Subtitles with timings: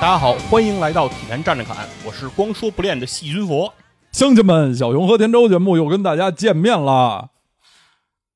[0.00, 3.74] 大家好，欢迎来到体坛站着侃，我是光说不练的细菌佛。
[4.12, 7.30] 乡亲们，小熊和田周节目又跟大家见面了。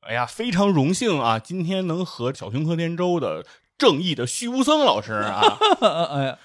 [0.00, 3.46] 哎呀，非常荣幸啊，今天能和小熊和田周的
[3.78, 5.40] 正义的虚无僧老师啊，
[6.10, 6.38] 哎呀，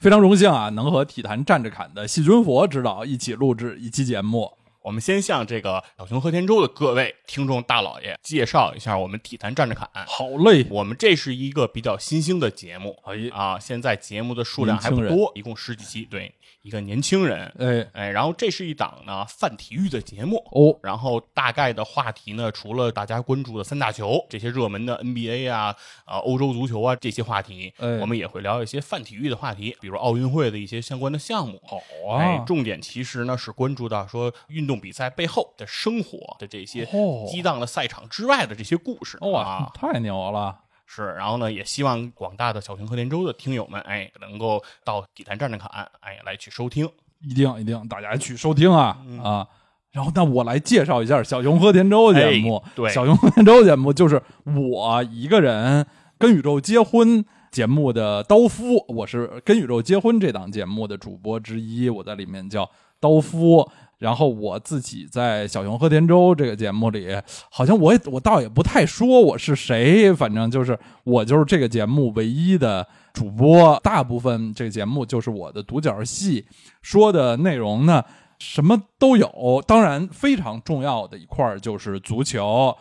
[0.00, 4.57] 非常荣幸啊，能和体坛站着侃的细菌佛指导一起录制一期节目。
[4.88, 9.86] 我们先向这个小熊和田周的各位听众大老爷介绍一下我们体坛站着侃。
[10.06, 16.06] 好嘞，我们这是一个比较新兴的节目，哎啊，现在节目的数量还不多，一共十几期。
[16.06, 20.42] 对，一个年轻人，哎哎，然后这是一档呢泛体育的节目。
[20.52, 31.60] 哦，然后大概的话题呢，除了大家关注的三大球这些热门的 NBA 啊、啊欧洲足球啊这些话题，哎我们也会聊一些泛体育的话题，比如奥运会的一些相关的项目。
[31.66, 31.76] 好
[32.16, 40.58] 哎啊，，重点其实呢是关注到说运动比赛背后的生活的这些哦激荡的赛场之外的这些故事哇啊，，太牛了！
[40.86, 46.88] 是，然后呢，也希望广大的小熊和田州的听友们，哎，能够到底坛站站侃，哎，来去收听。
[47.20, 49.46] 一定一定，大家去收听啊、嗯啊！
[49.90, 52.56] 然后，那我来介绍一下小熊和田周节目。
[52.64, 55.84] 哎对小熊和田周节目就是我一个人
[56.16, 63.68] 跟宇宙结婚节目的刀夫，我是跟宇宙结婚这档节目的主播之一，我在里面叫刀夫。
[63.98, 67.08] 然后我自己在小熊和田周这个节目里，
[67.50, 76.46] 好像我也我倒也不太说我是谁，反正就是我就是这个节目唯一的主播，大部分这个节目就是我的独角戏，
[76.80, 78.04] 说的内容呢
[78.38, 82.72] 什么都有，当然非常重要的一块儿就是足球。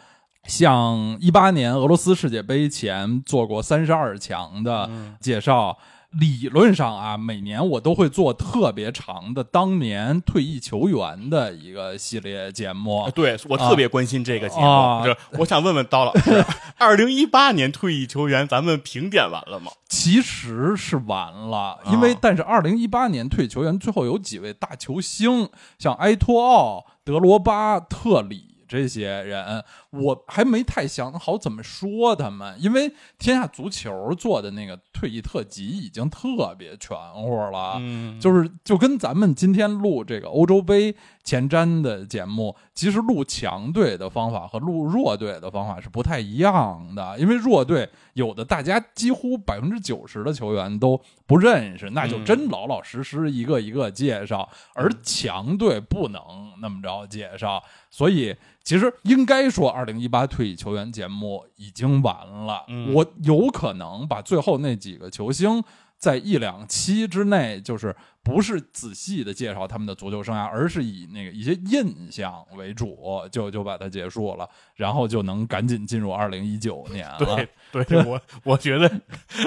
[0.43, 4.87] 像一八年俄罗斯世界杯前做过三十二强的
[5.19, 5.75] 介绍，
[6.19, 13.11] 理论上啊，每年我都会做特别长的当年退役球员的一个系列节目哎。
[13.11, 16.43] 对我特别关心这个节目，啊就是我想问问刀老师，
[16.77, 19.71] 二零一八年退役球员咱们评点完了吗？
[19.87, 37.77] 其实是完了，因为但是二零一八年退役球员最后有几位大球星，像埃托奥、德罗巴、特里这些人，我还没太想好怎么说他们，因为天下足球做的那个退役特辑已经特别全乎了。
[37.79, 47.17] 嗯，就是就跟咱们今天录这个欧洲杯前瞻的节目，其实录强队的方法和录弱队的方法是不太一样的。
[47.17, 56.21] 因为弱队有的大家几乎百分之九十的球员都不认识，那就真老老实实一个一个介绍；而强队不能
[56.61, 62.63] 那么着介绍，所以其实应该说，二零一八退役球员节目已经完了。
[62.67, 65.63] 嗯我有可能把最后那几个球星。
[65.97, 77.43] 在一两期之内，就是不是仔细的介绍他们的足球生涯，而是以那个一些印象为主，就就把它结束了，然后就能赶紧进入二零一九年了。
[77.71, 78.89] 对对，我我觉得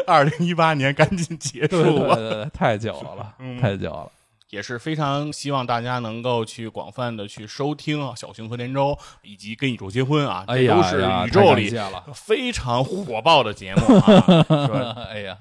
[0.07, 2.17] 二零一八年赶紧结束吧。
[2.17, 4.11] 对对，太久了， 嗯太久了。
[4.51, 11.73] 也是非常希望大家能够去广泛的去收听啊，小熊和田周以及跟宇宙结婚啊，这都是宇宙里
[12.13, 14.97] 非常火爆的节目啊。
[15.11, 15.39] 哎呀，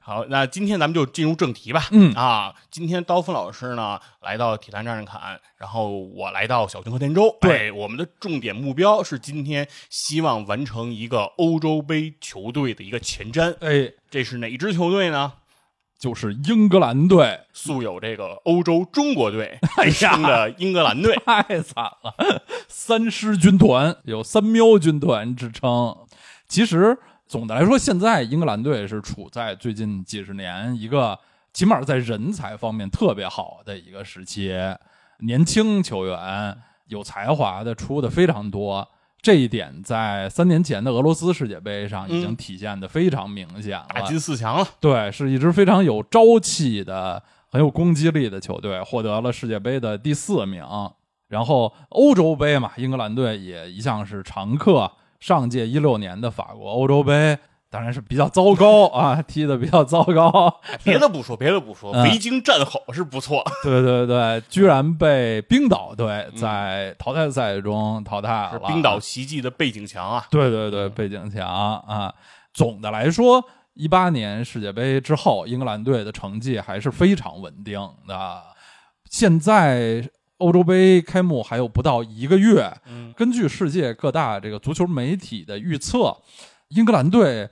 [0.00, 1.88] 好，那今天咱们就进入正题吧。
[1.90, 7.36] 嗯啊，今天刀锋老师呢来到体坛战士侃，然后我来到小熊和田周。
[7.40, 13.56] 对哎我们的重点目标是今天希望完成一个欧洲杯球队的一个前瞻。
[13.60, 15.32] 哎，这是哪支球队呢？
[15.98, 19.58] 就是英格兰队，素有这个欧洲中国队
[19.92, 21.16] 称的英格兰队。
[21.24, 25.96] 太惨了，三狮军团有三喵军团之称。
[26.48, 26.96] 其实
[27.26, 31.18] 总的来说，现在英格兰队是处在最近几十年一个
[31.52, 34.52] 起码在人才方面特别好的一个时期，
[35.20, 36.56] 年轻球员
[36.88, 38.86] 有才华的出的非常多。
[39.26, 43.88] 这一点在三年前的俄罗斯世界杯上已经嗯体现的非常明显了。
[43.92, 47.20] 打进四强了，对，是一支非常有朝气的、
[47.50, 50.62] 很有攻击力的球队，获得了世界杯的第四名。
[51.26, 54.88] 然后欧洲杯嘛，英格兰队也一向是常客。
[55.18, 57.36] 上届一六年的法国欧洲杯
[57.76, 60.60] 当然是比较糟糕啊，踢的比较糟糕。
[60.82, 63.44] 别的不说，别的不说，嗯维京战吼是不错。
[63.62, 68.52] 对对对，居然被冰岛队在淘汰赛中淘汰了。
[68.52, 70.26] 是冰岛奇迹的背景墙啊！
[70.30, 72.14] 对对对，背景墙啊。
[72.54, 73.44] 总的来说，
[73.74, 77.78] 一八年世界杯之后，英格兰队的成绩还是非常稳定
[78.08, 78.42] 的。
[79.10, 80.08] 现在
[80.38, 86.16] 欧洲杯开幕还有不到一个月，嗯，根据世界各大这个足球媒体的预测，
[86.68, 87.50] 英格兰队。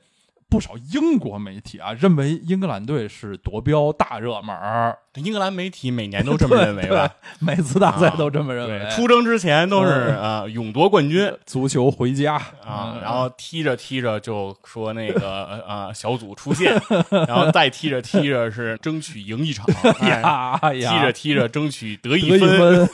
[0.55, 4.97] 不少英国媒体啊，认为英格兰队是夺标大热门儿。
[5.21, 7.09] 英格兰媒体每年都这么认为吧？
[7.39, 8.91] 每次大赛都这么认为。
[8.91, 9.91] 出征之前都是
[10.21, 12.35] 啊，勇夺冠军，足球回家
[12.65, 16.81] 啊，然后踢着踢着就说那个 啊，小组出线，
[17.29, 19.67] 然后再踢着踢着是争取赢一场，
[20.09, 22.89] 呀踢着踢着争取得一分，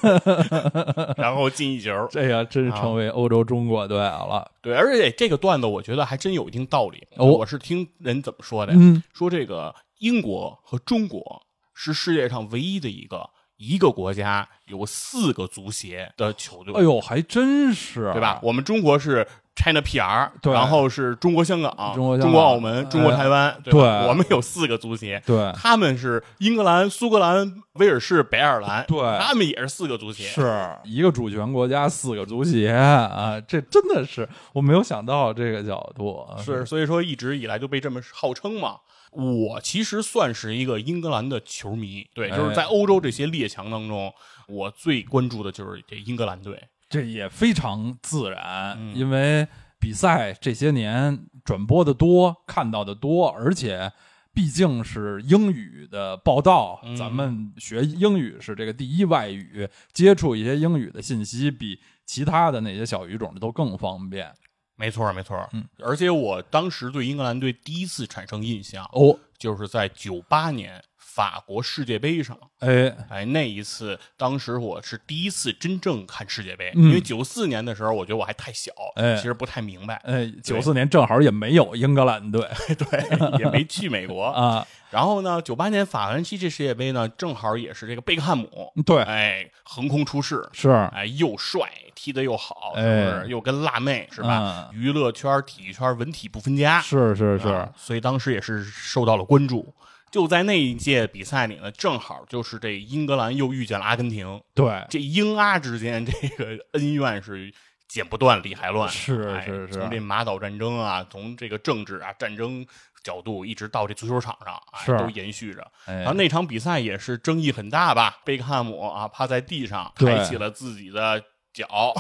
[1.17, 1.91] 然后进一球。
[2.11, 4.51] 这呀，真是成为欧洲中国队了。
[4.61, 7.03] 对，而且这个段子我觉得还真有一定道理。
[7.17, 8.75] 我是听人怎么说的，
[9.15, 11.43] 说这个英国和中国。
[11.83, 16.73] 是世界上唯一的一个一个国家有四个足协的球队。
[16.75, 18.39] 哎呦，还真是，对吧？
[18.43, 19.27] 我们中国是
[19.57, 25.23] China PR，对，然后是中国香港、中国中国澳门、中国台湾，对，我们有四个足协。
[25.27, 33.39] 对，他们是英格兰、苏格兰、威尔士、北爱尔兰，对，他们也是四个足协，是一个主权国家四个足协啊！
[33.47, 38.77] 这真的是我没有想到这个角度，是所以说一直以来就被这么号称嘛。
[39.13, 44.15] 我其实算是一个英格兰的球迷，对，就是在欧洲这些列强当中，
[44.51, 46.61] 我最关注的就是这英格兰队。
[46.89, 49.47] 这也非常自然，因为
[49.79, 53.93] 比赛这些年转播的多，看到的多，而且
[54.35, 64.33] 毕竟是英语的报道，咱们学英语是这个第一外语，接触一些英语的信息，比其他的那些小语种的都更方便。
[64.75, 70.83] 没错，没错，嗯，而且我当时对英格兰队第一次产生印象哦，就是在九八年
[71.13, 72.95] 法国世界杯上，哎。
[73.09, 82.49] 哎，那一次，当时我是第一次真正看世界杯，因为九四年的时候，我觉得我还太小，哎，其实不太明白，哎，九四年正好也没有英格兰队，
[82.79, 84.25] 对，也没去美国。
[84.31, 84.65] 啊。
[84.91, 91.61] 然后呢，九八年法兰西这世界杯呢，正好也是这个贝克汉姆，对，哎，横空出世，是，哎，又帅，
[91.95, 93.27] 踢得又好，是不是？
[93.29, 94.69] 又跟辣妹是吧？
[94.73, 99.73] 娱乐圈、体育圈文体不分家，是是是，所以当时也是受到了关注。
[100.11, 107.53] 就在那一届比赛里呢，正好就是这英格兰又遇见了阿根廷，对，这英阿之间这个恩怨是
[107.89, 112.67] 剪不断理还乱，是是是，从这马岛战争啊，从这个政治啊战争。
[113.03, 115.67] 角度一直到这足球场上，是都延续着。
[115.87, 118.19] 然后那场比赛也是争议很大吧？
[118.27, 121.25] 贝克汉姆啊，趴在地上，抬起了自己的。
[121.53, 121.95] 脚，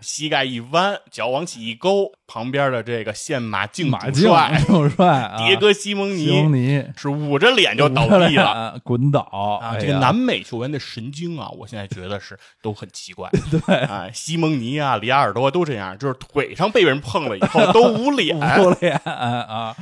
[0.00, 9.20] 膝盖一弯，脚往起一勾，旁边的这个现马竞马竞帅，竞帅，迭戈西蒙尼，西蒙尼是捂着脸就倒地了，滚倒
[9.60, 9.76] 啊！
[9.78, 13.28] 这个南美球员的神经啊，我现在觉得是都很奇怪。
[13.50, 19.76] 对啊，西蒙尼啊，里亚尔多都这样，就是腿上被人碰了以后都捂脸， 捂脸啊！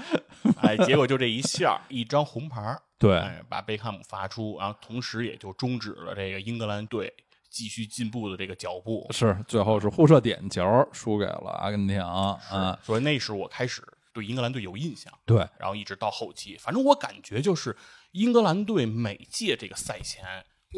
[0.60, 7.12] 哎，结果就这一下，一张红牌，对，把贝克汉姆罚出，然后同时也就终止了这个英格兰队。
[7.52, 13.82] 继续进步的这个脚步是最后是互射点球输给了阿根廷啊，所以那是我开始
[14.14, 15.12] 对英格兰队有印象。
[15.26, 17.76] 对，然后一直到后期，反正我感觉就是
[18.12, 20.24] 英格兰队每届这个赛前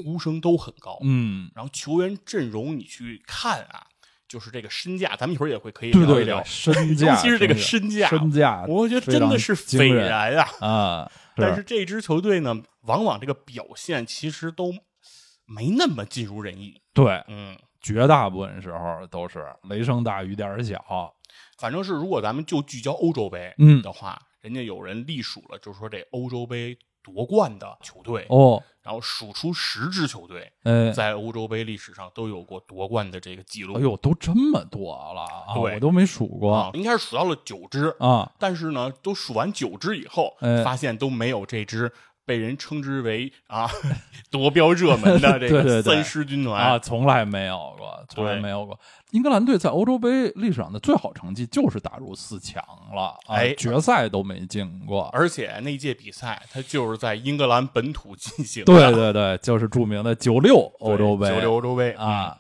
[0.05, 3.87] 呼声都很高，嗯，然后球员阵容你去看啊，
[4.27, 11.13] 就是这个身价，咱们一会儿也会可以聊一聊身 价，尤其是这个身价，身价，我觉得真的是斐然啊啊！
[11.37, 14.75] 但是这支球队呢，往往这个表现其实都。
[15.47, 20.83] 没那么尽如人意，对，嗯，绝大部分时候都是雷声大雨点小。
[21.59, 33.75] 反正是如果咱们就聚焦欧洲杯嗯的话，人家有人隶数了，就是说这欧洲杯夺冠的球队哦，然后数出十支球队，呃，在欧洲杯历史上都有过夺冠的这个记录。
[33.75, 35.55] 哎呦，都这么多了啊！
[35.55, 38.33] 对，我都没数过，应该是数到了九支啊。
[38.39, 40.35] 但是呢，都数完九支以后，
[40.65, 41.93] 发现都没有这支。
[42.27, 43.71] 被人称之为啊
[44.31, 48.79] 夺标热门的这个 三狮军团啊，从来没有过，从来没有过。
[49.11, 52.61] 英格兰队在欧洲杯历史上的最好成绩就是打入四强
[52.95, 55.09] 了，哎，决赛都没进过。
[55.13, 58.73] 而且那届比赛，它就是在英格兰本土进行的。
[58.73, 61.29] 对对对，就是著名的九六欧洲杯。
[61.29, 62.37] 九六欧洲杯啊，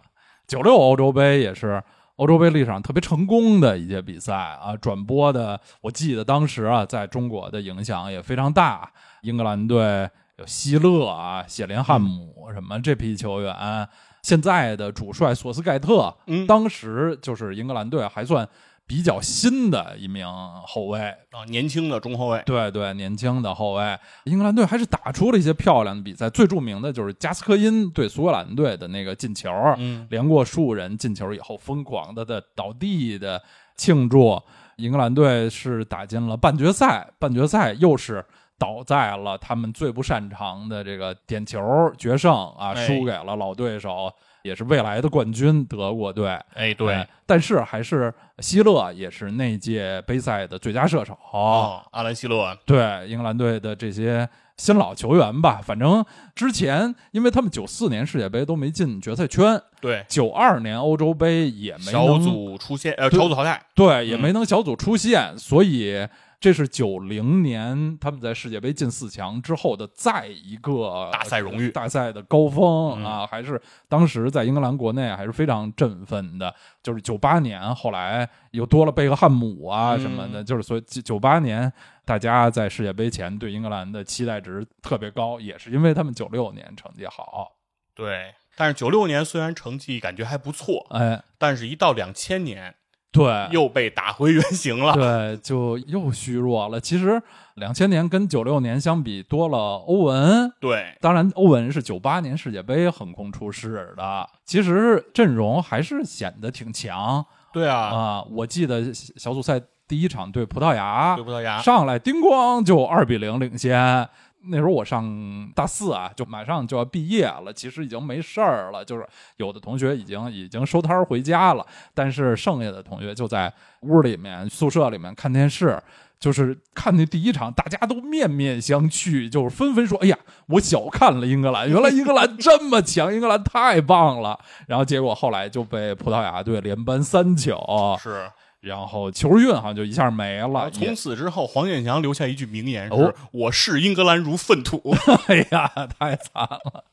[0.48, 1.80] 九六欧洲杯也是
[2.16, 8.88] 欧洲杯历史上特别成功的一届比赛啊，转播的，我记得当时啊，在中国的影响也非常大。
[9.22, 13.88] 英格兰队有希勒啊、谢林汉姆什么这批球员，
[14.22, 18.48] 现在的主帅索斯盖特，嗯，当时就是英格兰队还算
[18.86, 20.26] 比较新的一名
[20.66, 21.00] 后卫。
[21.00, 33.42] 啊，年轻的中后卫，对对，年轻的后卫，英格兰队还是打出了一些漂亮的比赛，最著名的就是加斯科因对苏格兰队的那个进球，嗯，连过数人进球以后，疯狂的的倒地的
[33.76, 34.40] 庆祝，
[34.76, 38.24] 英格兰队是打进了半决赛，半决赛又是。
[38.56, 41.60] 倒在了他们最不擅长的这个点球
[41.98, 42.86] 决胜啊，哎。
[42.86, 44.10] 输给了老对手，
[44.44, 46.28] 也是未来的冠军德国队。
[46.52, 51.18] 哎，对哎，但是还是希勒也是那届杯赛的最佳射手。
[51.32, 66.06] 哦，阿兰希勒，对英格兰队的这些新老球员吧，反正之前因为他们九四年世界杯都没进决赛圈，对，九二年欧洲杯也没小组出现，呃，小组淘汰，对，也嗯没能小组出线，所以
[66.44, 73.58] 这是九零年他们在世界杯进四强之后的再一个大赛荣誉大赛的高峰、嗯啊，还是
[73.88, 76.54] 当时在英格兰国内还是非常振奋的。
[76.82, 81.72] 就是九八年后来又多了贝克汉姆啊嗯什么的，就是所以九八年
[82.04, 87.52] 大家在世界杯前对英格兰的期待值特别高，也是因为他们九六年成绩好，
[87.94, 88.34] 对。
[88.54, 92.74] 但是九六年虽然成绩感觉还不错，哎，但是一到两千年
[93.14, 94.92] 对，又被打回原形了。
[94.92, 96.80] 对，就又虚弱了。
[96.80, 97.22] 其实
[97.54, 99.56] 两千年跟九六年相比，多了
[99.86, 100.52] 欧文。
[100.60, 114.08] 对，当然，欧文是九八年世界杯横空出世的，其实阵容还是显得挺强对啊，啊、我记得小组赛第一场对葡萄牙对，葡萄牙，上来叮咣就二比零领先。
[114.48, 125.80] 那时候我上大四啊，就马上就要毕业了，其实已经没事儿了，就是有的同学已经已经收摊儿回家了，但是剩下的同学就在屋里面宿舍里面看电视。
[126.20, 137.58] 就是看那第一场，大家都面面相觑，就是纷纷说：“哎呀，我小看了英格兰，原来英格兰这么强，英格兰太棒了。”然后结果后来就被葡萄牙队连扳三球，
[138.00, 138.26] 是。
[138.64, 140.70] 然后球运好像就一下没了。
[140.70, 144.94] 从此之后，黄健翔留下一句名言是：“哦我视英格兰如粪土。
[145.28, 146.84] 哎呀，太惨了，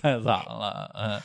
[0.00, 1.20] 太惨了，嗯，”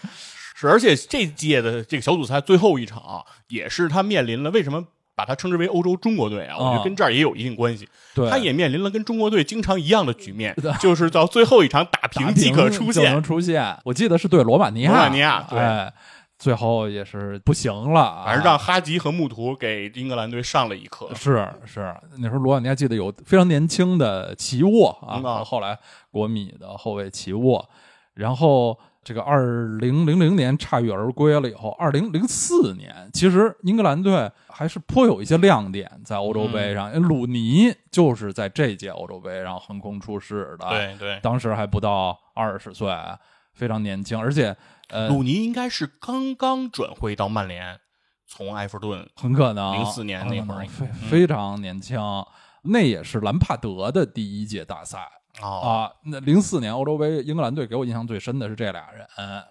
[0.56, 6.56] 是，而且这届的这个小组赛最后一场，也是他面临了为什么把它称之为欧洲中国队啊？
[6.58, 7.88] 我觉啊得跟这儿也有一定关系。
[8.16, 13.22] 对，他也面临了跟中国队经常一样的局面，就是到最后一场打打平即可出现。
[13.24, 13.78] 出现。
[13.86, 15.94] 我记得是对罗马尼亚，罗马尼亚对哎，
[16.38, 21.10] 最后也是不行了啊，反正让哈吉和穆图给英格兰队上了一课。
[21.16, 25.44] 是是，那时候罗马尼亚记得有非常年轻的齐沃啊，嗯啊。
[25.44, 25.78] 后来
[26.12, 27.70] 国米的后卫齐沃，
[28.14, 42.90] 然后这个二零零零年铩羽而归了以后，二零零四年其实英格兰队还是颇有一些亮点在欧洲杯上，鲁尼就是在这届欧洲杯上横空出世的，，对对，当时还不到二十岁，
[43.54, 44.56] 非常年轻，而且
[44.90, 47.80] 呃，鲁尼应该是刚刚转会到曼联，
[48.28, 49.08] 从埃弗顿。
[49.16, 52.00] 很可能零四年那会儿非嗯非常年轻，
[52.64, 55.00] 那也是兰帕德的第一届大赛
[55.42, 55.92] 哦，啊。
[56.06, 59.42] 那零四年欧洲杯，英格兰队给我印象最深的是这俩人，嗯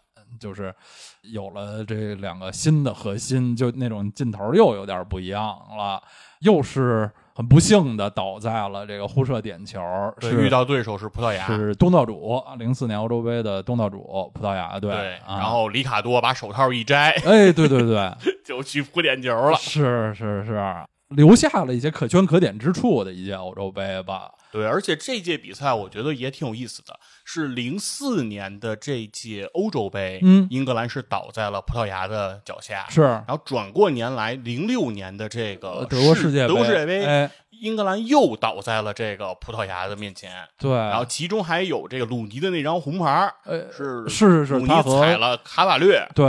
[0.40, 0.74] 就是
[1.20, 5.44] 有了这两个新的核心，就那种劲头又有点不一样
[5.76, 6.02] 了，
[6.40, 9.80] 又是很不幸的倒在了这个互射点球，
[10.20, 11.46] 对，是遇到对手是葡萄牙。
[11.46, 18.10] 是东道主，零四年欧洲杯的东道主葡萄牙队，对，啊然后里卡多把手套一摘，哎，对对对。
[18.44, 19.56] 就去扑点球了。
[19.56, 20.60] 是是是，
[21.08, 24.30] 留下了一些可圈可点之处的一届欧洲杯吧。
[24.50, 30.46] 对，而且这届比赛我觉得也挺有意思的，是零四年的这届欧洲杯，嗯。
[30.50, 33.02] 英格兰是倒在了葡萄牙的脚下，是。
[33.02, 46.26] 然后转过年来，零六年的这个呃德国世界杯，德国世界杯，哎，英格兰又倒在了这个葡萄牙的面前，对，然后其中还有这个鲁尼的那张红牌，呃是是是鲁尼他踩了卡瓦略，对，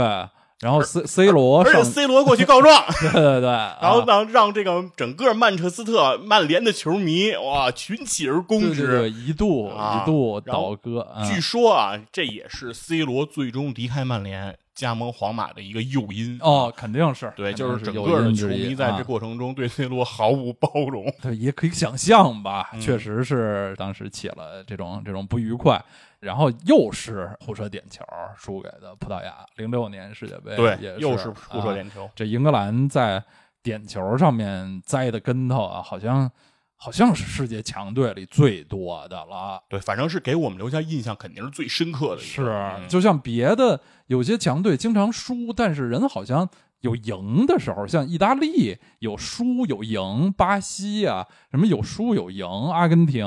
[0.60, 3.50] 然后 C C 罗而且上，C 罗过去告状，对 对对，
[3.82, 8.86] 然后啊让让这个整个曼彻斯特曼联的球迷哇群起而攻之。
[8.86, 16.38] 对对对，一度啊一度倒戈，啊据说啊，这也是 C 罗最终离开曼联加盟皇马的一个诱因。
[16.40, 21.12] 哦，，肯定是，对，就是整个的球迷在这啊过程中对 C 罗毫无包容。
[21.20, 25.82] 对，也可以想象吧，嗯确实是当时起了这种这种不愉快，
[26.24, 28.02] 然后又是互射点球
[28.36, 32.08] 输给的葡萄牙，零六年世界杯对也，又是互射啊点球。
[32.16, 33.22] 这英格兰在
[33.62, 36.30] 点球上面栽的跟头啊，好像
[36.76, 39.62] 好像是世界强队里最多的了。
[39.68, 42.22] 对，反正是给我们留下印象肯定是最深刻的。
[42.22, 46.48] 是，嗯就像别的有些强队经常输，但是人好像
[46.84, 53.24] 有赢的时候，像意大利有输有赢，巴西啊什么有输有赢，阿根廷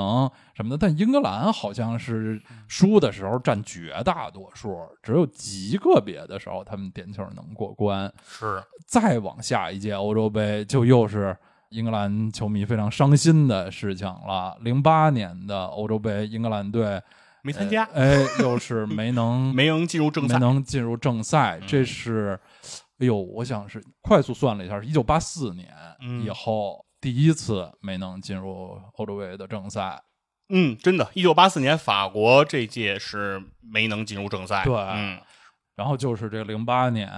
[0.53, 8.13] 什么的，但英格兰好像是输的时候占绝大多数，只有极个别的时候他们点球能过关。
[8.27, 11.35] 是再往下一届欧洲杯，就又是
[11.69, 14.55] 英格兰球迷非常伤心的事情了。
[14.61, 17.01] 零八年的欧洲杯，英格兰队
[17.41, 20.39] 没参加，哎，又是没能 没能进入正赛没。
[20.39, 22.39] 能进入正赛，嗯这是，
[22.99, 30.01] 哎呦，我想是快速算了一下，是一九八四年嗯以后第一次没能进入欧洲杯的正赛。
[30.49, 34.63] 嗯，真的，一九八四年法国这届是没能进入正赛。
[34.63, 35.19] 对嗯，
[35.75, 37.11] 然后就是这零八年，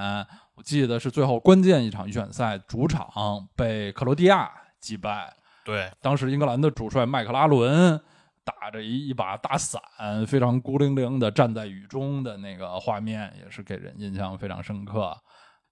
[0.55, 3.07] 我记得是最后关键一场预选赛，主场
[3.55, 5.33] 被克罗地亚击败。
[5.63, 8.01] 对，当时英格兰的主帅麦克拉伦
[8.43, 9.79] 打着一一把大伞，
[10.25, 15.15] 非常孤零零的站在雨中的那个画面，也是给人印象非常深刻。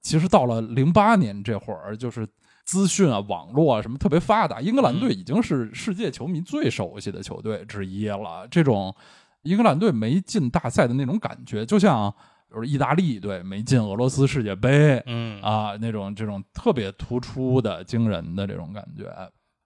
[0.07, 2.25] 其实到了零八年这会儿，就是
[2.63, 8.47] 资讯啊、网络啊什么特别发达，英格兰队已经是世界球迷最熟悉的球队之一了。
[8.49, 8.95] 这种
[9.41, 12.09] 英格兰队没进大赛的那种感觉，就像
[12.49, 19.03] 比如意大利队没进俄罗斯世界杯，嗯啊，那种这种特别突出的、惊人的这种感觉。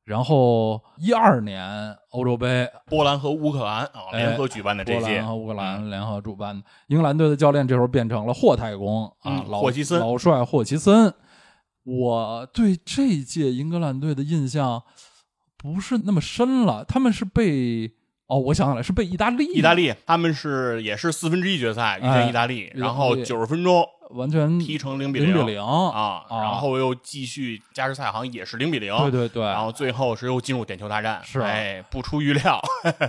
[0.04, 11.14] 然后一二年欧洲杯，波兰和乌克兰啊哎联合举办的这届波兰，和乌克兰联合主办的，英格兰队的教练这时候变成了霍太公啊，嗯老霍奇森老帅霍奇森。
[11.84, 14.84] 我对这届英格兰队的印象
[15.58, 17.92] 不是那么深了，他们是被
[18.28, 26.42] 哦，我想起来是被意大利，意大利他们是也是四分之一决赛遇哎见意大利，意大利然后九十分钟完全踢成零比零比零零啊，啊。
[26.42, 28.96] 然后又继续加时赛，好像也是零比零。
[28.98, 32.62] 对对对，然后最后是又进入点球大战，是哎，不出预料，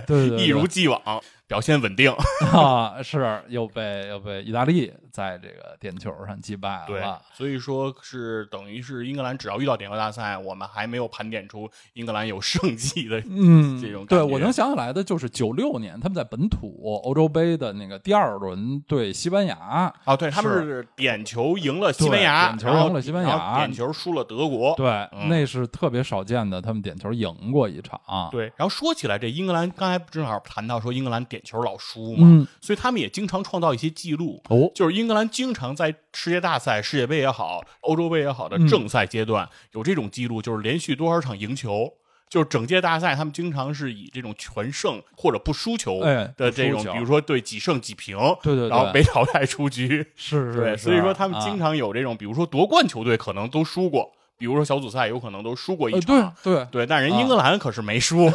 [0.07, 0.39] 对对对。
[0.45, 1.01] 一如既往，
[1.47, 2.13] 表现稳定。
[2.53, 13.21] 啊，是又被又被意大利在这个点球上击败对了。，所以说是等于是英格兰只要遇到点球大赛，我们还没有盘点出英格兰有胜绩的。
[13.29, 24.75] 嗯，这种对我能想起来的就是九六年他们在本土欧洲杯的那个第二轮对西班牙，啊，对，他们是点球赢了西班牙，点球赢了西班牙点球输了德国。
[24.75, 27.99] 对，嗯那是特别少见的，他们点球赢过一场。
[28.31, 34.41] 对，然后说起来，这英格兰刚才正好谈到说英格兰点球老输嘛，嗯，所以他们也经常创造一些记录。
[34.49, 41.93] 哦，就是英格兰经常在世界大赛、世界杯也好、欧洲杯也好的嗯正赛阶段、有这种记录，就是连续多少场赢球。
[42.29, 50.03] 就是整届大赛，他们经常是以这种全胜或者不输球哎的这种，比如说对几胜几平，对对对然后被淘汰出局。
[50.15, 56.33] 是是，对，所以说他们啊经常有这种，比如说夺冠球队可能都输过，比如说小组赛有可能都输过一呃场。
[56.43, 58.29] 对对对，但人英格兰可是没输。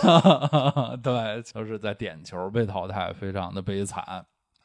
[1.03, 4.25] 对，就是在点球被淘汰，非常的悲惨。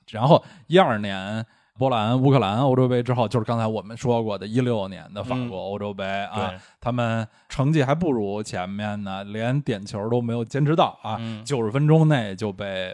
[0.10, 1.46] 然后一二年
[1.78, 12.92] 波兰、乌克兰欧洲杯之后，就是刚才我们说过的，一六年的法国欧洲杯、啊对，他们成绩还不如前面呢，连点球都没有坚持到啊，嗯九十、分钟内就被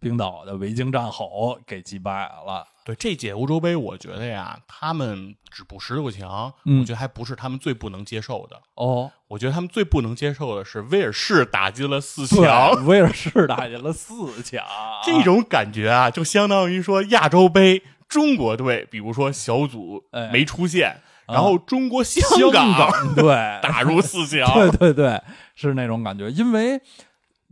[0.00, 2.66] 冰岛的维京战吼给击败了。
[2.84, 8.60] 对这届欧洲杯，我觉得呀，他们止步十六强，嗯我觉得还不是他们最不能接受的。
[8.74, 14.64] 哦，我觉得他们最不能接受的是威尔士打进了四强，威尔士打进了四强，
[15.04, 20.90] 这种感觉啊，就相当于说亚洲杯中国队，比如说小组哎没出现，
[21.26, 23.24] 啊然后中国香香港港 对
[23.62, 25.22] 打入四 强，对对对，
[25.54, 26.28] 是那种感觉。
[26.30, 26.80] 因为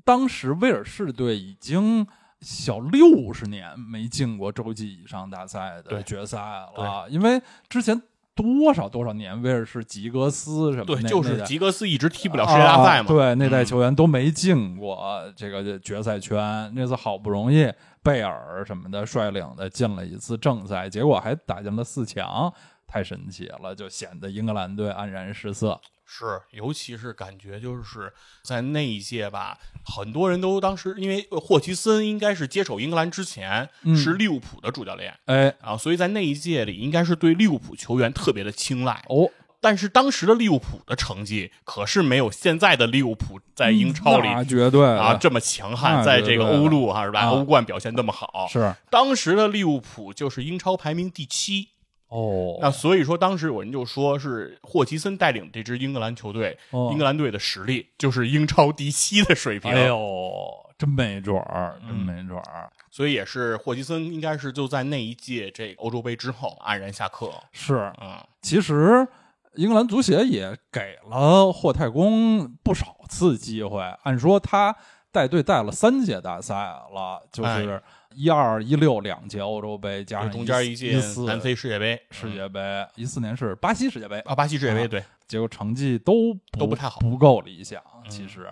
[0.05, 2.07] 当时威尔士队已经
[2.41, 8.01] 小六十年没进过洲际以上大赛的决赛了，因为之前
[8.35, 13.05] 多少多少年威尔士、吉格斯什么对，就是吉格斯一直踢不了世界大赛嘛。
[13.05, 16.73] 啊对，那代嗯球员都没进过这个决赛圈。
[16.75, 17.71] 那次好不容易
[18.03, 22.51] 贝尔什么的率领的进了一次正赛，结果还打进了四强，
[22.87, 25.79] 太神奇了，就显得英格兰队黯然失色。
[26.13, 39.05] 是，尤其是感觉就是在那一届吧，很多人都当时因为霍奇森应该是接手英格兰之前、嗯是利物浦的主教练哎，啊，所以在那一届里应该是对利物浦球员特别的青睐。
[39.09, 47.21] 哦，但是当时的利物浦的成绩可是没有现在的利物浦在英超里、那绝对啊这么强悍，在这个欧陆哈是吧？
[47.21, 51.69] 啊欧冠表现这么好，是当时的利物浦就是英超排名第七。
[52.11, 59.71] 哦，那所以说，当时有人就说是霍奇森带领这支英格兰球队，哦英格兰队的实力就是英超第七的水平。
[59.71, 60.43] 哎呦，
[60.77, 62.69] 真没准儿，真嗯没准儿。
[62.91, 67.31] 所以也是霍奇森应该是就在那一届这个欧洲杯之后黯然下课。
[67.53, 69.07] 是，嗯，其实
[69.55, 73.81] 英格兰足协也给了霍太公不少次机会。
[74.03, 74.75] 按说他
[75.13, 77.81] 带队带了三届大赛了，就是
[78.15, 87.81] 一二一六两届欧洲杯，加上中间一届南非世界杯、世界杯，一四年是巴西世界杯，啊，巴西世界杯，啊对，结果成绩都都不太好不够理想。
[88.05, 88.47] 嗯其实，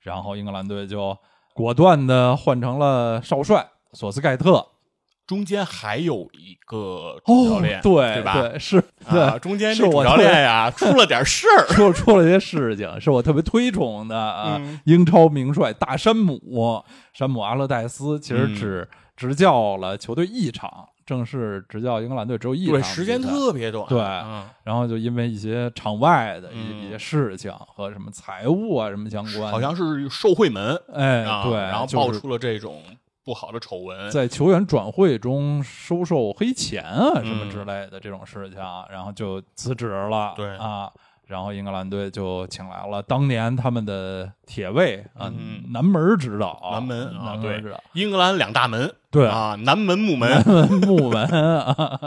[0.00, 1.16] 然后英格兰队就
[1.54, 4.66] 果断的换成了少帅索斯盖特。
[5.28, 8.40] 中间还有一个主教哦练，，对对吧？
[8.40, 11.66] 对是，对，啊，中间是这主教练呀 出了点事儿。
[11.66, 20.70] 出出了些事情，是我特别推崇的啊，嗯英超名帅大山姆山姆阿勒戴斯，其实嗯只执教了球队一场，
[21.04, 23.86] 正式执教英格兰队只有一对，场时间特别短。
[23.86, 32.80] 对嗯，然后就因为一些场外的一些事情和什么财务啊什么相关，好像是受贿门哎啊，对，然后爆出了这种
[33.28, 34.10] 不好的丑闻。
[34.10, 38.58] 在球员转会中收受黑钱啊什么嗯之类的这种事情，
[38.90, 40.32] 然后就辞职了。
[40.34, 40.90] 对啊，
[41.26, 50.42] 然后英格兰队就请来了当年他们的铁卫啊，嗯南门指导，南门啊对南门指导，英格兰两大门，对啊，南门、木门，
[50.86, 52.00] 木门啊，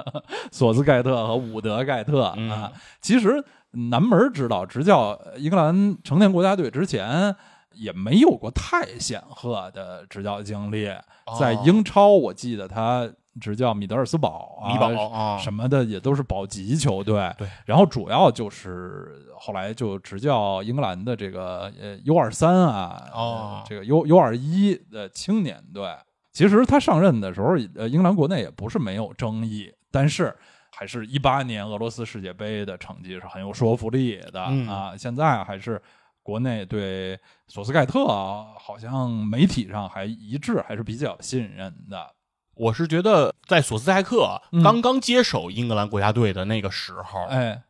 [0.52, 2.72] 索斯盖特和伍德盖特啊嗯。
[3.00, 3.44] 其实
[3.90, 7.36] 南门指导执教英格兰成年国家队之前。
[7.74, 17.34] 也没有过太显赫的执教经历，哦在英超，我记得他执教米德尔斯堡啊、米堡啊，什么的，也都是保级球队。
[17.38, 25.90] 对，然后主要就是后来就执教英格兰的这个呃 U 二三啊，这个 U U 二一的青年队。
[26.34, 30.34] 其实他上任的时候，呃，英格兰国内也不是没有争议，但是
[30.72, 34.94] 还是一八年俄罗斯世界杯的成绩是很有说服力的、嗯啊。
[34.98, 35.82] 现在还是
[36.24, 42.14] 国内对索斯盖特啊好像媒体上还一致，还是比较信任的。
[42.54, 47.64] 我是觉得在索斯盖克嗯刚刚接手英格兰国家队的那个时候，哎，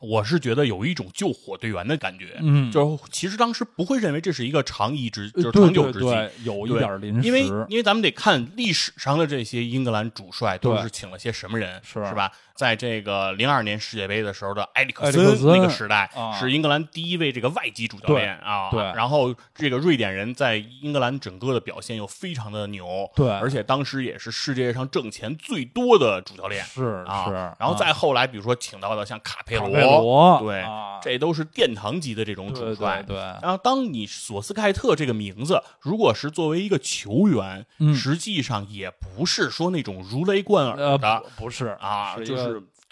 [0.00, 2.38] 我是觉得有一种救火队员的感觉。
[2.40, 6.44] 嗯，就是其实当时不会认为这是一个长一之，就是长久之计。
[6.44, 12.32] 有一对点临时，因为因为咱们得看历史上的这些英格兰主帅都是请了些什么人，是是吧？
[12.58, 18.68] 在这个零二年世界杯的时候的埃里克森那个时代，啊是英格兰第一位这个外籍主教练啊。
[18.72, 26.64] 对然后这个瑞典人在英格兰整个的表现又非常的牛，对而且当时也是世界上挣钱最多的主教练。
[26.64, 33.00] 是啊，是，然后再啊后来，比如说请到的像卡佩罗，对，啊这都是殿堂级的这种主帅。
[33.06, 42.47] 对对，然后，当你索斯盖特这个名字，如果是作为一个球员，嗯实际上也不是说那种如雷贯呃耳的、不不是啊，就是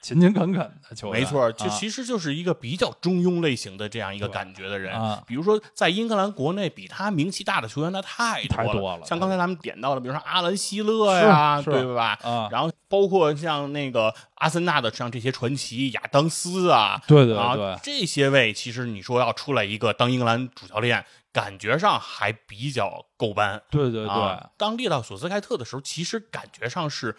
[0.06, 4.94] 勤勤恳恳的球员，没错，就啊其实就是一个比较中庸类型的这样一个感觉的人。
[4.94, 12.16] 啊比如说，在英格兰国内，比他名气大的球员那太多太多了像刚才咱们点到的，比如说阿兰希勒呀，对吧？
[12.22, 23.60] 啊，然后包括像那个阿森纳的像这些传奇亚当斯啊，对对啊对，这些位其实你说要出来一个当英格兰主教练，感觉上还比较够班。
[23.70, 27.16] 对对对啊，当列到索斯盖特的时候，其实感觉上是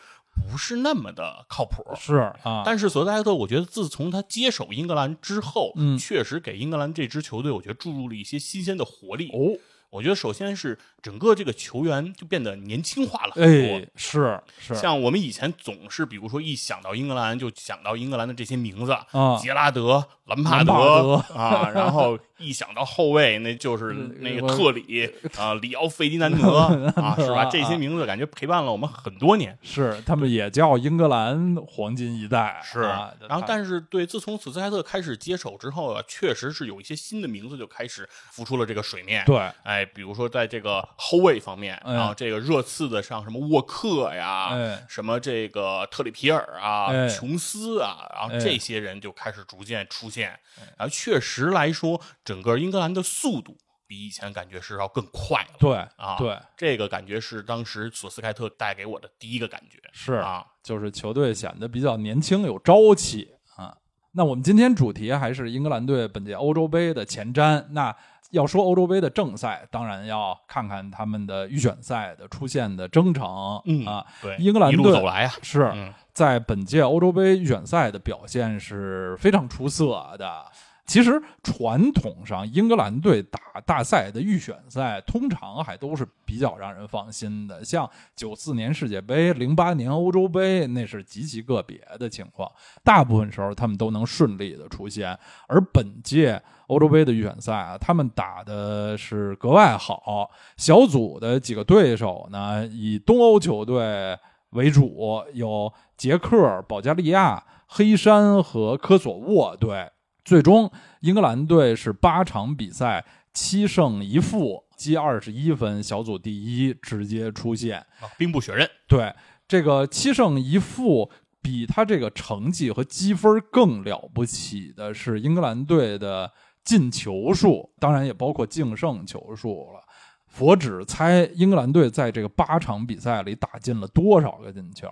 [0.49, 1.83] 不是那么的靠谱。
[1.95, 9.29] 是啊，但是索斯盖特，我觉得自从他接手英格兰之后，嗯确实给英格兰这支球队，我觉得注入了一些新鲜的活力。
[9.29, 9.57] 哦，
[9.97, 13.77] 我觉得首先是整个这个球员就变得年轻化了很多。
[13.77, 26.59] 哎，是是像我们以前总是，比如说一想到英格兰，就想到英格兰的这些名字，啊，杰拉德、兰帕德啊，然后一想到后卫，那就是那个特里啊、里奥费迪南德
[26.95, 27.45] 啊，是吧？
[27.45, 29.57] 这些名字感觉陪伴了我们很多年。
[29.63, 39.23] 是他们也叫英格兰黄金一代，是，啊然后但是对，自从索斯盖特开始接手之后啊，确实是有一些新的名字就开始浮出了这个水面。
[39.25, 50.37] 对哎，比如说在这个后卫方面，哎然后这个热刺的像什么沃克呀，哎什么这个特里皮尔啊、哎琼斯啊，然后哎这些人就开始逐渐出现。
[50.75, 55.55] 然后确实来说，整个英格兰的速度比以前感觉是要更快了。
[55.59, 59.79] 对啊，对，这个感觉是当时索斯盖特带给我的第一个感觉。
[59.93, 63.77] 是啊，就是球队显得比较年轻有朝气啊。
[64.13, 67.63] 那我们今天主题还是英格兰队本届欧洲杯的前瞻。
[67.69, 67.95] 那
[68.31, 74.05] 要说欧洲杯的正赛，当然要看看他们的预选赛的出现的征程、嗯啊。
[74.21, 80.43] 对，英格兰一路队走来啊，是嗯在本届欧洲杯预选赛的表现是非常出色的。
[80.87, 87.63] 其实传统上，英格兰队打大赛的预选赛，通常还都是比较让人放心的。
[87.63, 92.49] 像九四年世界杯、零八年欧洲杯，那是极其个别的情况，
[92.85, 95.09] 大部分时候他们都能顺利的出现。
[95.47, 100.31] 而本届欧洲杯的预选赛啊，他们打的是格外好。
[100.55, 104.17] 小组的几个对手呢，以东欧球队
[104.51, 109.91] 为主，有捷克、保加利亚、黑山和科索沃队。
[110.27, 117.77] 最终，英格兰队是八场比赛七胜一负，积二十一分，小组第一，直接出线。
[117.77, 118.69] 啊兵不血刃。
[118.89, 119.15] 对
[119.47, 121.09] 这个七胜一负，
[121.41, 126.29] 比他这个成绩和积分更了不起的是英格兰队的
[126.61, 129.81] 进球数，当然也包括净胜球数了。
[130.27, 134.89] 佛指猜英格兰队在这个八场比赛里打进了多少个进球？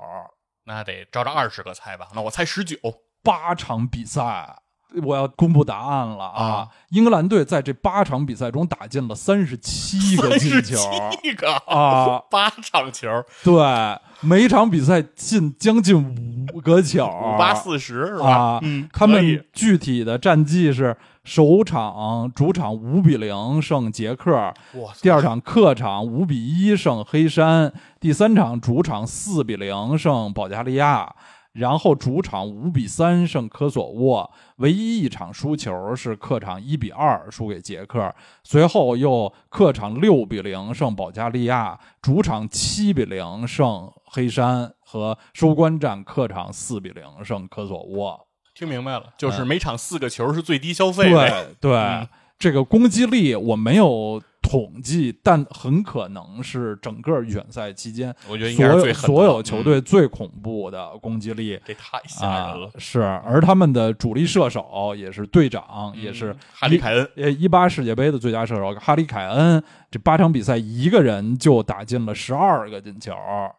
[0.63, 2.77] 那得照着二十个猜吧，那我猜十九。
[3.21, 4.55] 八场比赛，
[5.03, 6.43] 我要公布答案了啊！
[6.43, 6.67] 啊。
[6.89, 10.77] 英格兰队在这八场比赛中打进了三十七个进球
[11.21, 11.51] 七个。
[11.67, 12.21] 啊！
[12.29, 13.07] 八场球，
[13.43, 18.29] 对，每场比赛进将近五个球，五八四十是吧？
[18.29, 31.13] 啊嗯，他们具体的战绩是首场主场五比零胜捷克，哇，第二场客场五比一胜黑山，第三场主场四比零胜保加利亚，
[31.55, 38.13] 然后主场五比三胜科索沃，唯一一场输球是客场一比二输给捷克，
[38.43, 48.27] 随后又客场六比零胜保加利亚，主场七比零胜黑山和收官战客场四比零胜科索沃。
[48.53, 51.45] 听明白了，就是每场四个球是最低消费的。
[51.59, 59.63] 对对、嗯这个攻击力我没有统计，但很可能是整个预选赛期间我觉得应所有该是最所有球嗯。
[59.63, 61.59] 队最恐怖的攻击力。
[61.65, 73.13] 这太吓啊人了，，是，而他们的主力射手也是队长，也是嗯哈利凯恩，呃一八世界杯的最佳射手哈利凯恩，这八场比赛一个人就打进了十二个进球，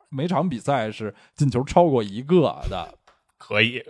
[0.08, 2.88] 每场比赛是进球超过一个的，
[3.36, 3.82] 可以，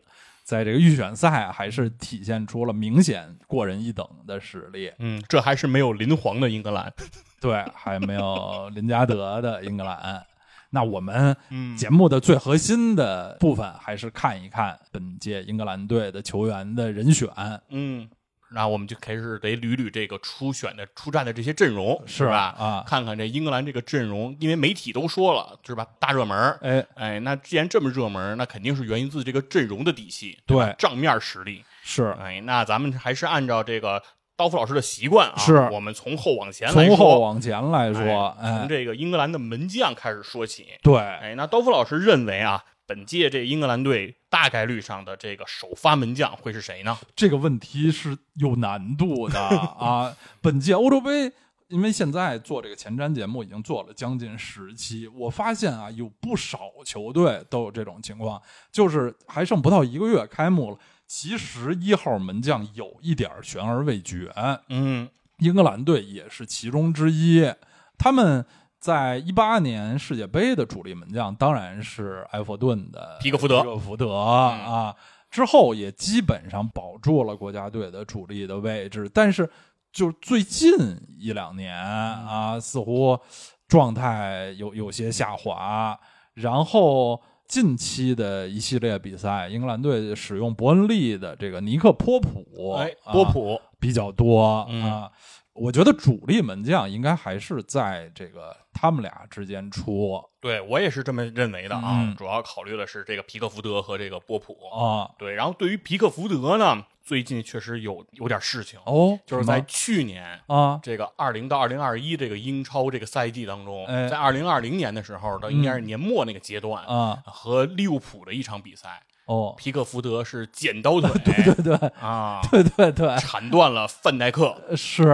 [0.47, 4.93] 在这个预选赛还是体现出了明显过人一等的实力。
[5.01, 6.93] 嗯，这还是没有林皇的英格兰。
[7.43, 10.25] 对，还没有林加德的英格兰。
[10.71, 17.29] 那我们嗯节目的最核心的部分，还是看一看本届英格兰队的球员的人选。
[17.71, 18.09] 嗯，
[18.53, 22.55] 那我们就开始得捋捋这个初选的出战的这些阵容，是吧？
[22.59, 25.87] 啊看看这英格兰这个阵容，因为媒体都说了，是吧？
[25.99, 26.59] 大热门儿。
[26.63, 31.65] 哎，哎，那既然这么热门，那肯定是源于自这个阵容的底气，对账面实力。
[31.83, 34.03] 是哎，那咱们还是按照这个
[34.37, 40.67] 刀夫老师的习惯啊，是我们从后往前来说，从后往前来说，哎从哎，这个英格兰的门将开始说起。
[40.83, 46.96] 对，哎，那刀夫老师认为啊，本届这英格兰队大概率上的这个首发门将会是谁呢？
[47.16, 50.16] 这个问题是有难度的啊。
[50.40, 51.33] 本届欧洲杯，
[51.66, 64.33] 因为现在做这个前瞻节目已经做了将近十期，我发现啊，有不少球队都有这种情况，就是还剩不到一个月开幕了，其实一号门将有一点悬而未决。
[64.68, 67.53] 嗯，英格兰队也是其中之一。
[67.99, 68.46] 他们
[68.79, 74.95] 在一八年世界杯的主力门将当然是埃弗顿的皮克福德皮克福德啊，
[75.31, 79.49] 之后也基本上保住了国家队的主力的位置，但是
[79.93, 80.73] 就最近
[81.19, 83.19] 一两年啊，似乎
[83.67, 85.99] 状态有有些下滑，
[86.35, 87.21] 然后。
[87.49, 95.09] 近期的一系列比赛，英格兰队使用伯恩利的这个尼克波普，哎，啊波普，比较多、嗯啊。
[95.57, 102.03] 我觉得主力门将应该还是在这个他们俩之间出对我也是这么认为的啊。
[102.03, 104.57] 嗯主要考虑的是这个皮克福德和这个波普。
[104.69, 105.11] 啊。
[105.19, 110.40] 对，然后对于皮克福德呢，最近确实有有点事情，哦，就是在去年。
[110.47, 121.89] 啊，这个二零到二零二一这个英超这个赛季当中，哎在二零二零年的时候，到应该是年末那个阶段，啊和利物浦的一场比赛，哦，皮克福德是剪刀腿， 对对对。
[122.01, 125.05] 啊， 对对对，铲断了范戴克，是，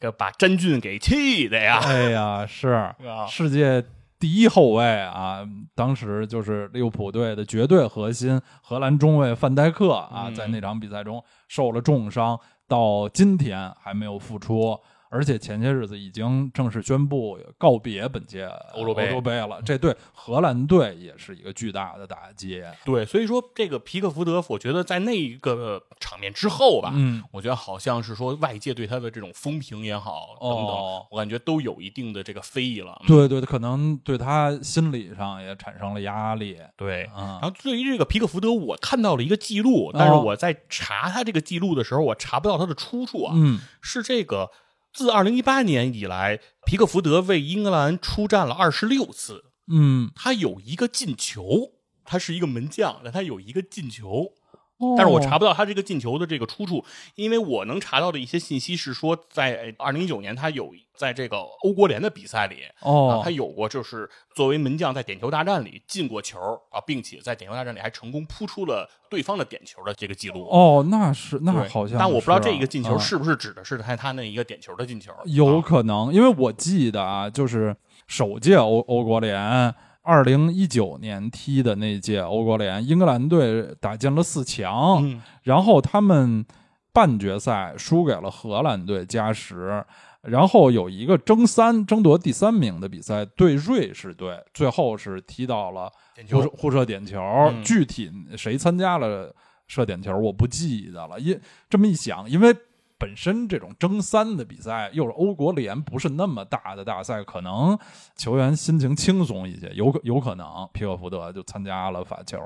[0.00, 1.80] 这把詹俊给气的呀！
[1.84, 2.68] 哎呀，是。
[2.68, 2.94] 啊
[3.28, 3.84] 世界
[4.18, 10.34] 第一后卫啊，当时就是利物浦队的绝对核心荷兰中卫范戴克啊，嗯。
[10.34, 14.78] 在那场比赛中受了重伤，到今天还没有复出。
[15.16, 22.62] 而且前些日子已经正式宣布告别本届欧洲杯欧洲杯了，这对荷兰队也是一个巨大的打击。
[22.84, 33.00] 对，所以说这个皮克福德，我觉得在那一个场面之后吧，嗯，我觉得好像是说外界对他的这种风评也好等等，哦我感觉都有一定的这个非议了。
[33.04, 36.58] 嗯对对，可能对他心理上也产生了压力。
[36.76, 37.04] 对。
[37.04, 43.32] 啊然后对于这个皮克福德，我看到了一个记录，但是哦我在查他这个记录的时候，我查不到他的出处啊。
[43.36, 44.50] 嗯，是这个
[44.96, 54.32] 自二零一八年以来，皮克福德为英格兰出战了二十六次，嗯，他有一个进球，他是一个门将，但他有一个进球。
[54.78, 56.84] 哦但是我查不到他这个进球的这个出处，
[57.14, 62.56] 因为我能查到的一些信息是说，在二零一九年他有在这个欧国联的比赛里。
[62.80, 66.38] 啊，哦他，有过就是作为门将在点球大战里进过球
[66.70, 70.46] 啊，并且在点球大战里还成功扑出了对方的点球的这个记录。
[70.50, 75.12] 哦，那是那好像啊，但我不知道这个进球啊是不是指的是他他那一个点球的进球。
[75.24, 77.74] 有啊可能，因为我记得啊，就是
[78.06, 79.74] 首届欧欧国联，
[80.06, 85.20] 二零一九年踢的那届欧国联，英格兰队打进了四强，嗯。
[85.42, 86.46] 然后他们
[86.92, 89.84] 半决赛输给了荷兰队加时，
[90.22, 96.36] 然后有一个争三争夺第三名的比赛对瑞士队，最后是踢到了点球。
[96.36, 97.64] 互射互射点球，嗯。
[97.64, 99.34] 具体谁参加了
[99.66, 101.18] 射点球我不记得了。
[101.18, 101.36] 因
[101.68, 102.54] 这么一想，因为
[102.98, 107.78] 本身这种争三的比赛，又是欧国联不是那么大的大赛，可能
[108.16, 112.38] 球员心情轻松一些，有可有可能皮克福德就参加了法球。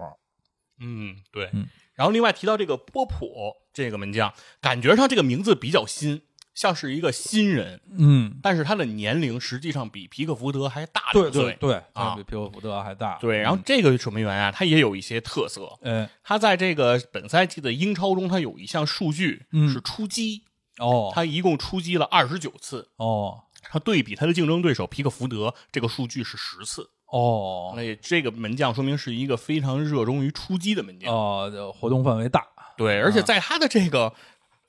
[0.81, 1.51] 嗯，对。
[1.53, 3.27] 嗯然后另外提到这个波普
[3.75, 4.33] 这个门将，
[4.63, 6.23] 感觉上这个名字比较新，
[6.61, 11.57] 像是一个新人，嗯，但是他的年龄实际上比皮克福德还大对两岁。
[11.59, 13.17] 对对，啊比皮克福德还大。
[13.19, 15.79] 对，然后这个守门员啊，他也有一些特色。
[15.81, 20.43] 嗯，他在这个本赛季的英超中，他有一项数据嗯是出击，
[20.77, 22.91] 哦他一共出击了二十九次。
[22.97, 26.91] 哦他对比他的竞争对手皮克福德，这个数据是十次。
[27.07, 31.11] 哦那也这个门将说明是一个非常热衷于出击的门将。
[31.11, 32.47] 哦，活动范围大。
[32.77, 34.13] 对，而且在他的这个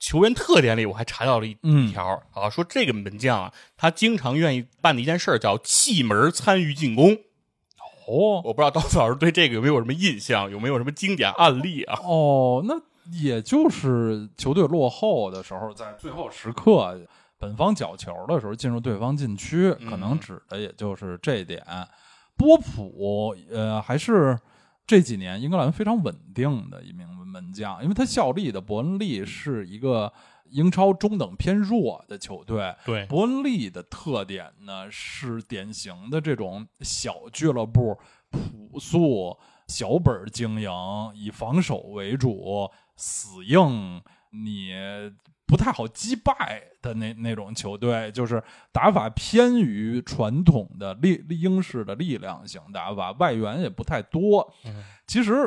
[0.02, 1.56] 球员特点里，我还查到了一
[1.92, 7.16] 条、啊，说这个门将啊，他经常愿意办的一件事叫气门参与进攻。
[8.08, 11.96] 哦我不知道刀子老师对这个有没有什么印象，有没有什么经典案例啊？
[12.02, 12.74] 哦，那
[13.16, 17.00] 也就是球队落后的时候，在最后时刻，
[17.38, 21.64] 本方角球的时候进入对方禁区，嗯可能指的也就是这一点。
[22.36, 24.36] 波普，呃，还是
[24.86, 30.12] 这几年英格兰非常稳定的一名门将，因为他效力的伯恩利是一个
[30.50, 32.74] 英超中等偏弱的球队。
[32.84, 37.98] 对，伯恩利的特点呢是典型的这种小俱乐部，
[38.30, 40.70] 朴素、小本儿经营，
[41.14, 44.72] 以防守为主，死硬，你
[45.52, 54.50] 不太好击败的那那种球队，就是打法偏于传统的力英式的力量型打法，外援也不太多。
[54.64, 55.46] 嗯其实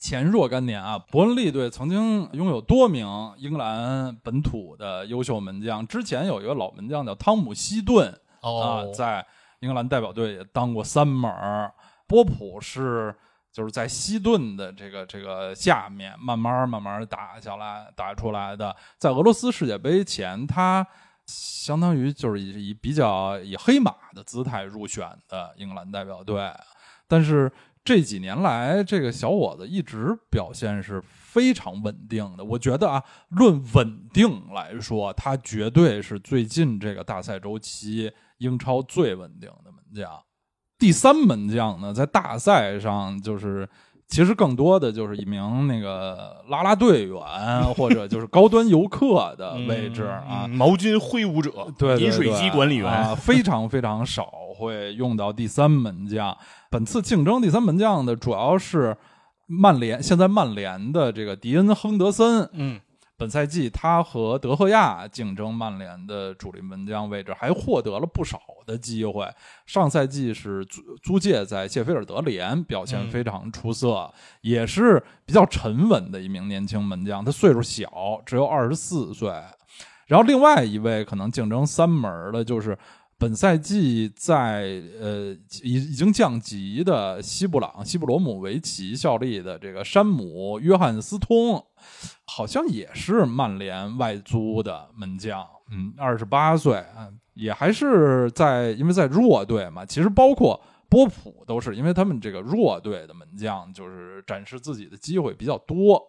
[0.00, 3.04] 前若干年啊，伯恩利队曾经拥有多名
[3.38, 5.84] 英格兰本土的优秀门将。
[5.84, 8.08] 之前有一个老门将叫汤姆希顿
[8.42, 9.26] 啊哦，，在
[9.58, 11.74] 英格兰代表队也当过三门儿。
[12.06, 13.12] 波普是
[13.56, 18.76] 就是在希顿的这个这个下面慢慢慢慢打下来打出来的。
[18.98, 20.86] 在俄罗斯世界杯前，他
[21.24, 26.52] 相当于就是以以比较以黑马的姿态入选的英格兰代表队，
[27.08, 27.50] 但是
[27.82, 32.44] 这几年来，这个小伙子一直表现是非常稳定的。
[32.44, 40.22] 我觉得啊，论稳定来说，他绝对是最近这个大赛周期英超最稳定的门将。
[40.78, 43.68] 第三门将呢，在大赛上就是。
[44.08, 47.20] 其实更多的就是一名那个拉拉队员，
[47.74, 56.32] 或者就是高端游客的位置啊，嗯毛巾挥舞者，对对饮水机管理员，啊，非常非常少会用到第三门将。
[56.70, 58.96] 本次竞争第三门将的主要是
[59.48, 62.48] 曼联，现在曼联的这个迪恩·亨德森。
[62.52, 62.78] 嗯，
[63.18, 69.26] 本赛季他和德赫亚竞争曼联的主力门将位置，还获得了不少的机会。
[69.64, 77.24] 上赛季是租租借在谢菲尔德联，表现非常出色，也是比较沉稳的一名年轻门将。
[77.24, 79.32] 他岁数小，只有二十四岁。
[80.06, 82.78] 然后另外一位可能竞争三门的，就是
[83.18, 91.64] 本赛季在呃已已经降级的西布朗西布罗姆维奇效力的这个山姆约翰斯通，
[92.26, 100.60] 好像也是曼联外租的门将，嗯，二十八岁嗯，也还是在因为在弱队嘛，其实包括。
[100.88, 106.00] 波普都是因为他们这个弱队的门将，就是展示自己的机会比较多。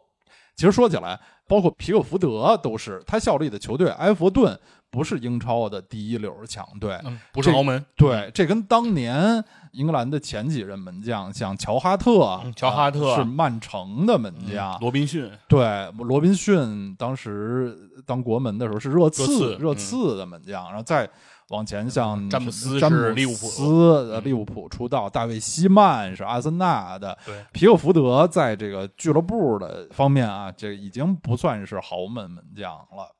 [0.55, 4.57] 其实说起来，包括皮克福德都是他效力的球队埃弗顿，
[4.89, 6.99] 不是英超的第一流强队。
[7.03, 14.79] 嗯，不是豪门，对，这跟当年英格兰的前几任门将，像乔哈特，嗯乔哈特啊是曼城的门将。
[14.79, 21.07] 罗宾逊，对，罗宾逊当时当国门的时候是热刺热刺的门将，然后再
[21.49, 33.13] 往前像詹姆斯詹姆是利物浦呃利物浦出道，大卫希曼是阿森纳的，对，皮克福德在这个俱乐部的方面啊，这已经不算是豪门门将了。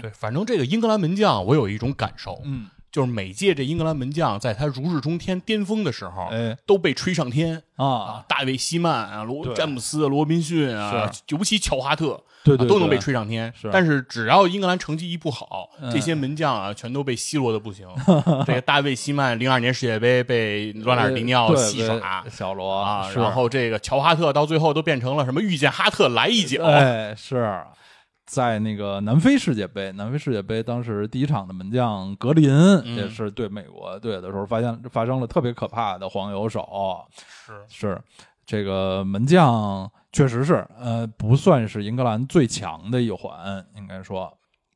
[0.00, 6.56] 对，反正这个英格兰门将，我有一种感受，嗯，就是每届这英格兰门将在他如日中天巅峰的时候，哎。
[6.66, 7.86] 都被吹上天啊。
[7.86, 13.52] 啊，，大卫希曼啊，罗詹姆斯、罗宾逊啊，尤其乔哈特，对都能被吹上天。
[13.54, 13.68] 是。
[13.70, 15.92] 但是只要英格兰成绩一不好，嗯。
[15.92, 17.86] 这些门将啊，全都被奚落的不行。
[18.46, 22.24] 这个大卫希曼零二年世界杯被罗纳尔迪尼奥戏耍。
[22.30, 27.60] 小罗啊，然后这个乔哈特到最后都变成了什么遇见哈特来一脚，哎是。
[28.26, 38.00] 在那个南非世界杯，南非世界杯当时第一场的门将格林、嗯也是对美国队的时候，发现发生了特别可怕的黄油手，是是
[38.46, 44.32] 这个门将确实是呃不算是英格兰最强的一环，应该说。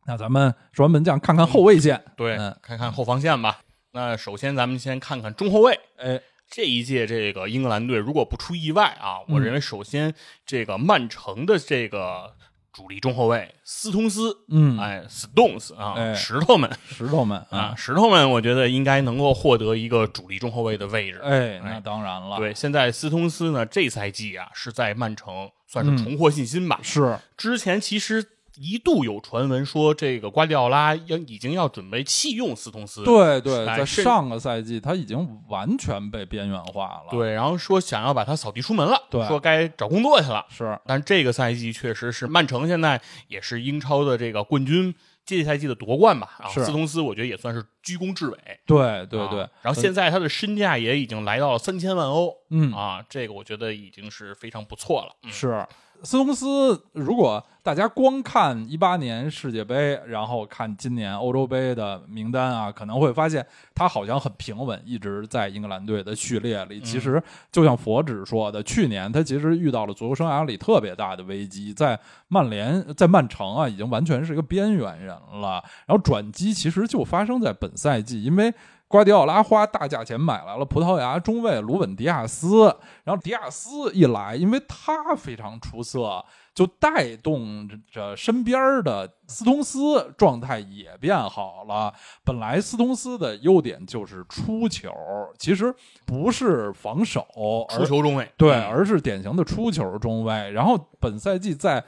[0.06, 2.02] 那咱们说完门将，看看后卫线。
[2.16, 3.60] 对，嗯看看后防线吧。
[3.92, 5.78] 那首先咱们先看看中后卫。
[5.98, 6.18] 哎，
[6.48, 10.14] 这一届这个英格兰队如果不出意外啊，我嗯认为首先
[10.46, 12.34] 这个曼城的这个
[12.72, 21.18] 主力中后卫斯通斯，嗯，哎，Stones 啊，哎石头们石头们啊，，石头们，我觉得应该能够获得一个主力中后卫的位置。
[21.22, 26.78] 哎，那当然了，，对，现在斯通斯呢，这赛季啊是在曼城算嗯是重获信心吧。
[26.82, 28.24] 是，之前其实
[28.58, 39.28] 一度有传闻说，这个瓜迪奥拉要已经要准备弃用斯通斯，对对，在上个赛季他已经完全被边缘化了，，对，然后说想要把他扫地出门了，对。
[39.28, 40.44] 说该找工作去了。
[40.48, 44.94] 是，但这个赛季确实是曼城现在也是英超的这个冠军，
[45.26, 46.30] 这赛季的夺冠吧。
[46.38, 46.64] 啊，是。
[46.64, 48.38] 斯通斯我觉得也算是居功至伟。
[48.66, 52.72] 对对对，啊然后现在他的身价也已经来到了三千万欧，嗯。
[52.72, 55.14] 啊，这个我觉得已经是非常不错了。
[55.24, 55.30] 嗯。
[55.30, 55.66] 是
[56.02, 63.44] 斯通斯，如果大家光看一八年世界杯，然后看今年欧洲杯的名单啊，可能会发现
[63.74, 66.80] 他好像很平稳，一直在英格兰队的序列里。
[66.80, 75.62] 其实就像佛指说的，去年他其实遇到了足球生涯里特别大的危机，在曼联、在曼城啊，已经完全是一个边缘人了。
[75.86, 78.54] 然后转机其实就发生在本赛季，因为。
[78.88, 82.74] 瓜迪奥拉花大价钱买来了葡萄牙中卫鲁本迪亚斯，
[83.04, 86.24] 然后迪亚斯一来，因为他非常出色，
[86.54, 91.92] 就带动着身边的斯通斯状态也变好了。
[92.24, 94.90] 本来斯通斯的优点就是出球，
[95.38, 95.74] 其实
[96.06, 97.26] 不是防守，
[97.68, 100.50] 而出球中卫，对，嗯而是典型的出球中卫。
[100.52, 101.84] 然后本赛季在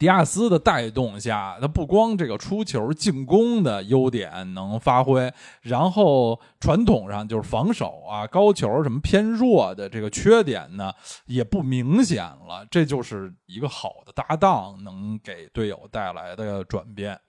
[0.00, 5.30] 迪亚斯的带动下，他不光这个出球进攻的优点能发挥，
[5.60, 10.90] 然后传统上就是防守啊、高球什么偏弱的这个缺点呢，
[11.26, 12.66] 也不明显了。
[12.70, 17.20] 这就是一个好的搭档能给队友带来的转变。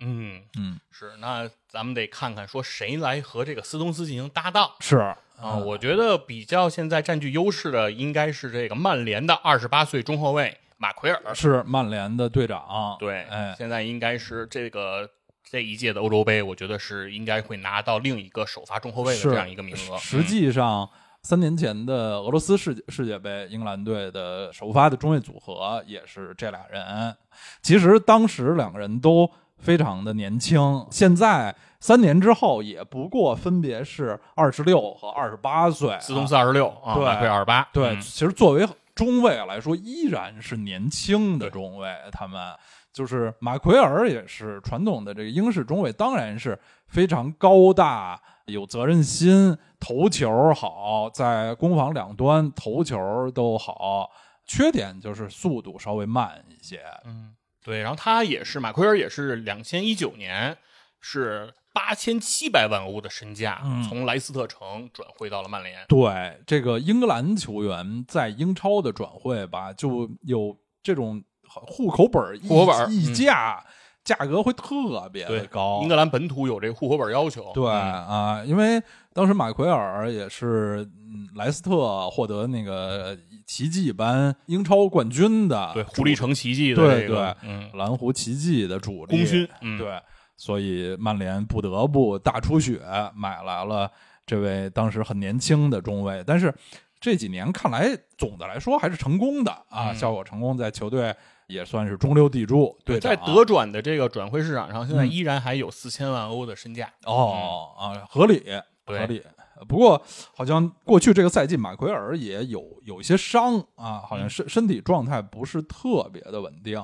[0.00, 1.12] 嗯，嗯，是。
[1.20, 4.72] 那咱们得看看说谁来和这个斯通斯进行搭档。
[4.80, 4.96] 是
[5.40, 11.20] 啊，我觉得比较现在占据优势的应该是这个曼联的二十八岁中后卫马奎尔。
[11.34, 12.96] 是曼联的队长。
[12.98, 15.08] 对，哎，现在应该是这个
[15.44, 19.98] 这一届的欧洲杯，我觉得是应该会拿到另一个首发中后卫的这样一个名额。
[19.98, 20.88] 实际上，
[21.22, 27.14] 三年前的俄罗斯世界世界杯，英格兰队的首发的中卫组合也是这俩人。
[27.60, 35.98] 其实当时两个人都非常的年轻，现在三年之后也不过分别是二十六和二十八岁。
[36.00, 37.68] 斯通斯二十六啊，对马奎尔二十八。
[37.72, 38.66] 对，嗯其实作为
[38.98, 41.88] 中卫来说，依然是年轻的中卫。
[42.10, 42.52] 他们
[42.92, 54.10] 就是马奎尔，也是传统的这个英式中卫，当然是非常高大、有责任心，头球好，在攻防两端头球都好。
[54.44, 56.82] 缺点就是速度稍微慢一些。
[57.04, 60.58] 嗯，对，然后他也是马奎尔，也是两千一九年
[61.00, 65.78] 是八千七百万欧的身价，嗯从莱斯特城转会到了曼联。
[65.86, 73.64] 对这个英格兰球员在英超的转会吧，就有这种户口本儿溢户口本儿溢价，
[74.02, 75.78] 价格会特别的，高。
[75.82, 77.52] 英格兰本土有这个户口本要求。
[77.54, 83.16] 对嗯啊，因为当时马奎尔也是嗯莱斯特获得那个
[83.46, 90.00] 奇迹般英超冠军的，对，狐狸城奇迹的对这个，对嗯，蓝湖奇迹的主力功勋，嗯，对，
[90.38, 92.80] 所以曼联不得不大出血
[93.14, 93.90] 买来了
[94.24, 96.54] 这位当时很年轻的中卫，但是
[96.98, 101.14] 这几年看来总的来说还是成功的啊，嗯效果成功，在球队
[101.48, 102.78] 也算是中流砥柱。
[102.84, 106.90] 队长在德转的这个转会市场上，现在嗯依然还有四千万欧的身价。
[107.04, 108.42] 哦啊，合理
[108.86, 109.22] 合理。
[109.68, 110.00] 不过，
[110.36, 116.80] 好像过去这个赛季，马奎尔也有有一些伤啊，好像身身体状态不是特别的稳定。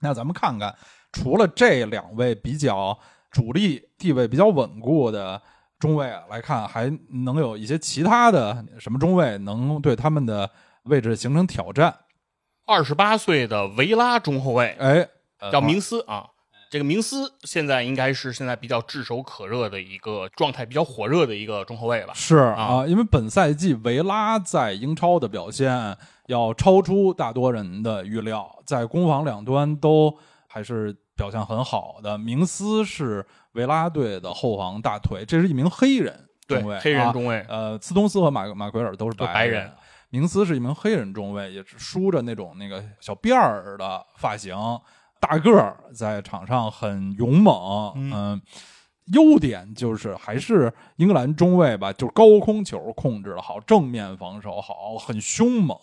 [0.00, 0.74] 那咱们看看，
[1.14, 2.98] 除了这两位比较
[3.30, 5.40] 主力、地位比较稳固的
[5.78, 6.92] 中卫来看，还
[7.24, 10.50] 能有一些其他的什么中卫能对他们的
[10.84, 11.94] 位置形成挑战？
[12.66, 15.08] 二十八岁的维拉中后卫哎，
[15.38, 16.26] 呃叫明斯啊，
[16.70, 22.12] 这个明斯现在应该是现在比较炙手可热的一个状态比较火热的一个中后卫吧。
[22.14, 25.96] 是啊啊，因为本赛季维拉在英超的表现
[26.26, 32.18] 要超出大多人的预料，在攻防两端都还是表现很好的。
[32.18, 39.70] 明斯是维拉队的后防大腿，这是一名黑人中卫，，黑人啊中卫，呃，斯通斯和马马奎尔都是都白白人
[40.10, 44.56] 明斯是一名黑人中卫，也是梳着那种那个小辫儿的发型，
[45.18, 47.92] 大个儿，在场上很勇猛。
[47.96, 48.42] 嗯嗯，
[49.06, 55.76] 优点就是还是英格兰中卫吧，就是高空球控制的好，正面防守好，很凶猛。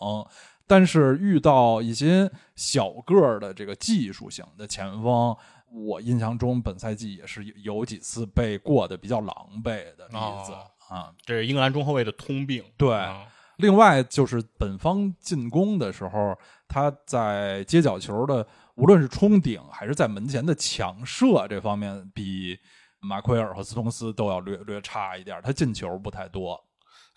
[0.71, 5.35] 但是遇到一些小个儿的这个技术型的前锋，
[5.69, 10.13] 我印象中本赛季也是有有几次被过得比较狼狈的例
[10.45, 11.13] 子、哦啊。
[11.25, 12.63] 这是英格兰中后卫的通病。
[12.77, 22.57] 对啊另外就是本方进攻的时候，他在接角球的无论是冲顶还是在门前的抢射这方面，比
[23.01, 25.41] 马奎尔和斯通斯都要略略差一点。
[25.43, 26.57] 他进球不太多，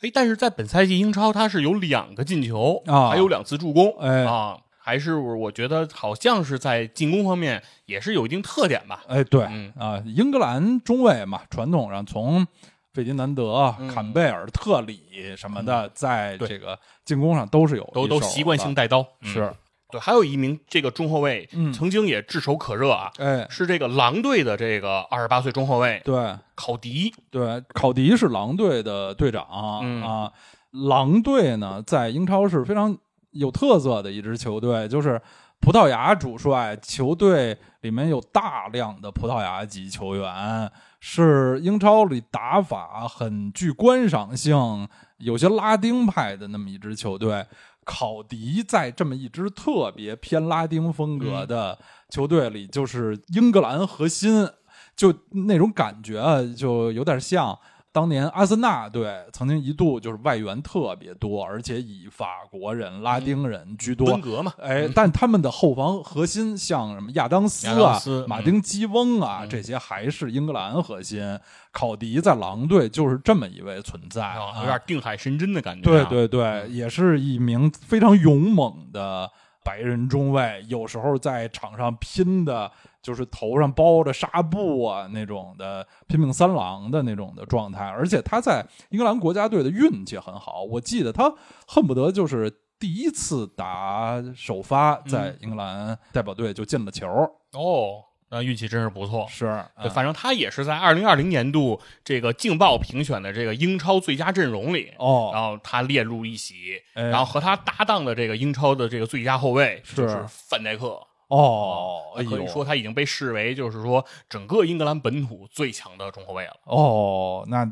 [0.05, 9.02] 哎，但是在本赛季英超，他是有两个进球啊还有两次助攻，哎啊，还是我觉得好像是在进攻方面也是有一定特点吧。
[9.09, 12.46] 哎，对、嗯啊，英格兰中卫嘛，传统上从
[12.92, 19.55] 费迪南德、嗯坎贝尔、特里什么的，在这个进攻上都是有都都习惯性带刀，嗯是，
[19.95, 29.47] 对，还有一名这个中后卫，嗯曾经也炙手可热啊，哎，是这个狼队的这个二十八岁中后卫对考迪，对，考迪是狼队的队长、
[29.84, 30.32] 嗯啊。
[30.72, 32.99] 狼队呢，在英超是非常
[33.30, 35.22] 有特色的一支球队，就是
[35.61, 40.68] 葡萄牙主帅，球队里面有大量的葡萄牙籍球员，
[40.99, 44.88] 是英超里打法很具观赏性，
[45.18, 47.47] 有些拉丁派的那么一支球队。
[47.85, 51.78] 考迪在这么一支特别偏拉丁风格的
[52.09, 54.49] 球队里，就是英格兰核心，
[54.97, 57.59] 就那种感觉啊，就有点像
[57.95, 64.11] 当年阿森纳队曾经一度就是外援特别多，而且以法国人、拉丁人居多。
[64.11, 71.38] 温格嘛，哎，但他们的后防核心像什么亚当斯啊、斯马丁基翁啊，嗯这些还是英格兰核心。
[71.70, 76.07] 考迪在狼队就是这么一位存在，有点定海神针的感觉、对啊。
[76.11, 79.30] 对对，也是一名非常勇猛的
[79.62, 82.72] 白人中卫，有时候在场上拼的，
[83.05, 87.84] 就是头上包着纱布啊那种的拼命三郎的那种的状态。
[87.84, 91.32] 而且他在英格兰国家队的运气很好，我记得他
[91.68, 97.07] 恨不得就是第一次打首发，在英格兰代表队就进了球。
[97.52, 99.26] 哦，那运气真是不错。
[99.28, 111.00] 是，嗯反正他也是在二零二零年度这个劲爆评选的这个英超最佳阵容里，哦，然后他列入一席，哎然后和他搭档的这个英超的这个最佳后卫是就是范戴克。
[111.29, 116.57] 哦，可以说他已经被视为就是说整个英格兰本土最强的中后卫了。
[116.64, 117.66] 哦，那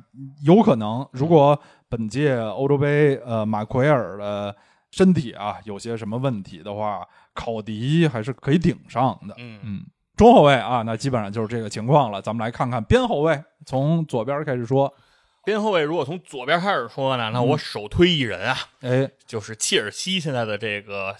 [0.44, 4.57] 有可能，如果本届欧洲杯，呃，马奎尔的
[4.90, 9.34] 身体啊有些什么问题的话，考迪还是可以顶上的。
[9.38, 9.86] 嗯嗯，
[10.16, 12.22] 中后卫啊，那基本上就是这个情况了。
[12.22, 14.92] 咱们来看看边后卫，从左边开始说。
[15.44, 21.16] 边后卫如果从左边开始说呢，那嗯我首推一人啊，哎，就是切尔西现在的这个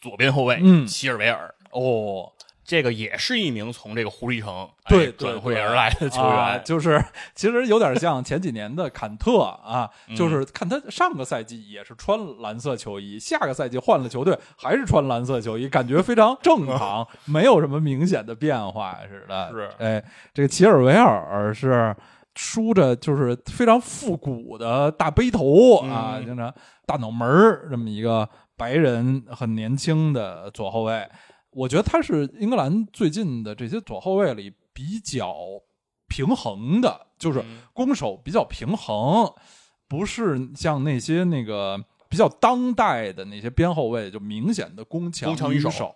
[0.00, 1.54] 左边后卫，嗯齐尔维尔。
[1.72, 2.32] 哦，
[2.64, 7.04] 这个也是一名从这个狐狸城对哎转会而来的球啊员，就是
[7.34, 19.50] 其实有点像前几年的坎特啊，嗯就是看他上个赛季也是穿蓝色球衣，下个赛季换了球队还是穿蓝色球衣，感觉非常正 常，没有什么明显的变化似的。
[19.50, 21.94] 是哎，这个齐尔维尔是。
[22.34, 26.50] 梳着就是非常复古的大背头啊，嗯经常
[26.86, 31.06] 大脑门儿这么一个白人，很年轻的左后卫。
[31.52, 35.34] 我觉得他是英格兰最近的这些左后卫里比较
[36.08, 39.32] 平衡的，就是嗯攻守比较平衡，
[39.86, 41.78] 不是像那些那个
[42.08, 45.94] 比较当代的那些边后卫就明显的攻强攻强于守。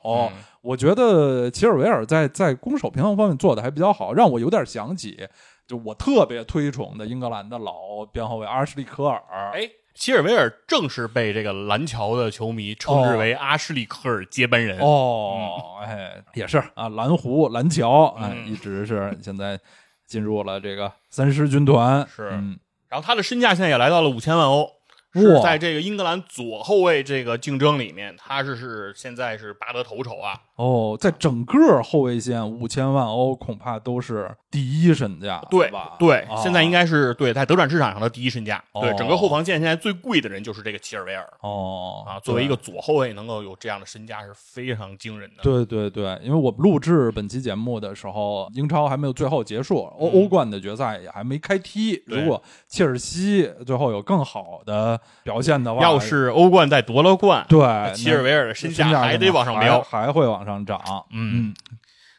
[0.62, 5.28] 我觉得齐尔维尔在在攻守平衡方面做的还比较好，让我有点想起
[5.66, 9.22] 就我特别推崇的英格兰的老边后卫阿什利科尔。
[9.52, 9.68] 哎，
[9.98, 14.78] 齐尔维尔正是被这个蓝桥的球迷称之为阿什利科尔接班人。
[14.78, 16.62] 哦，哎，也是。
[16.74, 18.52] 啊，蓝湖蓝桥，哎，嗯。
[18.52, 19.58] 一直是现在
[20.06, 24.70] 进入了这个三狮军团，是嗯，然后他的身价现在也来到了五千万欧，
[25.14, 30.42] 是在这个英格兰左后卫这个竞争里面，他是是现在是拔得头筹啊。
[30.56, 35.96] 哦，在整个后卫线五千万欧，恐怕都是第一身价，对吧？
[35.98, 38.62] 对，啊现在应该是对在德转市场上的第一身价。
[38.72, 42.18] 对，哦整个后防线现在最贵的人就是这个齐尔维尔哦啊。
[42.20, 45.42] 作为一个左后卫，能够有这样的身价是非常惊人的。
[45.42, 52.02] 对对对，因为我们录制本期节目的时候，英超还没有最后结束，欧、嗯欧冠的决赛也还没开踢。
[52.06, 57.60] 如果切尔西最后有更好的表现的话，要是欧冠再夺了冠，对
[57.94, 59.82] 齐尔维尔的身价价还得往上飙。
[59.82, 60.80] 还还会往上涨。
[61.10, 61.54] 嗯嗯，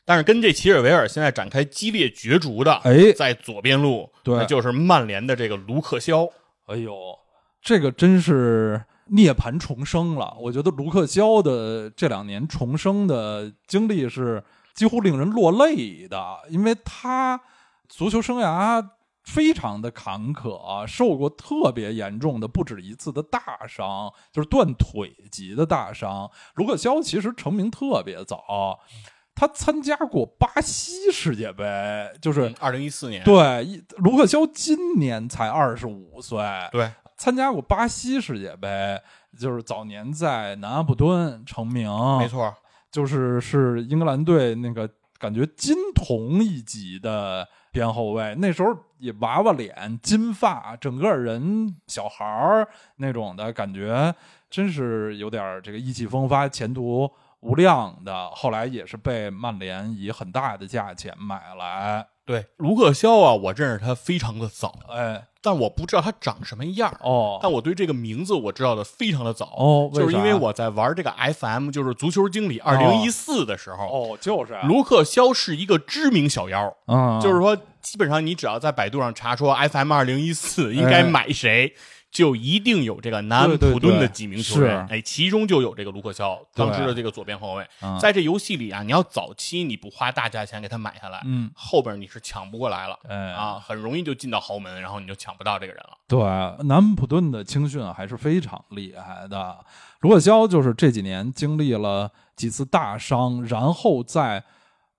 [0.06, 6.28] 但是跟这齐尔维尔现在展开激烈角逐的，哎在左边路，对就是曼联的这个卢克肖。
[6.68, 6.96] 哎呦，
[7.62, 10.36] 这个真是涅槃重生了。
[10.40, 14.44] 我觉得卢克肖的这两年重生的经历是
[14.76, 17.40] 几乎令人落泪的，因为他
[17.90, 18.86] 足球生涯
[19.28, 26.32] 非常的坎坷，受过特别严重的不止一次的大伤，就是断腿级的大伤。
[26.56, 28.80] 卢克肖其实成名特别早。
[29.36, 31.64] 他参加过巴西世界杯，
[32.22, 36.40] 就是、二零一四年，对卢克肖今年才二十五岁，
[36.72, 38.98] 对参加过巴西世界杯，
[39.38, 42.28] 就是早年在南安普敦成名，没。
[42.28, 42.52] 错，
[42.90, 54.14] 就是是英格兰队那个感觉金童一级的边后卫，那时候也娃娃脸、金发，整个人小孩儿那种的感觉，
[54.50, 57.12] 真是有点这个意气风发、前途
[57.42, 58.30] 无量的。
[58.32, 67.00] 后来也是被曼联以很大的价钱买来，对，卢克肖啊，我认识他非常的早，哎，但我不知道他长什么样儿。
[67.02, 81.74] 哦，但我对这个名字我知道的非常的早，哦就是因为我在玩这个 FM，就是足球经理二零一四的时候，哦，就是啊，卢克肖是一个知名小妖，嗯，就是说基本上你只要在百度上查说 FM 二零一四应该买谁。
[82.10, 84.94] 就一定有这个南安普顿的几名球员，是。
[84.94, 86.66] 哎，其中就有这个卢克肖，对。
[86.66, 87.68] 当时的这个左边后卫。
[87.82, 88.00] 嗯。
[88.00, 93.16] 在这游戏里啊，你要早期你不花大价钱给他买下来，嗯，后边你是抢不过来了，哎。
[93.34, 95.98] 啊，很容易就进到豪门，然后你就抢不到这个人了。
[96.08, 96.20] 对，
[96.66, 99.58] 南安普顿的青训还是非常厉害的。
[100.02, 104.44] 卢克肖就是这几年经历了几次大伤，然后在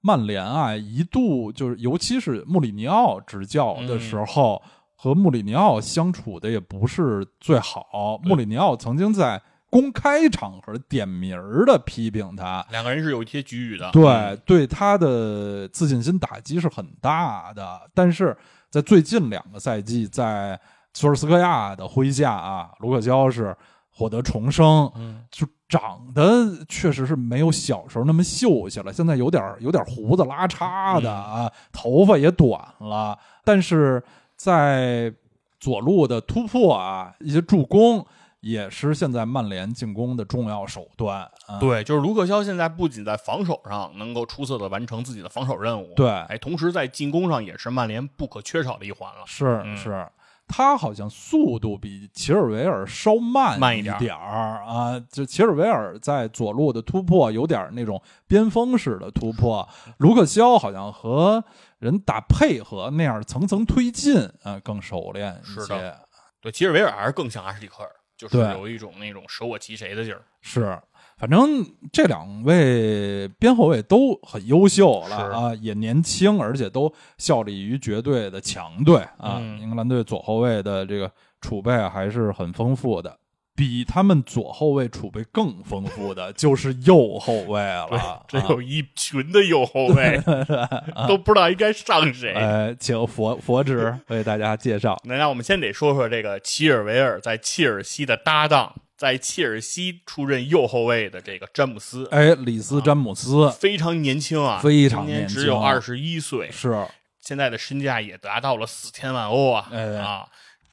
[0.01, 4.63] 曼联啊一度就是，尤其是穆里尼奥执教的时候，
[5.01, 8.19] 和穆里尼奥相处的也不是最好。
[8.25, 9.41] 穆里尼奥曾经在
[9.71, 17.81] 公开场合点名儿的批评他，两个人是有一些局域的，对，对他的自信心打击是很大的。
[17.95, 18.37] 但是
[18.71, 20.59] 在最近两个赛季，在
[20.95, 23.57] 索尔斯克亚的麾下啊，卢克肖是
[23.91, 34.03] 获得重生，嗯，就长得确实是没有小时候那么秀气了，现在有点有点胡子拉碴的啊，头发也短了，但是
[34.39, 35.13] 在
[35.61, 38.07] 左路的突破啊，一些助攻。
[38.41, 41.59] 也是现在曼联进攻的重要手段啊！
[41.59, 49.25] 对，就是卢克肖现在不仅在防守上能够出色的完成自己的防守任务，对哎，同时在进攻上也是曼联不可缺少的一环了。
[49.27, 50.07] 是嗯是，
[50.47, 55.01] 他好像速度比齐尔维尔稍慢一慢一点儿点儿啊。
[55.11, 61.43] 就齐尔维尔在左路的突破有点那种边锋式的突破，卢克肖好像和
[61.79, 65.99] 人打配合那样层层推进啊，更熟练一些是的。
[66.41, 70.23] 对，吉尔维尔还是更像阿什利科尔，就是有一种那种舍我其谁的劲儿。
[70.41, 70.81] 是，
[71.17, 79.39] 反正这两位边后卫都很优秀了啊，也年轻，而且都效力于绝对的强队啊。
[79.41, 81.11] 嗯英格兰队左后卫的这个
[81.41, 83.19] 储备还是很丰富的，
[83.59, 88.25] 比他们左后卫储备更丰富的 就是右后卫了。
[88.29, 90.21] 这啊有一群的右后卫，
[91.09, 92.33] 都不知道应该上谁。
[92.35, 94.97] 呃，请佛佛指为大家介绍。
[95.03, 106.87] 那 那我们先得说说这个齐尔维尔在切尔西的搭档，在切尔西出任右后卫的这个詹姆斯，哎，里斯詹姆斯非常年轻啊，非常年只有二十一岁，是
[107.21, 109.69] 现在的身价也达到了四千万欧啊！
[109.73, 110.27] 哎啊，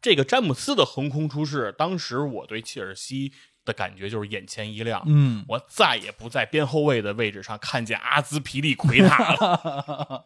[0.06, 3.32] 这个詹姆斯的横空出世，当时我对切尔西
[3.66, 10.24] 的感觉就是眼前一亮，嗯，我再也不在边后卫的位置上看见阿兹皮利奎塔了。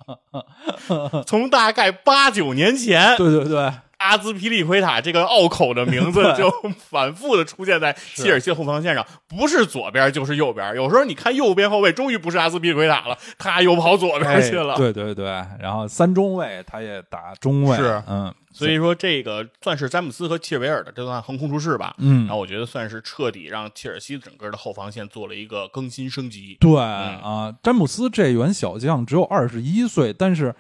[1.25, 10.75] 从大概八九年前，对对对，阿兹皮利奎塔这个拗口的名字 就反复的出现在切尔西后防线上，不是左边就是右边。
[10.75, 14.73] 有时候你看右边后卫，终于不是阿兹皮利奎塔了，他又跑左边去了。
[14.73, 15.25] 哎对对对，
[15.59, 21.93] 然后三中卫他也打中卫，是嗯，所以说，这个算是詹姆斯和切尔维尔的这段横空出世吧。
[21.97, 26.55] 嗯然后我觉得算是彻底让切尔西整个的后防线做了一个更新升级。
[26.61, 30.55] 对嗯啊，詹姆斯这员小将只有二十一岁，但是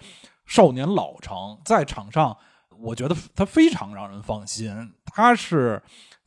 [0.45, 2.35] 少年老成，在场上
[2.81, 4.93] 我觉得他非常让人放心。
[5.05, 5.81] 他是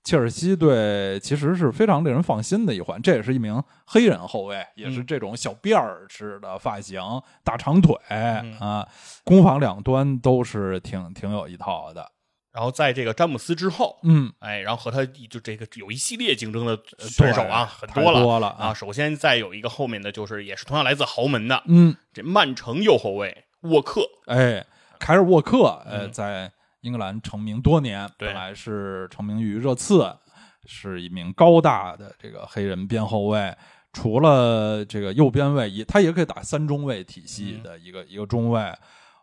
[0.05, 7.01] 切尔西队其实是非常令人放心的一环，这也是一名黑人后卫，也是嗯这种小辫儿式的发型，
[7.45, 8.89] 大长腿、嗯啊，
[9.25, 12.11] 攻防两端都是挺挺有一套的。
[12.53, 18.75] 然后在这个詹姆斯之后，嗯，哎，然后和他就这个有一系列竞争的呃对手啊，很多了多了啊。
[18.75, 24.67] 首先再有一个后面的就是也是同样来自豪门的嗯，这曼城右后卫沃克，哎，
[25.03, 26.13] 凯尔沃克，呃，嗯。
[26.13, 28.29] 在英格兰成名多年，对。
[28.29, 30.17] 本来是成名于热刺，
[30.65, 33.53] 是一名高大的这个黑人边后卫。
[33.93, 38.73] 除了这个右边卫，也他也可以打三中卫体系的一个、一个中卫。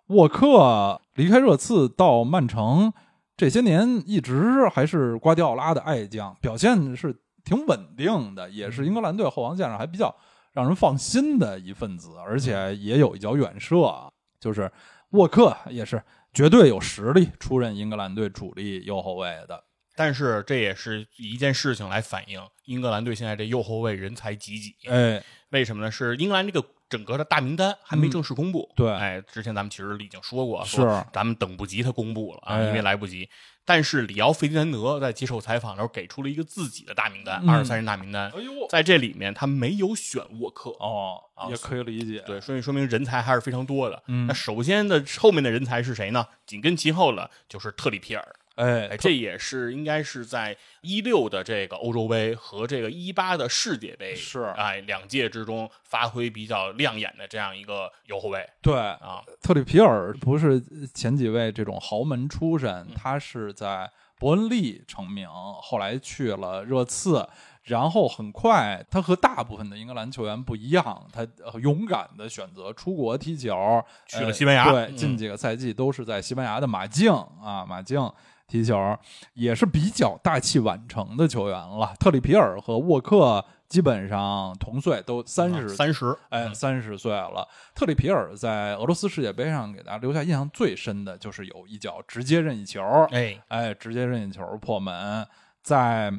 [0.08, 2.92] 沃克离开热刺到曼城，
[3.38, 7.16] 这些年一直还是瓜迪奥拉的爱将，表现是
[7.46, 10.14] 挺稳定的，也是英格兰队后防线上还比较
[10.52, 14.10] 让人放心的一份子，而且也有一脚远射啊，
[14.40, 14.70] 就是
[15.12, 16.02] 沃克也是
[16.34, 19.64] 绝对有实力出任英格兰队主力右后卫的。
[19.96, 24.74] 但是这也是一件事情来反映英格兰队现在这右后卫人才济济。
[24.88, 25.92] 哎，为什么呢？
[25.92, 28.72] 是英格兰这个整个的大名单还没嗯正式公布。
[28.78, 33.30] 对哎，之前咱们其实已经说过，是说咱们等不及他公布了啊，哎因为来不及。
[33.66, 40.72] 但是里奥费迪南德在接受采访的时候给出了一个自己的大名单，嗯二十三人大名单，哎呦，在这里面他没有选沃克。
[40.80, 42.24] 哦啊，也可以理解。
[42.26, 44.04] 对，所以说明人才还是非常多的。
[44.08, 46.26] 嗯那首先的后面的人才是谁呢？
[46.46, 48.36] 紧跟其后的就是特里皮尔。
[48.60, 59.24] 哎哎，这也是应该是在一六的这个欧洲杯和这个一八的世界杯是哎两届之中发挥比较亮眼的这样一个右后卫对啊。
[59.42, 60.62] 特里皮尔不是
[60.94, 63.90] 前几位这种豪门出身，嗯他是在
[64.20, 65.26] 伯恩利成名，
[65.62, 67.26] 后来去了热刺，
[67.64, 77.10] 然后很快他和大部分的英格兰球员不一样，他呃勇敢的选择出国踢球，去了呃西班牙对，嗯近几个赛季都是在西班牙的马竞
[77.42, 78.12] 啊，马竞。
[78.50, 78.98] 踢球
[79.36, 81.94] 也是比较大器晚成的球员了。
[82.00, 87.48] 特里皮尔和沃克基本上同岁，都三十啊三十，哎，三十岁了。
[87.76, 92.82] 特里皮尔在俄罗斯世界杯上给大家留下印象最深的就是有一脚直接任意球，
[93.12, 95.26] 哎，哎，直接任意球破门。
[95.62, 96.12] 在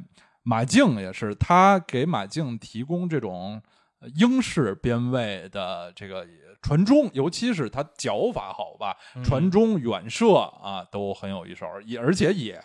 [0.43, 3.61] 马竞也是，他给马竞提供这种
[4.01, 6.24] 呃英式边卫的这个
[6.62, 12.62] 传中，尤其是他脚法好吧，传中、远射啊都很有一手，也而且也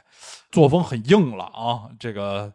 [0.52, 2.54] 作风很硬朗啊，这个。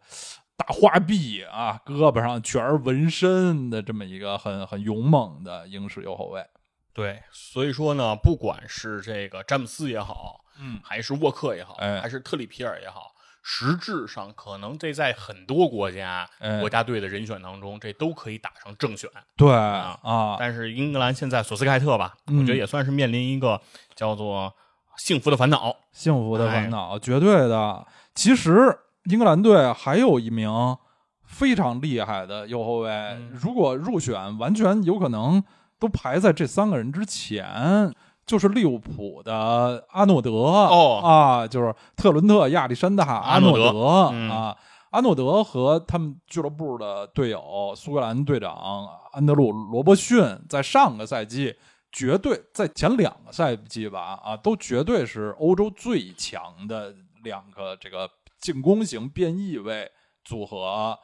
[0.61, 6.45] 大花臂啊，胳膊上全是纹身的这么一个很很勇猛的英式右后卫。
[6.93, 19.09] 对，所以说呢，不管是这个詹姆斯也好，嗯，还是沃克也好，哎还是特里皮尔也好，实质上可能这在很多国家、哎国家队的人选当中，这都可以打上正选。
[19.37, 23.61] 对啊啊，但是英格兰现在索斯盖特吧，嗯我觉得也算是面临一个
[23.95, 24.55] 叫做
[24.99, 25.75] 幸福的烦恼。
[25.93, 27.87] 幸福的烦恼，绝对的。
[28.15, 30.77] 其实英格兰队还有一名
[31.25, 35.43] 非常厉害的右后卫，嗯如果入选，完全有可能
[35.79, 37.95] 都排在这三个人之前。
[38.31, 44.57] 就是利物浦的阿诺德哦啊，就是特伦特亚历山大阿诺德嗯啊，
[44.91, 51.53] 阿诺德和他们俱乐部的队友苏格兰队长安德鲁罗伯逊，在上个赛季
[51.91, 58.09] 绝对在前两个赛季吧啊，都绝对是欧洲最强的两个这个
[58.41, 59.91] 进攻型变异位
[60.23, 60.97] 组合。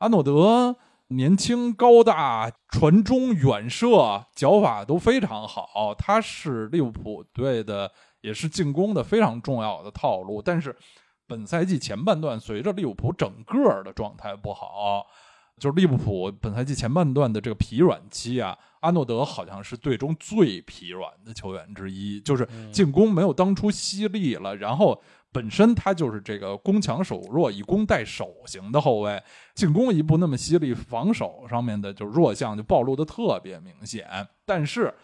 [0.00, 0.76] 阿诺德
[1.08, 5.94] 年轻高大，传中远射，脚法都非常好。
[5.96, 7.92] 他是利物浦队的，
[8.22, 10.40] 也是进攻的非常重要的套路。
[10.40, 10.74] 但是
[11.26, 15.06] 本赛季前半段，随着利物浦整个的状态不好，
[15.58, 25.00] 就是利物浦本赛季前半段的这个疲软期啊，阿诺德好像是队中最疲软的球员之一，就是进攻没有当初犀利了，然后
[25.34, 29.20] 本身他就是这个攻强守弱、以攻代守型的后卫，
[29.52, 34.06] 进攻一步那么犀利，防守上面的就弱项就暴露的特别明显。
[34.46, 34.94] 但是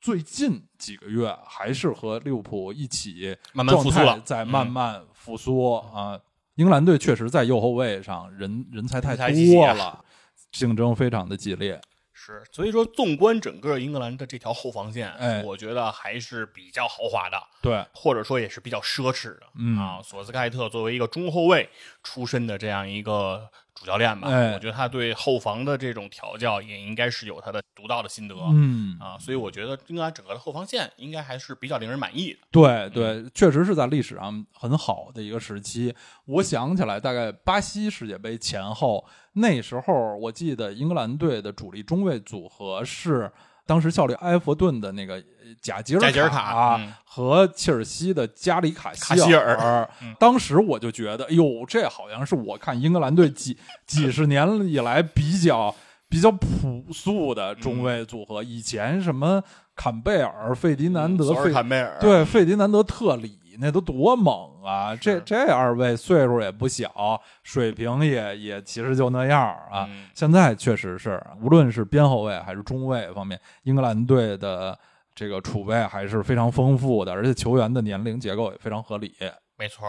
[0.00, 6.20] 最近几个月还是和利物浦一起慢慢复苏了状态在慢慢复苏、啊。
[6.54, 10.04] 英格兰队确实在右后卫上人人才太多了，
[10.52, 11.80] 竞争非常的激烈。
[12.22, 19.46] 是，所以说纵观整个英格兰的这条后防线，哎我觉得还是比较豪华的，对，或者说也是比较奢侈的。
[19.54, 21.70] 嗯啊，索斯盖特作为一个中后卫
[22.02, 28.34] 出身的这样一个主教练吧，哎我觉得他对后防的这种调教也应该是有他的独到的心得。
[28.52, 32.38] 嗯啊，所以我觉得英格兰整个的后防线应该还是比较令人满意的。
[32.50, 35.94] 对对，确实是在历史上很好的一个时期。
[36.26, 43.30] 我想起来，大概巴西世界杯前后，那时候我记得英格兰队的主力中卫组合是
[43.66, 45.22] 当时效力埃弗顿的那个呃
[45.60, 46.92] 贾吉尔贾吉尔卡嗯。
[47.04, 49.88] 和切尔西的加里卡卡希尔
[50.18, 53.56] 当时我就觉得，哎呦，这好像是我看英格兰队几
[53.86, 55.74] 几十年以来比较。
[56.12, 59.40] 比较朴素的中卫组合，以前什么
[59.76, 64.96] 坎贝尔、费迪南德、费坎贝尔，对，费迪南德特里那都多猛啊！
[64.96, 69.40] 这这二位岁数也不小，水平也也其实就那样
[69.70, 69.86] 啊。
[69.88, 74.78] 嗯现在确实是，无论是边后卫还是中卫方面，英格兰队的
[75.14, 79.14] 这个储备还是非常丰富的，而且球员的年龄结构也非常合理。
[79.56, 79.86] 没错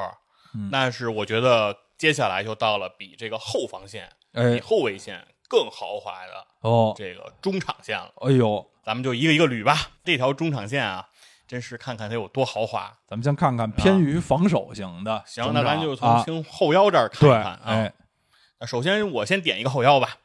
[0.69, 8.11] 但是我觉得接下来就到了比这个后防线、比哎后卫线更豪华的哦，这个中场线了。
[8.17, 9.75] 哎呦，咱们就一个一个捋吧。
[10.03, 11.07] 这条中场线啊，
[11.51, 12.97] 真是看看它有多豪华。
[13.05, 17.61] 咱们先看看偏于防守型的行，那咱就从后腰这儿看看啊。
[17.65, 17.93] 哎，
[18.61, 20.15] 那首先我先点一个后腰吧，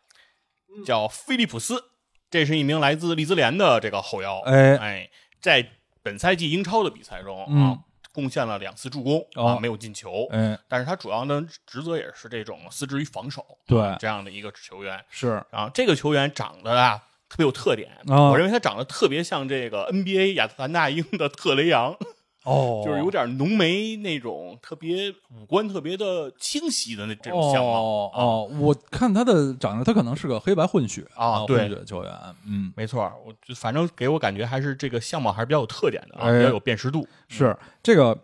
[0.84, 1.82] 叫菲利普斯，
[2.30, 4.38] 这是一名来自利兹联的这个后腰。
[4.42, 5.10] 哎哎，
[5.40, 5.68] 在
[6.00, 10.28] 本赛季英超的比赛中啊，嗯贡献了两次助攻哦啊，没有进球。
[10.30, 15.04] 哎，但是他主要的职责也是这种司职于防守，对这样的一个球员。
[15.10, 17.90] 是，啊，这个球员长得啊特别有特点。
[18.08, 21.96] 啊我认为他长得特别像这个 NBA 亚特兰大鹰的特雷杨，
[22.44, 27.80] 哦， 就是有点浓眉那种特别五官特别的清晰的那这种相貌。
[27.80, 32.12] 哦哦，我看他的长相，他可能是个黑白混血啊对混血球员，
[32.46, 37.06] 嗯，没错，我就反正给我感觉还是这个相貌还是比较有特点的啊，哎比较有辨识度。
[37.28, 38.16] 是这个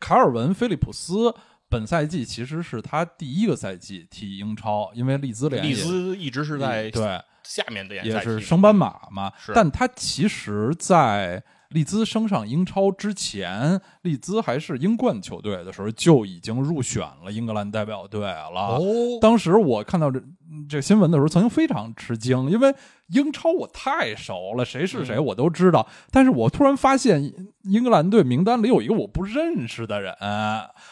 [0.00, 1.34] 卡尔文·菲利普斯。
[1.68, 18.78] 本赛季其实是他第一个赛季踢英超，因为利兹联利兹一直是在对下面的也是升班马嘛是，但他其实，在利兹升上英超之前，利兹还是英冠球队的时候，就已经入选了英格兰代表队了。
[18.78, 18.80] 哦，
[19.20, 20.22] 当时我看到这
[20.68, 22.74] 这新闻的时候，曾经非常吃惊，因为
[23.08, 25.86] 英超我太熟了，谁是谁嗯我都知道。
[26.10, 27.32] 但是我突然发现
[27.62, 30.14] 英格兰队名单里有一个我不认识的人，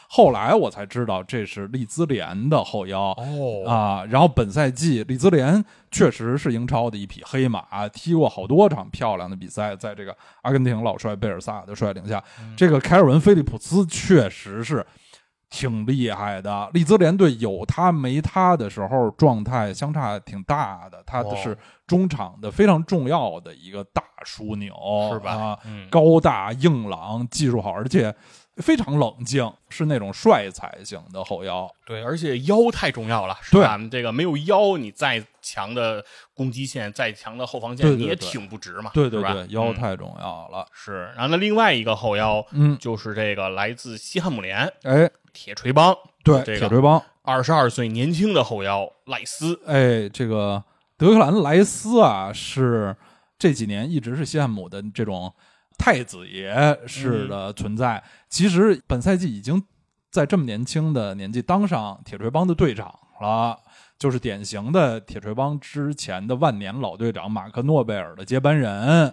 [0.08, 3.10] 后来我才知道这是利兹联的后腰。
[3.12, 12.22] 哦啊，然后本赛季利兹联确实是英超的一匹黑马，踢过好多场漂亮的比赛，在这个阿根廷老帅贝尔萨的率领下，
[12.56, 14.84] 这个凯尔文·菲利普斯确实是
[15.50, 16.68] 挺厉害的。
[16.72, 24.74] 利兹联队有他没他的时候，状态相差挺大的，他哦是中场的非常重要的一个大枢纽，
[25.12, 28.14] 是吧啊嗯高大硬朗，技术好，而且
[28.56, 31.70] 非常冷静，是那种帅才型的后腰。
[31.84, 33.78] 对，而且腰太重要了，是吧？
[33.90, 40.66] 这个没有腰，你再强的攻击线，再强的后防线，对对你也挺不直嘛，对对对，腰嗯太重要了。
[40.72, 41.12] 是。
[41.14, 50.64] 然后那另外一个后腰嗯，就是这个来自西汉姆联哎，铁锤帮，对，这个铁锤帮，二十二岁年轻的后腰赖斯，哎，这个
[50.96, 52.96] 德克兰莱斯啊，是
[53.38, 55.30] 这几年一直是西汉姆的这种
[55.76, 58.02] 太子爷式的存在。
[58.30, 59.62] 其实本赛季已经
[60.10, 63.58] 在这么年轻的年纪当上铁锤帮的队长了，
[63.98, 69.12] 就是典型的铁锤帮之前的万年老队长马克诺贝尔的接班人。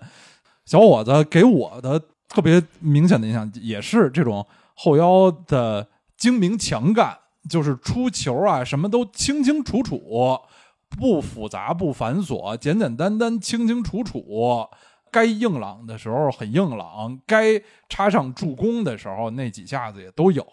[0.66, 5.86] 小伙子给我的特别明显的印象也是这种后腰的
[6.24, 7.20] 精明强干，
[7.50, 10.40] 就是出球啊，什么都清清楚楚，
[10.88, 14.70] 不复杂不繁琐，简简单单清清楚楚。
[15.12, 20.48] 该硬朗的时候很硬朗，该插上助攻的时候那几下子也都有。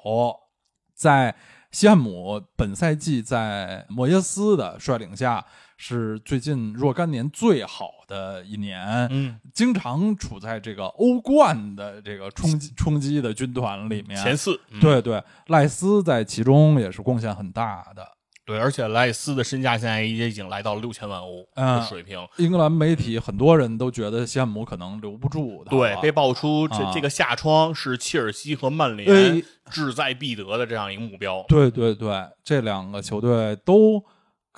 [0.93, 1.37] 在
[1.71, 5.47] 西汉姆本赛季在莫耶斯的率领下，
[5.77, 9.07] 是最近若干年最好的一年。
[9.11, 14.21] 嗯，经常处在这个欧冠的这个冲击冲击的军团里面。
[14.21, 18.07] 前四，嗯对对，赖斯在其中也是贡献很大的。
[18.45, 22.19] 对，而且赖斯的身价现在也已经来到了六千万欧嗯的水平。
[22.39, 31.45] 英格兰媒体很多人都觉得西汉姆可能留不住他对，被爆出这、啊这个下窗是切尔西和曼联哎志在必得的这样一个目标。
[31.47, 32.11] 对对对，
[32.43, 34.05] 这两个球队都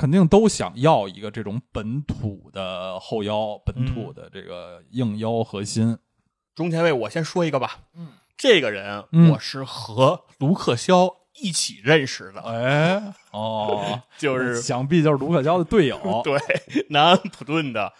[0.03, 5.96] 肯定都想要一个这种本土的后腰，本土的这个硬腰核心。
[6.57, 7.82] 中前卫，我先说一个吧。
[7.94, 11.09] 嗯，这个人嗯我是和卢克肖
[11.40, 16.20] 一起认识的，哎，哦， 就是想必就是卢克肖的队友。
[16.26, 16.36] 对
[16.90, 17.92] 南安普顿的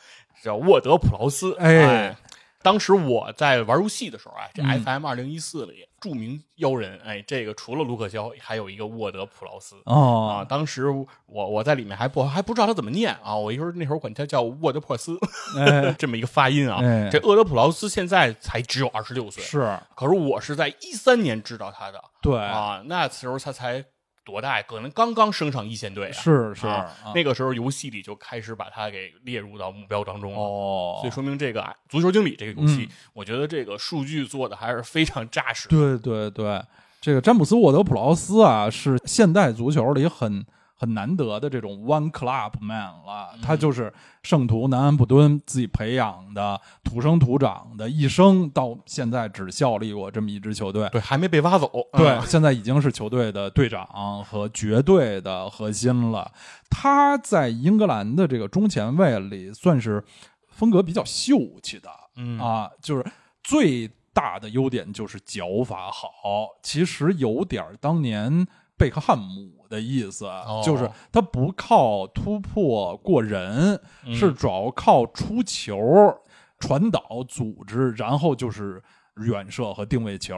[0.43, 1.55] 叫沃德普劳斯。
[1.61, 2.17] 哎哎，
[2.63, 4.83] 当时我在玩游戏的时候啊，这嗯。
[4.83, 9.77] FM 二零一四里著名妖人，哎，这个除了卢克肖，还有一个沃德普劳斯。
[9.85, 15.17] 啊，哦，当时我我在里面还不还不知道他怎么念啊，我一会儿那会儿管他叫沃德珀斯，
[15.59, 16.79] 哎， 这么一个发音啊。
[16.83, 17.09] 哎。
[17.11, 19.79] 这厄德普劳斯现在才只有二十六岁，是。
[19.95, 22.03] 可是我是在一三年知道他的。
[22.21, 23.85] 对，啊，那时候他才
[24.25, 24.63] 多大？
[24.63, 26.13] 可能刚刚升上一线队啊。
[26.13, 30.39] 是是啊啊那个时候游戏里就开始把他给列入到目标当中了。
[30.39, 35.69] 哦，所以说明这个啊足球经理这个游戏嗯，我觉得这个数据做的还是非常扎实。
[35.69, 36.63] 对对对，
[37.01, 40.45] 这个詹姆斯沃德普劳斯啊，是现代足球里很
[40.83, 43.31] 很难得的这种 one club man 了。
[43.35, 43.93] 嗯他就是
[44.25, 50.89] 圣徒南安普敦自己培养的土生土长的，一生到现在只效力过这么一支球队。
[50.91, 51.71] 对，还没被挖走。
[51.93, 53.87] 对，嗯现在已经是球队的队长
[54.25, 56.29] 和绝对的核心了。
[56.69, 60.03] 他在英格兰的这个中前卫里算是
[60.49, 63.05] 风格比较秀气的，嗯啊，就是
[63.45, 70.27] 最大的优点就是脚法好，其实有点儿当年贝克汉姆的意思，
[70.63, 75.75] 就是他不靠突破过人，嗯是主要靠出球、
[76.59, 78.83] 传导、组织，然后就是
[79.17, 80.37] 远射和定位球。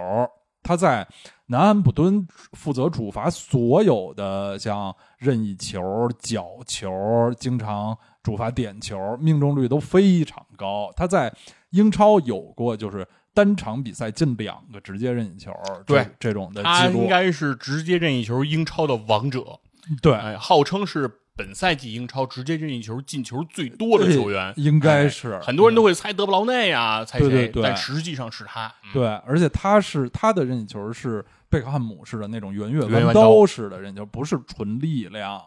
[0.63, 1.07] 他在
[1.49, 6.91] 南安普敦负责主罚所有的像任意球、角球，
[7.39, 10.91] 经常主罚点球，命中率都非常高。
[10.97, 11.31] 他在
[11.73, 15.53] 英超有过就是单场比赛进两个直接任意球，
[15.85, 16.09] 对。
[16.21, 19.59] 这种的他记录，应该是直接任意球英超的王者，
[20.01, 20.15] 对。
[20.15, 25.33] 哎，号称是本赛季英超直接任意球进球最多的球员，应该是。
[25.33, 27.63] 哎很多人都会猜德布劳内啊，猜谁，对对对。
[27.65, 28.73] 但实际上是他。
[28.85, 28.93] 嗯。
[28.93, 35.43] 对，而且他是他的任意球是贝克汉姆式的那种圆月弯弯刀式的任意球，不是纯力量。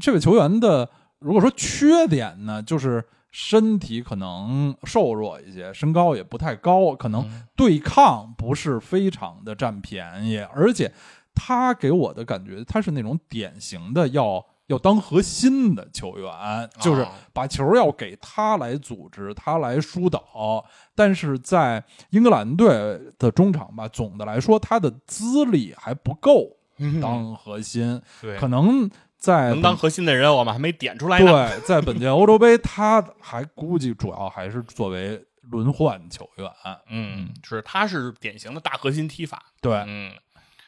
[0.00, 0.88] 这位球员的
[1.18, 10.92] 如果说缺点呢，就是身体可能瘦弱一些，身高也不太高，可能嗯对抗不是非常的占便宜，而且
[11.34, 14.44] 他给我的感觉，他是那种典型的要。
[14.68, 16.30] 要当核心的球员，
[16.78, 20.62] 就是哦把球要给他来组织，他来疏导。
[20.94, 31.26] 但是在英格兰队的中场吧，总的来说他的资历还不够嗯当核心，对，可能在能当核心的人，我们还没点出来呢。
[31.26, 36.48] 对，在本届欧洲杯，他还估计主要还是作为轮换球员。
[36.88, 39.42] 嗯，是，他是典型的大核心踢法。
[39.60, 40.12] 对，嗯，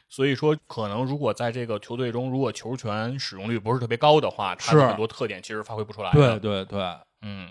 [0.09, 6.37] 所以说可能如果在这个球队中，如果球权使用率不是特别高的话，他的是很多特点其实发挥不出来对。
[6.39, 6.83] 对对，
[7.21, 7.49] 嗯，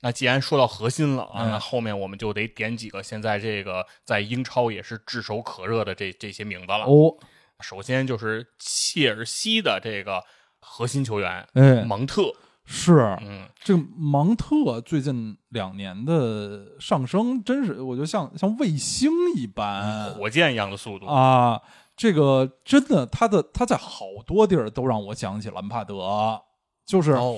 [0.00, 6.84] 那既然说到核心了啊，嗯那后面我们就得点几个现在这个在英超也是炙手可热的这这些名字了。
[6.84, 7.14] 哦，
[7.62, 10.22] 首先就是切尔西的这个
[10.60, 12.34] 核心球员哎，蒙特，
[12.64, 21.60] 是嗯，这个芒特最近两年的上升，真是我觉得像像卫星一般火箭一样的速度，啊！
[21.94, 26.40] 这个真的，他的他在好多地儿都让我想起兰帕德，
[26.86, 27.36] 就是哦，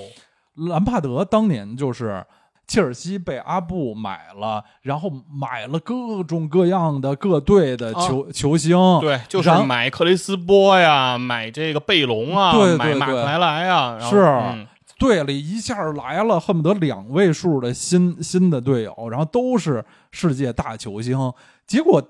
[0.55, 2.25] 兰帕德当年就是
[2.67, 21.33] 切尔西被阿布买了，然后买了各种各样的各队的球、球星，对，就是买克雷斯波呀，买这个贝隆啊，对对买马对克莱莱啊，是嗯队里一下来了恨不得两位数的新新的队友，然后都是世界大球星，
[21.67, 22.03] 结果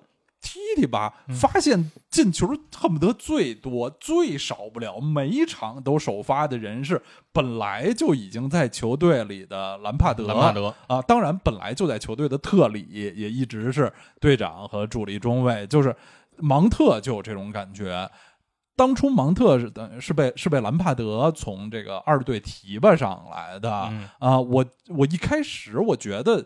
[0.45, 7.01] 踢踢吧，嗯发现进球恨不得最多、最少不了每一场都首发的人是
[7.33, 13.91] 本来就已经在球队里的兰帕德，兰帕德，啊，当然本来就在球队的特里也一直是
[14.21, 15.97] 队长和主力中卫，就是
[16.37, 18.09] 芒特就有这种感觉。
[18.77, 23.91] 当初芒特是等是被是被兰帕德从这个二队提拔上来的啊、
[24.21, 26.45] 嗯我我一开始我觉得。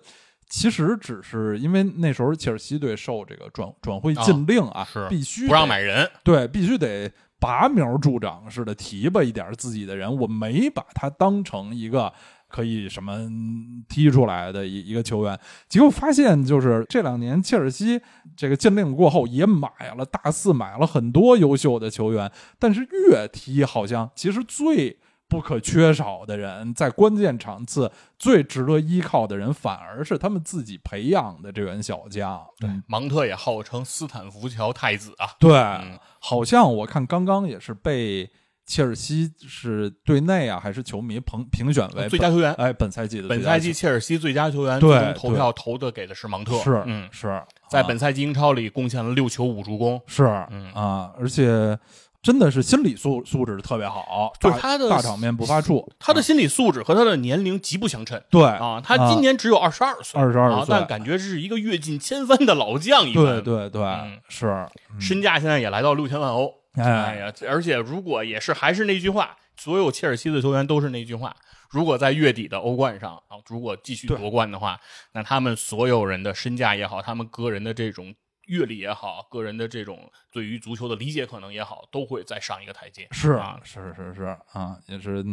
[0.49, 10.11] 其实只是因为那时候切尔西队受这个转转会禁令啊，是必须不让买人，对，必须得拔苗助长似的提拔一点自己的人。
[10.17, 12.13] 我没把他当成一个
[12.49, 15.39] 可以什么嗯踢出来的一一个球员，
[15.69, 18.01] 结果发现就是这两年切尔西
[18.35, 24.99] 这个禁令过后也买了大肆买了很多优秀的球员，但是越踢好像其实最。
[25.29, 32.43] 不可缺少的人，在关键场次最值得依靠的人，反而是他们自己培养的这员小将。
[32.59, 38.31] 对，芒特也号称斯坦福桥太子啊，对，嗯好像我看刚刚也是被
[38.67, 42.53] 切尔西是队内啊还是球迷评评选为最佳球员。
[42.55, 51.79] 哎本赛季的本赛季切尔西最佳球员对最终投票投的给的是芒特，是嗯，是在啊本赛季英超里贡献了六球五助攻，是嗯啊，而且
[52.21, 56.23] 真的是心理素素质特别好，大就是他的大场面不发怵，他的啊。
[56.23, 58.21] 心理素质和他的年龄极不相称。
[58.29, 64.21] 对啊，他今年只有二十二岁，二十二，岁但感觉是一个阅尽千帆的老将一对般，对对嗯。
[64.29, 64.49] 是
[64.93, 65.01] 嗯。
[65.01, 66.85] 身价现在也来到六千万欧，哎。
[66.85, 71.35] 哎呀，而且如果也是还是那句话，所有切尔西的球员都是那句话。
[71.71, 74.81] 如果在月底的欧冠上啊，如果继续夺冠的话，
[75.13, 78.15] 那他们所有人的身价也好，他们个人的这种
[78.49, 83.07] 阅历也好，个人的这种对于足球的理解可能也好，都会再上一个台阶。
[83.13, 85.25] 是啊，是是是啊，也是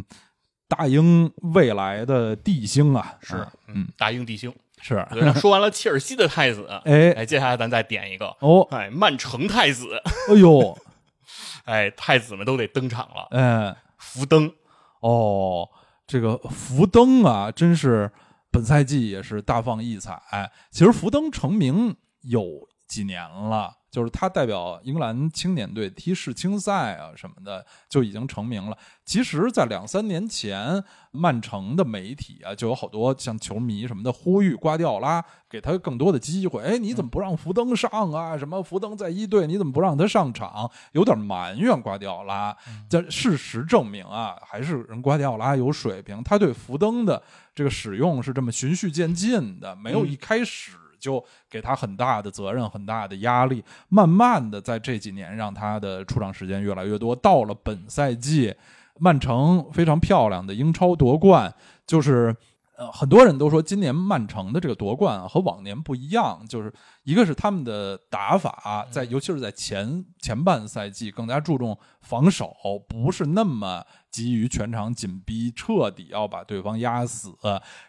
[0.67, 4.53] 大英未来的帝星啊，是啊，嗯，大英帝星。
[4.81, 10.77] 是那 说完了切尔西的太子， 哎哎，接下来咱再点一个，哦，哎，曼城太子，哎呦，
[11.65, 13.27] 哎，太子们都得登场了。
[13.31, 13.75] 哎。
[13.97, 14.53] 福登，
[14.99, 15.67] 哦，
[16.05, 18.09] 这个福登啊，真是
[18.51, 20.21] 本赛季也是大放异彩。
[20.69, 28.77] 其实福登成名有几年了，就是他代表英格兰青年队踢世青赛啊什么的，就已经成名了。
[29.03, 36.61] 其实，在两三年前，曼城的媒体啊，就有好多像球迷什么的呼吁瓜迪奥拉给他更多的机会。
[36.61, 38.37] 哎，你怎么不让福登上啊？
[38.37, 40.69] 什么福登在一队，你怎么不让他上场？
[40.93, 42.55] 有点埋怨瓜迪奥拉。
[42.89, 47.21] 但事实证明啊，还是人瓜迪奥拉有水平，他对福登的
[47.53, 50.71] 这个使用是这么循序渐进的，没有一开始
[51.05, 57.15] 就给他很大的责任、很大的压力，慢慢的在这几年让他的出场时间越来越多。
[57.15, 58.55] 到了本赛季，
[58.97, 61.53] 曼城非常漂亮的英超夺冠，
[61.85, 62.35] 就是
[62.77, 72.53] 呃，很多人都说今年曼城的这个夺冠啊和往年不一样，就是一个是他们的打法在，尤其是在前前半赛季更加注重防守，
[72.89, 73.81] 不是那么
[74.11, 77.33] 急于全场紧逼，彻底要把对方压死。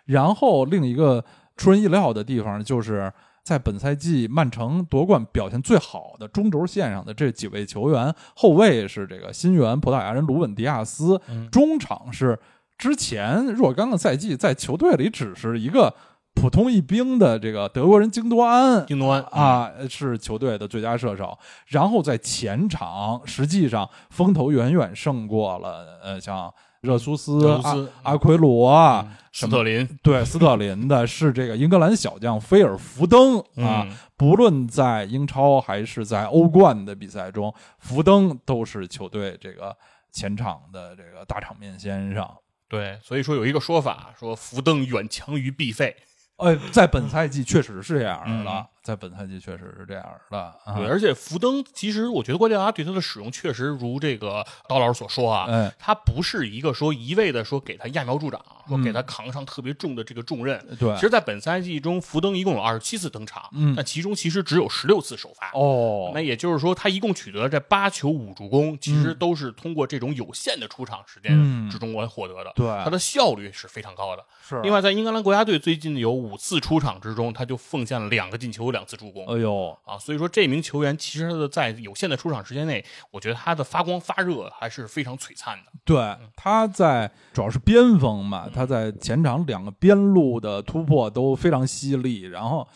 [0.05, 1.25] 然后另一个
[1.57, 3.13] 出人意料的地方就是。
[3.47, 11.21] 在本赛季曼城夺冠表现最好的中轴线上的这几位球员，后卫是这个新援葡萄牙人卢本迪亚斯，
[11.53, 12.37] 中场是
[12.77, 15.95] 之前若干个赛季在球队里只是一个
[16.35, 21.39] 普通一兵的这个德国人京多安，京多安啊是球队的最佳射手，
[21.69, 26.53] 然后在前场实际上风头远远胜过了呃像。
[26.87, 33.87] 热苏斯、阿阿奎罗、斯特林，对斯特林的是这个英格兰小将菲尔福登啊。
[34.17, 39.77] 不论在英超还是在欧冠的比赛中，福登都是球队这个
[40.11, 42.27] 前场的这个大场面先生。
[42.69, 45.95] 对，所以说有一个说法，说福登远强于毕费。
[46.37, 48.67] 呃，在本赛季确实是这样的。
[48.87, 60.65] 在本赛季确实是这样的，对，而且福登其实我觉得瓜迪奥拉对他的使用确实如这个刀老师所说啊，他不是一个说一味的说给他揠苗助长，说给他扛上特别重的这个重任。
[60.79, 65.51] 对，其实，在本赛季中，福登一共有二十七次登场，嗯，但其中其实只有十六次首发。
[65.59, 72.53] 哦，那也就是说，他一共取得这八球五助攻，其实都是通过这种有限的出场时间之中来获得的。
[72.55, 74.25] 对，他的效率是非常高的。
[74.47, 74.61] 是。
[74.63, 79.27] 另外，在英格兰国家队最近有五次出场之中，他就奉献了两个进球，两次助攻。
[79.27, 79.77] 哎呦。
[79.85, 85.73] 啊，所以说这名球员其实他的在有限的出场时间内，我觉得他的发光发热还是非常璀璨的。
[85.85, 92.69] 对，他在主要是边锋嘛，他在前场两个边路的突破都非常犀利，然后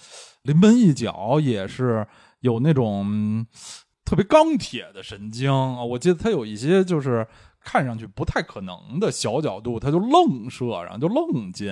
[0.43, 2.07] 临门一脚也是
[2.41, 3.47] 有那种
[4.05, 5.85] 特别钢铁的神经啊。
[5.85, 7.27] 我记得他有一些就是
[7.61, 11.69] 看上去不太可能的小角度，他就愣射，然后就愣进。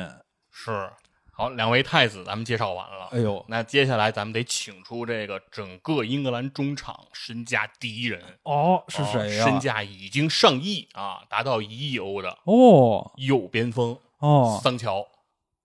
[0.51, 0.91] 是。
[1.39, 3.07] 好，两位太子咱们介绍完了。
[3.13, 9.45] 哎呦，那接下来咱们得请出这个整个英格兰中场身价第一人哦，是谁呀？
[9.45, 15.07] 身价已经上亿啊，达到一亿欧的哦，右边锋哦，桑乔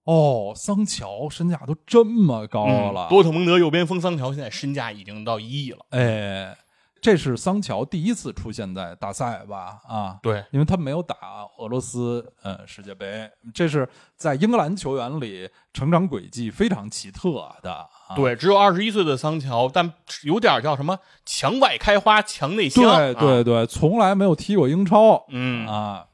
[0.03, 3.09] 哦，桑乔身价都这么高了。
[3.09, 5.79] 多特蒙德右边锋桑乔现在身价已经到一亿了。
[5.89, 6.55] 哎。
[7.03, 9.81] 这是桑乔第一次出现在大赛吧？
[9.85, 11.17] 啊，对，因为他没有打
[11.57, 13.85] 俄罗斯呃世界杯，这是
[14.15, 17.85] 在英格兰球员里成长轨迹非常奇特的。
[18.15, 19.93] 对，只有二十一岁的桑乔，但
[20.23, 20.97] 有点叫什么
[21.27, 22.81] “墙外开花墙内香”。
[22.95, 25.25] 对对对，从来没有踢过英超。
[25.27, 26.05] 嗯啊，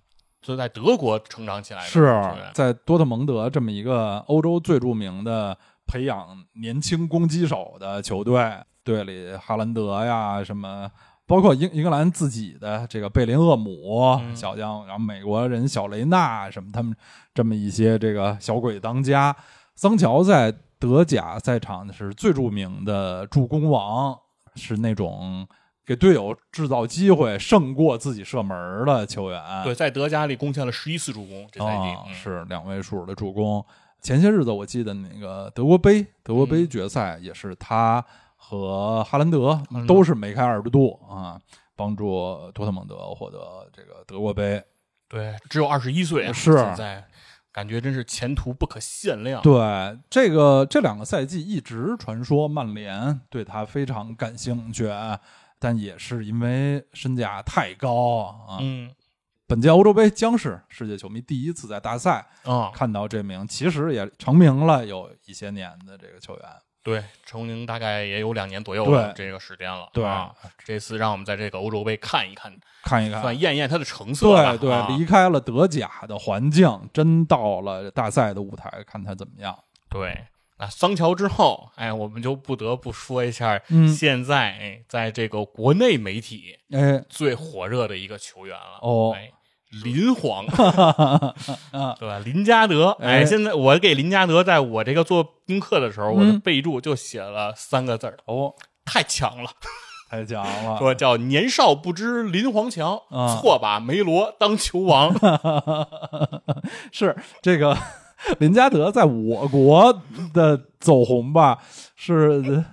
[0.41, 2.19] 所以在德国成长起来，是
[2.55, 8.41] 在多特蒙德这么一个欧洲最著名的培养年轻攻击手的球队。
[8.89, 10.89] 队里哈兰德呀，什么
[11.27, 16.95] 包括英英格兰自己的这个贝林厄姆小将，然后美国人小雷纳什么，他们
[17.35, 19.35] 这么一些这个小鬼当家。
[19.75, 24.17] 桑乔在德甲赛场是最著名的助攻王，
[24.55, 25.47] 是那种
[25.85, 29.39] 给队友制造机会胜过自己射门的球员。
[29.63, 33.63] 对，在德甲里贡献了十一次助攻，这赛季是两位数的助攻。
[34.01, 38.03] 前些日子我记得那个德国杯，德国杯决赛也是他。
[38.49, 41.39] 和哈兰德都是梅开二度啊，
[41.75, 44.59] 帮助多特蒙德获得这个德国杯。
[45.07, 47.05] 对，只有二十一岁啊，是现在
[47.51, 49.39] 感觉真是前途不可限量。
[49.43, 54.89] 对，这个这两个赛季一直传说曼联对他非常感兴趣，
[55.59, 58.57] 但也是因为身价太高啊。
[58.61, 58.89] 嗯，
[59.45, 66.43] 本届欧洲杯将是世界球迷第一次在大赛啊看到这名，其实也成名了有一些年的这个球员。
[66.81, 69.89] 对，成名大概也有两年左右的这个时间了。
[69.93, 70.03] 对，
[70.63, 72.51] 这次让我们在这个欧洲杯看一看，
[72.83, 74.27] 看一看，算验验他的成色。
[74.57, 79.57] 对对，离开了德甲的环境，真到了大赛的舞台，看他怎么样。
[79.89, 80.25] 对，
[80.57, 83.61] 那桑乔之后，哎，我们就不得不说一下，
[83.95, 88.79] 现在哎，在这个国内媒体哎最火热的一个球员了。
[88.81, 89.15] 哦。
[89.83, 92.19] 林皇，对吧？
[92.25, 99.49] 林加德，哎，现在我给林加德在我这个做功课的时候，我的备注就写了三个字儿，哦，太强了，
[100.09, 102.99] 太强了，说叫年少不知林皇强，
[103.39, 105.13] 错把梅罗当球王，
[106.91, 107.77] 是这个
[108.39, 110.01] 林加德在我国
[110.33, 111.59] 的走红吧？
[111.95, 112.65] 是。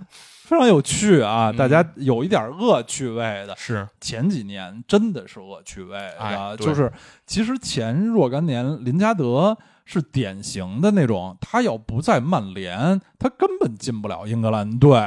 [0.47, 1.51] 非常有趣啊！
[1.51, 6.55] 大家有一点恶趣味的，是前几年真的是恶趣味啊！
[6.55, 6.89] 就是
[7.25, 14.97] 其实前若干年，林加德是典型的那种，他要不在曼联，他根本进不了英格兰队，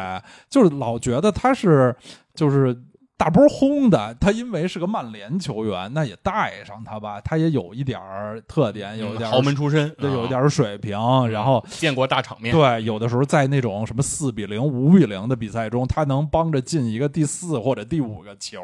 [0.51, 1.97] 就是老觉得他是
[2.35, 2.79] 就是
[3.21, 10.99] 大波轰的，他因为是个曼联球员，那也带上他吧，他也有一点儿特点，有一点豪门出身，对，有一啊点儿水平，
[11.29, 18.59] 然后见过大场面，对，有的时候在那种什么四比零、五比零的比赛中，他能帮着进一个第四或者第五个球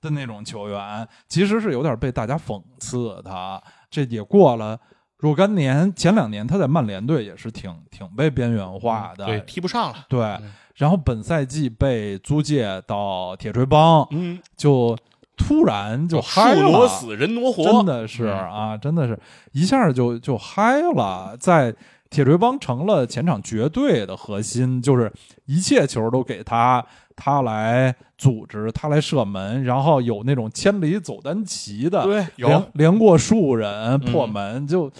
[0.00, 3.62] 的那种球员，其实是有点被大家讽刺他。
[3.88, 4.76] 这也过了
[5.18, 10.36] 若干年，前两年他在曼联队也是挺挺被边缘化的，嗯对，踢不上了，对
[10.76, 14.96] 然后本赛季被租借到铁锤帮，嗯，就
[15.36, 18.38] 突然就嗨了，挪死，人挪活，真的是嗯。
[18.38, 19.18] 啊，真的是。
[19.52, 21.74] 一下就就嗨了，在
[22.10, 25.12] 铁锤帮成了前场绝对的核心，就是
[25.46, 26.84] 一切球都给他，
[27.16, 32.48] 他来组织，他来射门，然后有那种千里走单骑的，对，有。
[32.48, 34.90] 连连过数人破嗯门，就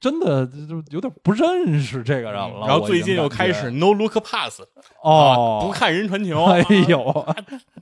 [0.00, 2.66] 真的就有点不认识这个人了。
[2.66, 4.60] 然后最近又开始 no look pass，
[5.02, 7.34] 哦啊，不看人传球， 哎啊呦，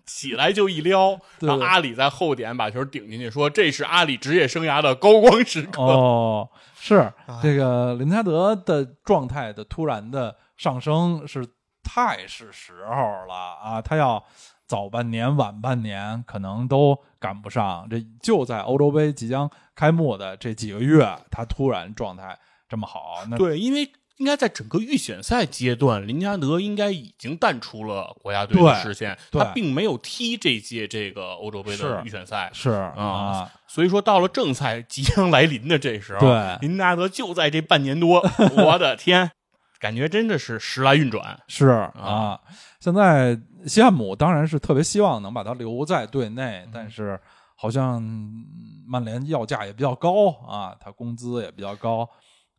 [0.06, 5.82] 起来就一撩，对让阿里在后点把球顶进去，说这是阿里职业生涯的高光时刻。
[5.82, 6.48] 哦，
[6.78, 11.47] 是哎这个林加德的状态的突然的上升是
[11.82, 12.94] 太是时候
[13.28, 13.80] 了啊！
[13.80, 14.22] 他要
[14.66, 22.38] 早半年晚半年可能都赶不上，这就在欧洲杯即将开幕的这几个月，他突然状态
[22.68, 32.51] 这么好，那对，因为应该在整个预选赛阶段，林加德应该已经淡出了国家队的视线，他并没有踢这届这个欧洲杯的预选赛。
[32.52, 38.26] 是啊啊，所以说，到了正赛即将来临的这时候，对林加德就在这半年多，
[38.56, 39.30] 我的天，
[39.78, 41.38] 感觉真的是时来运转。
[41.47, 42.40] 是啊。
[42.80, 46.70] 现在西汉姆当然是特别希望能把他留在队内，嗯。
[46.72, 47.20] 但是
[47.55, 48.02] 好像
[48.86, 52.09] 曼联要价也比较高啊，他工资也比较高。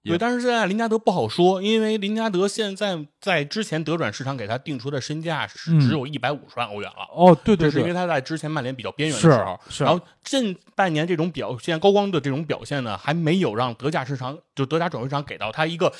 [0.04, 5.80] 对，但是现在林加德不好说，因为林加德现在在之前德转市场给他定出的身价是嗯。
[5.82, 7.06] 只有一百五十万欧元了。
[7.14, 15.92] 哦，对对这是因为，他在之前曼联比较边缘的时候，是然后近半年这种表现高光的这种表现呢，还没有让德甲市场就德甲转会市场给到他一个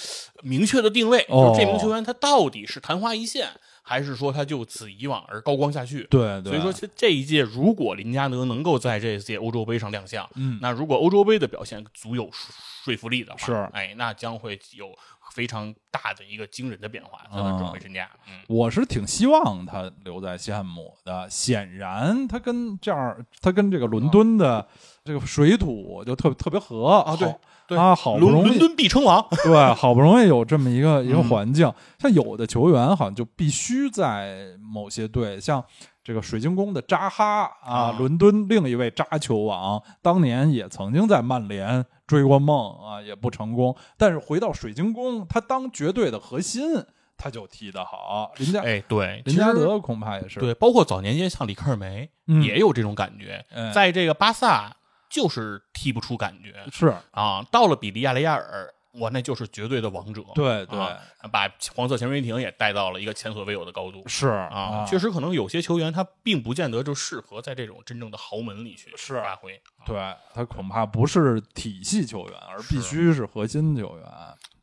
[0.42, 1.50] 明确的定位，哦。
[1.50, 3.50] 就是这名球员他到底是昙花一现，
[3.90, 6.06] 还是说他就此以往而高光下去？
[6.10, 12.54] 对对，所以说这这一届如果林加德能够在这届欧洲杯上亮相，嗯，那如果欧洲杯的表现足有说
[12.84, 14.90] 说服力的话，是哎，那将会有
[15.32, 18.42] 非常大的一个惊人的变化，他的转会身价，嗯。
[18.50, 21.30] 我是挺希望他留在西汉姆的。
[21.30, 24.68] 显然，他跟这样，他跟这个伦敦的
[25.06, 27.34] 这个水土就特特别合啊对
[27.76, 31.28] 啊，好不容易伦伦敦必称王， 对，好不容易有这么一个 一个嗯。
[31.30, 35.64] 环境，像有的球员好像就必须在某些队，像
[36.04, 37.96] 这个水晶宫的扎哈啊，啊。
[38.00, 46.86] 伦敦另一位扎球王，当年也曾经在曼联追过梦啊，也不成功，但是回到水晶宫，他当绝对的核心，
[47.18, 48.32] 他就踢得好。
[48.38, 52.42] 林加、哎，对，林加德恐怕也是，对，包括早年间像里克尔梅、嗯。
[52.42, 54.77] 也有这种感觉，哎在这个巴萨
[55.10, 60.98] 就是踢不出感觉是，啊，到了比利亚雷亚尔，我那就是绝对的王者，对对啊
[61.32, 64.04] 把黄色潜水艇也带到了一个前所未有的高度。
[64.08, 69.62] 是啊，确实，可能有些球员他并不见得就适合在这种真正的豪门里去是发挥。
[69.86, 74.06] 对他恐怕不是体系球员，而必须是核心球员。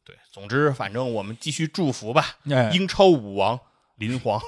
[0.04, 2.36] 对，总之，反正我们继续祝福吧。
[2.50, 3.58] 哎，英超舞王
[3.96, 4.40] 林皇，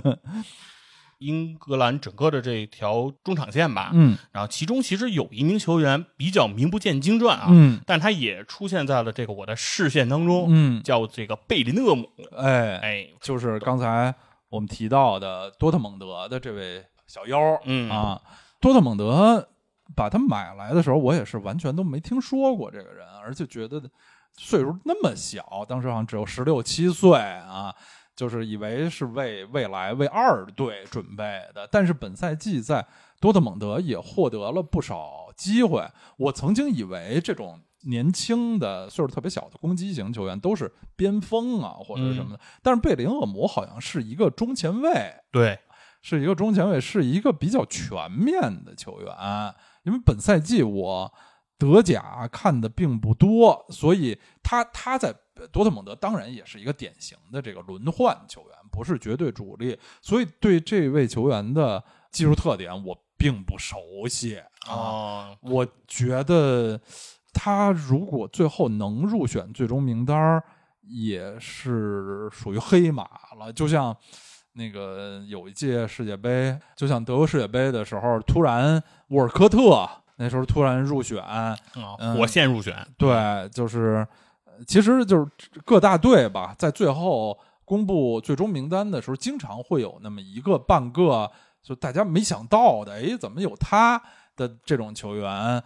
[1.18, 4.16] 英格兰整个的这条中场线吧，嗯。
[4.32, 7.80] 然后其中其实有一名球员比较名不见经传啊，嗯。
[7.86, 12.08] 但他也出现在了这个我的视线当中，嗯，叫这个贝林厄姆。
[12.36, 14.14] 哎，哎，就是刚才
[14.48, 17.90] 我们提到的多特蒙德的这位小妖，嗯。
[17.90, 18.20] 啊，
[18.60, 19.48] 多特蒙德
[19.96, 23.82] 把他买来的时候，我也是完全都没听说过这个人，而且觉得
[24.36, 27.74] 岁数那么小，当时好像只有十六七岁啊。
[28.18, 31.22] 就是以为是为未来为二队准备
[31.54, 32.84] 的，但是本赛季在
[33.20, 35.88] 多特蒙德也获得了不少机会。
[36.16, 45.56] 我曾经以为这种年轻的、岁数特别小的攻击型球员都是边锋啊或者什么的，但是贝林厄姆好像是一个中前卫，对，
[46.02, 49.14] 是一个中前卫，是一个比较全面的球员。
[49.84, 51.14] 因为本赛季我
[51.58, 55.12] 德甲看的并不多，所以他他在
[55.52, 64.70] 多特蒙德当然也是一个典型的这个轮换球员，不是绝对主力，所以对这位球员的技术特点我并不熟悉啊。
[64.70, 66.80] 哦，我觉得
[67.32, 70.42] 他如果最后能入选最终名单儿，
[70.82, 73.04] 也是属于黑马
[73.36, 73.52] 了。
[73.52, 73.96] 就像
[74.52, 81.56] 那个有一届世界杯，就像德国世界杯的时候，突然沃尔科特那时候突然入选，啊
[81.98, 84.06] 嗯火线入选，对，就是
[84.44, 85.26] 呃其实就是
[85.64, 91.30] 各大队吧，在最后公布最终名单的时候，经常会有那么一个半个
[91.62, 94.02] 就大家没想到的，哎，怎么有他
[94.36, 95.62] 的这种球员？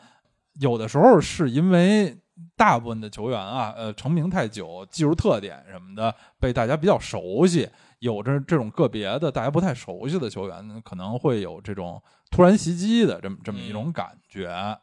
[0.60, 2.14] 有的时候是因为
[2.56, 7.66] 大部分的球员啊，呃，成名太久，技术特点什么的被大家比较熟悉。
[8.02, 12.02] 有着这种个别的大家不太熟悉的球员，可能会有这种
[12.32, 14.76] 突然袭击的这么这么一种感觉。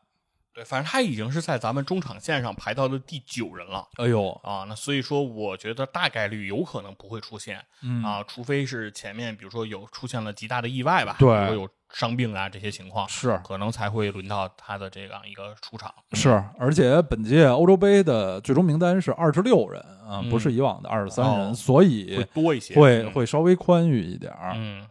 [0.59, 3.87] 对，反正他已经是在咱们中场线上排到了第九人了。
[3.95, 15.93] 哎呦啊，那所以说，我觉得大概率有可能不会出现嗯啊，除非是前面比如说有出现了极大的意外吧，如说有伤病啊这些情况，是可能才会轮到他的这样一个出场。
[16.11, 24.51] 是，而且本届欧洲杯的最终名单是二十六人啊，嗯不是以往的二十三人，哦所会以多一些，嗯会会稍微宽裕一点儿。
[24.57, 24.85] 嗯，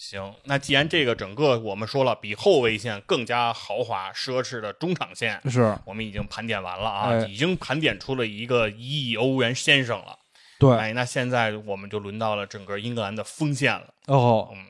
[0.00, 10.18] 行，那既然这个整个我们说了，比后卫线更加豪华奢侈的中场线，是我们已经盘点完了啊，哎已经盘点出了一个一亿欧元先生了。
[10.58, 13.92] 对哎，那现在我们就轮到了整个英格兰的锋线了。
[14.06, 14.68] 哦，嗯，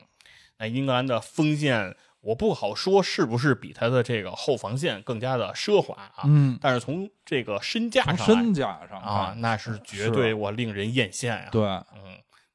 [0.57, 12.00] 那英格兰的锋线，我不好说是不是比他的这个后防线更加的奢华啊，嗯，但是从这个身价上身价上啊，那是绝对我令人艳羡呀、对，嗯，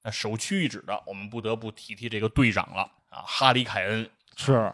[0.06, 4.08] 那首屈一指的，我们不得不提提这个队长了啊，哈里凯恩。
[4.36, 4.72] 是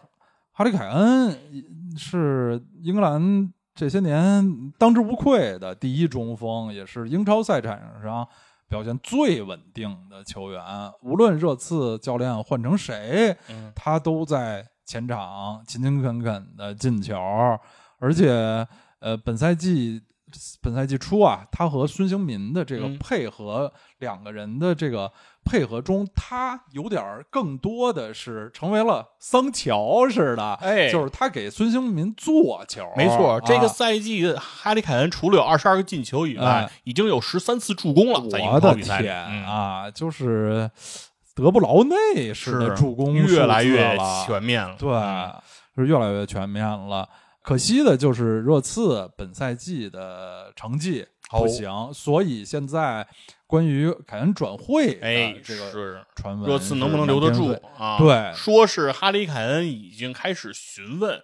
[0.51, 8.27] 哈里凯恩是英格兰这些年当之无愧的第一中锋，也是英超赛场上
[8.67, 10.61] 表现最稳定的球员。
[11.01, 17.17] 无论热刺教练换成谁，嗯他都在前场勤勤恳恳的进球，
[17.97, 18.29] 而且
[18.99, 19.99] 呃，本赛季
[20.61, 22.97] 本赛季初啊，他和孙兴民的这个嗯。
[22.99, 25.11] 配合，两个人的这个
[25.43, 30.89] 配合中，他有点儿更多的是成为了桑乔似的，哎。
[30.91, 36.71] 就是他给孙兴民做球，没错，这个啊赛季哈里凯恩除了有二十二个进球以外，哎。
[36.83, 39.45] 已经有十三次助攻了，我的天嗯。
[39.45, 40.69] 啊，就是
[41.35, 42.81] 德布劳内式的是。
[42.81, 44.75] 助攻越来越全面了。
[44.77, 45.33] 对嗯，
[45.75, 47.09] 是越来越全面了。
[47.43, 53.05] 可惜的就是热刺本赛季的成绩不行，所以现在
[53.45, 57.51] 关于凯恩转会哎的，这个是传闻，热刺能不能留得住？
[57.77, 57.97] 啊？
[57.97, 61.21] 对说是哈里凯恩已经开始询问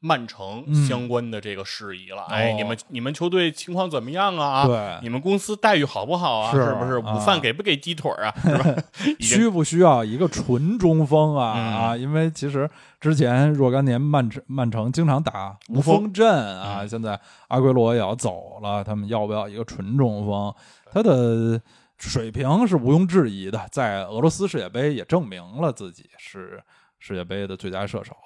[0.00, 2.22] 曼城嗯相关的这个事宜了。
[2.30, 4.66] 哎，哦你们你们球队情况怎么样啊？
[4.66, 6.50] 对你们公司待遇好不好啊？
[6.50, 8.34] 是是不是啊午饭给不给鸡腿啊？
[8.42, 8.82] 是吧？
[9.20, 11.54] 需不需要一个纯中锋啊？
[11.56, 12.68] 嗯啊，因为其实
[12.98, 16.26] 之前若干年曼城曼城经常打无锋阵
[16.58, 20.54] 啊，嗯现在阿圭罗也要走了，他们要不要一个纯中锋？
[20.92, 21.60] 他的
[21.98, 26.62] 水平是毋庸置疑的，在俄罗斯世界杯也证明了自己是
[26.98, 28.16] 世界杯的最佳射手。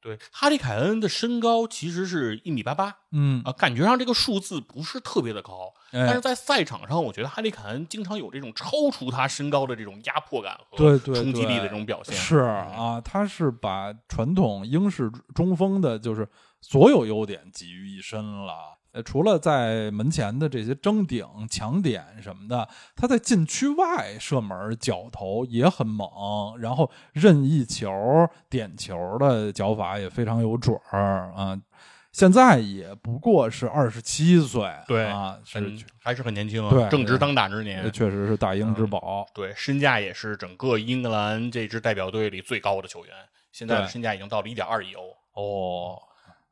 [0.00, 12.14] 对哈利凯恩的身高其实是一米八八嗯，啊，感觉上这个数字不是特别的高，但哎是，在赛场上，我觉得哈利凯恩经常有这种超出他身高的这种压迫感和冲击力的这种表现。
[12.14, 16.28] 是啊，他是把传统英式中锋的，就是
[16.60, 18.79] 所有优点集于一身了。
[18.92, 26.08] 呃，除了在门前的这些争顶、抢点什么的，他在禁区外射门、脚头也很猛，
[26.58, 27.90] 然后任意球、
[28.48, 31.56] 点球的脚法也非常有准儿啊。
[32.10, 37.88] 现在也不过是二十七岁，对啊，是很还是很年轻啊，对正值当打之年。
[37.92, 39.24] 确实是大英之宝。
[39.32, 43.14] 对，身价也是整个英格兰这支代表队里最高的球员，
[43.52, 45.02] 现在的身价已经到了一点二亿欧
[45.34, 46.02] 哦，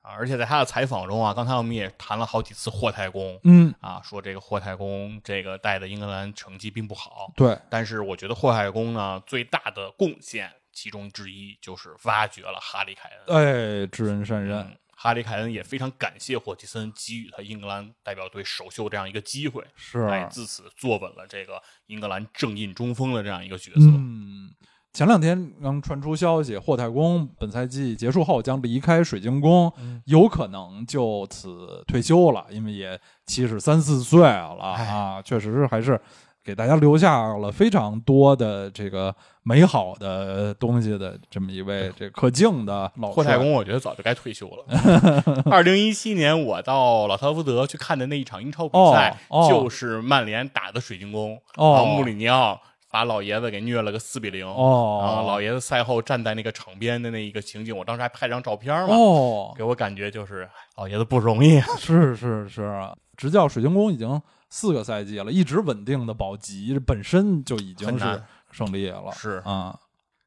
[0.02, 0.12] 啊！
[0.12, 13.36] 而且在他的采访中啊，刚才我们也谈了好几次霍太公嗯，啊，说这个霍太公这个带的英格兰成绩并不好，对，但是我觉得霍太公呢最大的贡献其中之一就是挖掘了哈利凯恩。
[13.36, 14.58] 哎，知人善任。
[14.58, 23.80] 嗯，哈利凯恩也非常感谢霍奇森给予他英格兰代表队首秀这样一个机会，是，哎，自此坐稳了这个英格兰正印中锋的这样一个角色。
[23.80, 24.50] 嗯，
[24.92, 30.02] 前两天刚传出消息，霍太公本赛季结束后将离开水晶宫，嗯。
[30.06, 36.00] 有可能就此退休了，因为也七十三四岁了哎啊，确实是还是
[36.42, 44.64] 给大家留下了非常多的这个美好的东西的这么一位这可敬的老霍太公，我觉得早就该退休了。
[45.50, 49.48] 二零一七年，我到老特福德去看的那一场英超比赛，哦哦。
[49.50, 51.74] 就是曼联打的水晶宫，哦。
[51.74, 52.58] 然后穆里尼奥
[52.90, 54.46] 把老爷子给虐了个四比零。
[54.46, 61.60] 哦然后，老爷子赛后站在那个场边的那一个情景，我当时还拍张照片嘛，哦，给我感觉就是老爷子不容易。
[61.78, 62.72] 是是是，
[63.16, 64.20] 执教水晶宫已经
[64.50, 69.12] 四个赛季了，一直稳定的保级，这本身就已经是胜利了。
[69.12, 69.78] 是啊，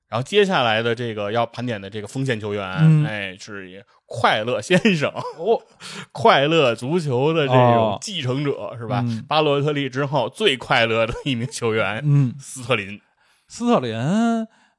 [0.08, 3.84] 然后接下来的这个要盘点的这个锋线球员，嗯哎，是
[4.14, 5.10] 快乐先生，
[5.40, 5.62] 哦，
[6.12, 9.02] 快乐足球的这种哦继承者、是吧？
[9.08, 13.00] 嗯巴洛特利之后最快乐的一名球员，嗯，斯特林。
[13.48, 13.96] 斯特林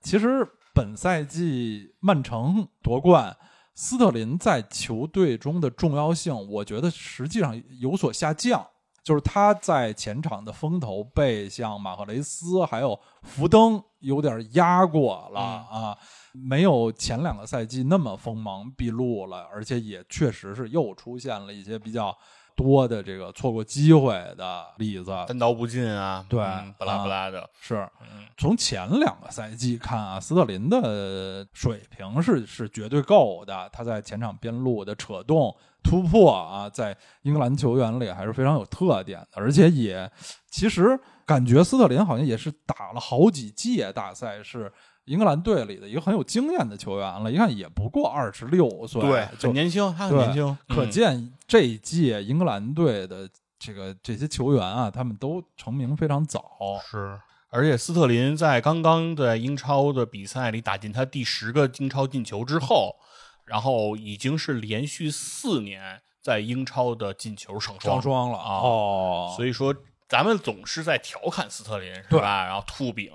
[0.02, 3.36] 其实本赛季曼城夺冠，
[3.74, 8.66] 斯特林在球队中的重要性，我觉得实际上有所下降。
[9.04, 15.98] 就是他在前场的风头被像马赫雷斯还有福登有点压过了啊，
[16.32, 22.16] 没有前两个赛季那么锋芒毕露了，而且也确实是又出现了一些比较
[22.54, 25.10] 多的这个错过机会的例子。
[25.26, 33.68] 单刀不进啊，对嗯不拉不拉的，是嗯从前两个赛季看啊，斯特林的水平是是绝对够的。
[33.72, 40.10] 他在前场边路的扯动、突破啊，在英格兰球员里还是非常有特点的，而且也
[40.50, 44.70] 其实感觉斯特林好像也是打了好几届大赛，是
[45.04, 47.30] 英格兰队里的一个很有经验的球员了。
[47.30, 56.42] 一看也不过二十六岁，对，就很年轻，他很年轻，可嗯见这一届英格兰队的这个这些球员啊，他们都成名非常早。
[56.84, 57.18] 是。
[57.54, 62.96] 而且斯特林在刚刚在英超的比赛里打进他第十个英超进球之后，
[63.44, 69.74] 然后已经是连续四年在英超的进球双双了啊哦，所以说，
[70.12, 72.44] 咱们总是在调侃斯特林是吧？
[72.44, 73.10] 然后吐饼，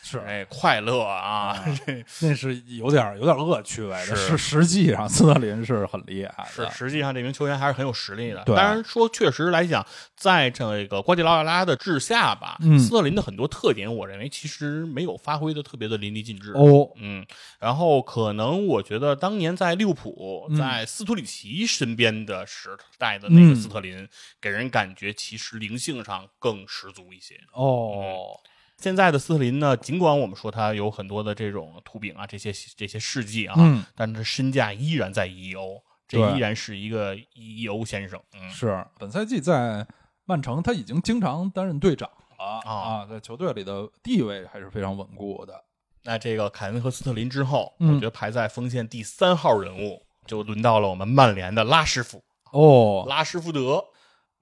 [0.00, 0.16] 是。
[0.20, 2.04] 哎，快乐啊， 这。
[2.20, 4.14] 那是有点有点恶趣味的，是。
[4.14, 8.44] 实实际上斯特林是很厉害是，实际上这名球员还是很有实力的。
[8.44, 8.54] 对。
[8.54, 12.78] 当然说，确实来讲，在这个瓜迪奥拉的治下吧，嗯。
[12.78, 16.52] 斯特林的很多特点，我认为其实没有发挥的特别的淋漓尽致。
[16.52, 17.26] 哦，嗯，
[17.58, 20.56] 然后可能我觉得当年在利物浦，嗯。
[20.56, 23.56] 在斯图里奇身边的时代的那个嗯。
[23.56, 24.08] 斯特林，
[24.40, 27.38] 给人感觉其实灵性上更十足一些。
[27.52, 28.38] 哦，
[28.78, 38.20] 现在的斯特林呢，尽管我们说他有很多的这种图饼啊，这些这些事迹啊，嗯，但是身价依然在 E O，，这依然是一个 E O 先生。
[38.34, 39.86] 嗯，是本赛季在
[40.24, 45.64] 曼城他已经经常担任队长了啊啊，在球队里的地位还是非常稳固的。
[46.04, 52.22] 那这个凯恩和斯特林之后，嗯我觉得排在锋线第三号人物，就轮到了我们曼联的拉什福
[52.52, 53.82] 哦，拉什福德。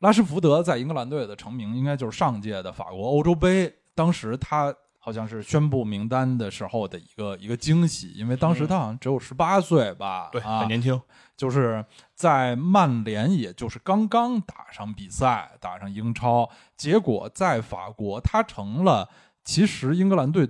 [0.04, 11.00] 拉什福德在英格兰队的成名，应该就是上届的法国欧洲杯，当时他好像是宣布名单的时候的一个一个惊喜，因为当时他好像只有十八岁吧，对，啊很，年轻。
[11.38, 11.82] 就是
[12.14, 19.08] 在曼联，也就是刚刚打上比赛，打上英超，结果在法国，他成了
[19.42, 20.46] 其实英格兰队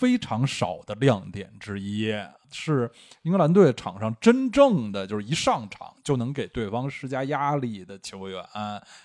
[0.00, 2.10] 非常少的亮点之一，
[2.50, 2.90] 是
[3.22, 8.42] 英格兰队场上真正的就是一上场就能给对方施加压力的球员，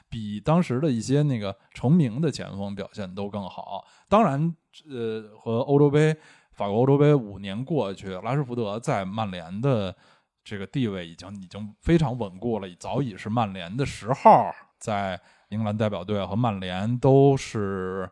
[0.10, 3.86] 比当时的一些那个成名的前锋表现都更好。
[4.08, 4.56] 当然，
[4.90, 6.16] 呃，和欧洲杯。
[6.58, 9.94] 法国欧洲杯五年过去，拉什福德在曼联的
[10.42, 15.20] 这个地位已经已经非常稳固了，早已是曼联的十号，在
[15.50, 18.10] 英格兰代表队和曼联都是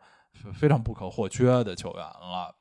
[0.54, 2.54] 非常不可或缺的球员了。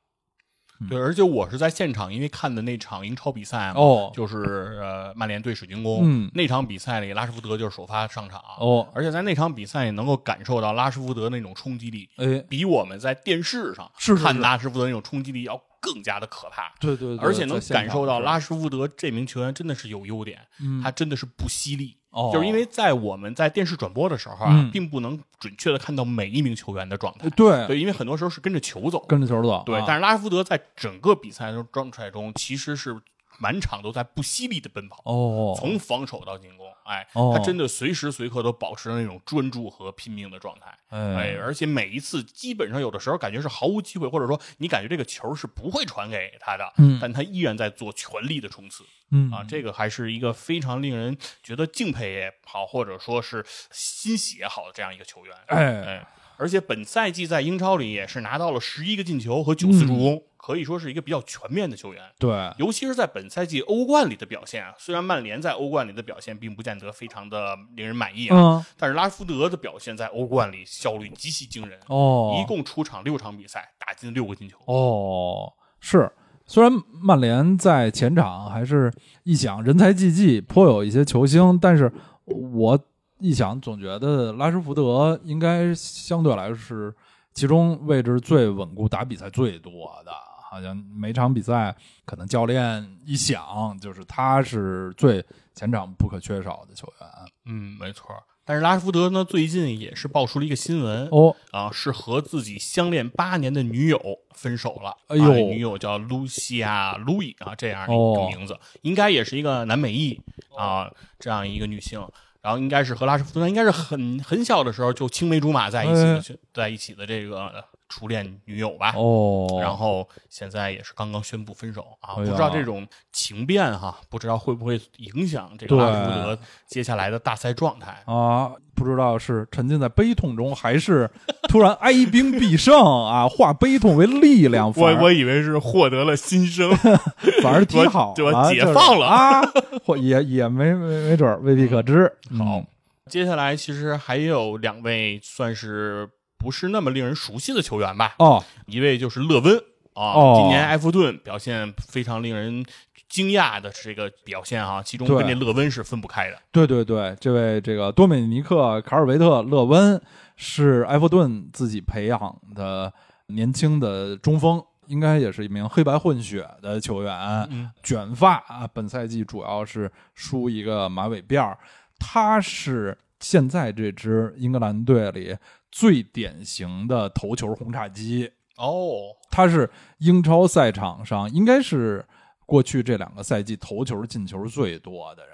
[0.89, 16.73] 对，而且我是在现场，因为看的那场英超比赛嘛，哦就是呃曼联对水晶宫、嗯那场比赛里，拉什福德就是首发上场，哦，而且在那场比赛里能够感受到拉什福德那种冲击力，哎，比我们在电视上是看拉什福德那种冲击力要更加的可怕。
[16.79, 21.97] 对对对，而且能感受到拉什福德这名球员真的是有优点，嗯他真的是不犀利。
[22.13, 27.29] 哦就是因为在我们在电视转播的时候啊，嗯并不能准确的看到每一名球员的状态。
[27.31, 29.03] 对对，因为很多时候是跟着球走。
[29.07, 32.95] 跟着球走，对，啊但是拉什福德在整个比赛中状态中，其实是
[33.39, 40.77] 满场都在不惜力的奔跑，哦，从防守到进攻，哎，哦他真的随时随刻都保持着那种专注和拼命的状态。
[40.89, 48.83] 哎，哎，而且每一次基本上有的时候感觉是毫无机会，或者说你感觉这个球是不会传给他的，嗯但他依然在做全力的冲刺
[49.15, 49.45] 嗯啊！
[49.47, 55.35] 这个还是一个非常令人觉得敬佩也好，或者说是欣喜也好的这样一个球员。
[55.47, 56.07] 哎，哎，
[56.37, 62.01] 而且本赛季在英超里也是拿到了十一个进球和九次助攻，可以说是一个比较全面的球员。
[62.19, 74.57] 对，尤其是在本赛季欧冠里的表现啊，虽然曼联在欧冠里的表现并不见得非常的令人满意啊，嗯，但是拉什福德的表现在欧冠里效率极其惊人，哦，一共出场六场比赛，打进六个进球。
[74.65, 76.11] 哦，是。
[76.45, 76.69] 虽然
[77.01, 78.91] 曼联在前场还是
[79.23, 81.89] 一想人才济济，颇有一些球星，但是
[82.25, 82.77] 我
[83.23, 86.93] 一想总觉得拉什福德应该相对来说是
[87.33, 89.71] 其中位置最稳固、打比赛最多
[90.05, 90.11] 的。
[90.51, 91.73] 好像每场比赛
[92.05, 95.25] 可能教练一想，就是他是最
[95.55, 97.09] 前场不可缺少的球员。
[97.45, 98.07] 嗯，没错。
[98.45, 103.99] 但是拉什福德呢，最近也是爆出了一个新闻、哦，啊，是和自己相恋八年的女友
[104.35, 104.93] 分手了。
[105.07, 110.21] 哎呦啊女友叫露西亚·路易啊，这样的一哦个名字，应该也是一个南美裔
[110.57, 112.05] 啊，这样一个女性。
[112.43, 117.63] 然后应该是和拉什福德应该是很很小的时候就青梅竹马在一起在一起的这个
[117.95, 118.91] 初恋女友吧。
[118.97, 125.77] 哦，然后现在也是刚刚宣布分手啊，哎不知道这种情变哈，不知道会不会影响这个对。
[125.77, 128.01] 拉什福德接下来的大赛状态。
[128.05, 131.07] 啊，不知道是沉浸在悲痛中，还是
[131.47, 132.73] 突然哀兵必胜
[133.05, 136.75] 啊，化悲痛为力量，我我以为是获得了新生，
[137.43, 139.05] 反而挺好 我啊，就解放了。
[139.05, 139.41] 啊，
[139.85, 142.11] 或也也没没没准儿，未必可知。
[142.35, 142.57] 好。
[142.57, 142.65] 嗯。
[143.09, 146.09] 接下来其实还有两位算是
[146.43, 149.57] 不是那么令人熟悉的球员吧，哦，一位就是勒温
[149.93, 152.65] 啊，哦今年埃弗顿表现非常令人
[153.07, 156.37] 惊讶的这个表现啊，其中跟这勒温是分不开的。
[156.51, 160.01] 对对对，这位这个多米尼克·卡尔维特·勒温
[160.35, 162.91] 是埃弗顿自己培养的
[163.27, 171.57] 年轻的中锋，应该也是一名黑白混血的球员，嗯卷发啊，本赛季主要是梳一个马尾辫儿。
[171.99, 175.35] 他是现在这支英格兰队里
[175.71, 178.29] 最典型的头球轰炸机。
[178.57, 179.67] 哦，他是
[179.97, 182.05] 英超赛场上应该是
[182.45, 185.33] 过去这两个赛季头球进球最多的人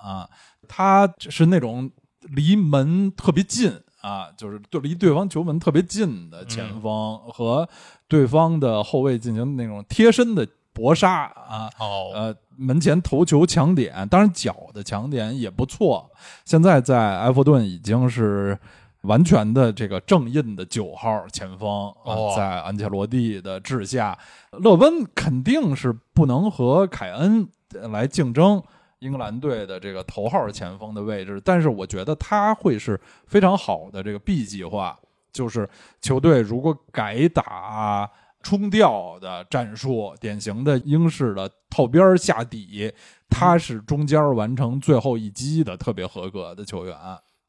[0.00, 0.26] 啊，
[0.66, 1.90] 他是那种
[2.20, 3.70] 离门特别近
[4.00, 7.68] 啊，就是对离对方球门特别近的前锋，和
[8.06, 16.08] 对方的后卫进行那种贴身的搏杀啊，哦，呃，门前头球抢点，当然脚的抢点也不错。
[16.44, 18.56] 现在在埃弗顿已经是
[19.00, 24.16] 完全的这个正印的九号前锋啊，哦在安切洛蒂的治下，
[24.52, 28.62] 勒温肯定是不能和凯恩呃来竞争。
[29.00, 34.96] 英格兰队的这个头号前锋的位置，但是我觉得他会是非常好的这个 B 计划，
[35.32, 35.68] 就是
[36.00, 38.08] 球队如果改打
[38.42, 42.92] 冲吊的战术，典型的英式的套边下底，
[43.28, 46.96] 他是中间完成最后一击的特别合格的球员。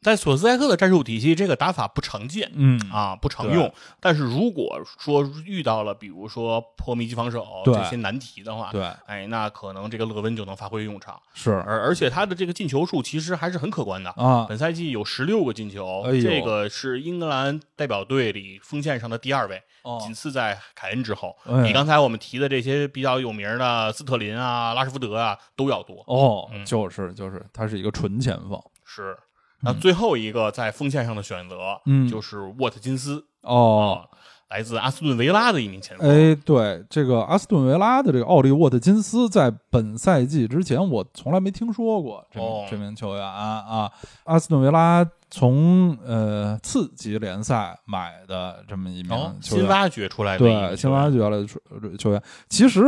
[0.02, 2.50] 在索斯埃克的战术体系，这个打法不常见。
[2.56, 3.72] 嗯啊，不常用。
[4.00, 11.22] 但是如果说遇到了，比如说破密集防守对这些难题的话，对，哎，那可能这个勒温就能发挥用场。
[11.34, 14.10] 是而而且他的这个进球数其实还是很可观的。
[14.12, 26.02] 啊，本赛季有十六个进球，哎这个是英格兰代表队里锋线上的第二位，哦仅次在凯恩之后，哎比刚才我们提的这些比较有名的斯特林啊、拉什福德啊都要多。
[26.08, 28.58] 哦，嗯就是就是，他是一个纯前锋。
[28.86, 29.16] 是，
[29.62, 32.08] 那最后一个在锋线上的选择，嗯。
[32.08, 34.18] 就是沃特金斯哦，啊，
[34.50, 36.10] 来自阿斯顿维拉的一名前锋。
[36.10, 43.92] 哎，对，这个阿斯顿维拉的这个奥利沃特金斯，在本赛季之前我从来没听说过这这名球员啊啊！
[44.24, 51.60] 阿斯顿维拉从呃次级联赛买的这么一名哦，球员，新挖掘出来的对新挖掘了球
[51.98, 52.82] 球员，其实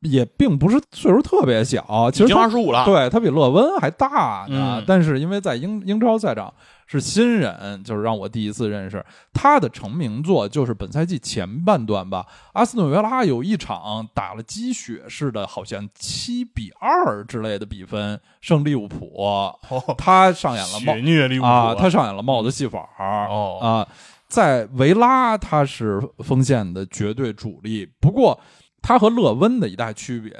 [0.00, 2.84] 也并不是岁数特别小，其实二十五了。
[2.84, 4.84] 对他比勒温还大呢，嗯。
[4.86, 6.52] 但是因为在英英超赛场
[6.86, 9.04] 是新人，就是让我第一次认识。
[9.32, 19.54] 他的成名作，就是本赛季前半段吧，阿斯顿维拉有一场打了鸡血似的，好像七比二之类的比分胜利物浦，哦，
[19.98, 23.86] 他上演了帽血虐利物浦啊，他上演了帽子戏法哦啊，
[24.26, 28.38] 在维拉他是锋线的绝对主力，不过
[28.82, 30.32] 他和勒温的一大区别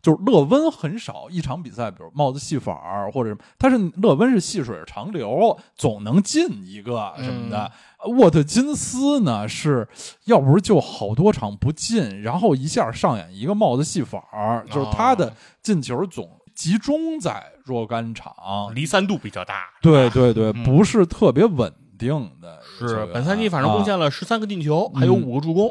[0.00, 7.70] 就是勒温很少一场比赛，比如帽子戏法儿或者什么他是勒温是细水长流，总能进一个什么的。
[8.18, 9.88] 沃特金斯呢是
[10.24, 15.32] 要不是就好多场不进，然后一下上演一个帽子戏法儿，就是他的
[15.62, 18.34] 进球总集中在若干场，
[18.74, 19.64] 离三度比较大。
[19.80, 22.60] 对对对，嗯不是特别稳定的。
[22.62, 25.70] 是本赛季反正贡啊献了十三个进球，还有嗯五个助攻。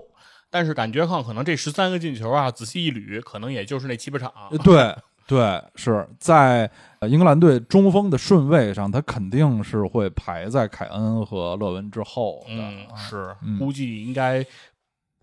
[0.54, 4.32] 但是感觉上可能这十三个进球啊，仔细一捋，可能也就是那七八场。
[4.52, 6.70] 呃对对，是在
[7.00, 12.54] 呃英格兰队中锋的顺位上，他肯定是会排在凯恩和勒温之后的。
[12.54, 14.46] 嗯，是嗯，估计应该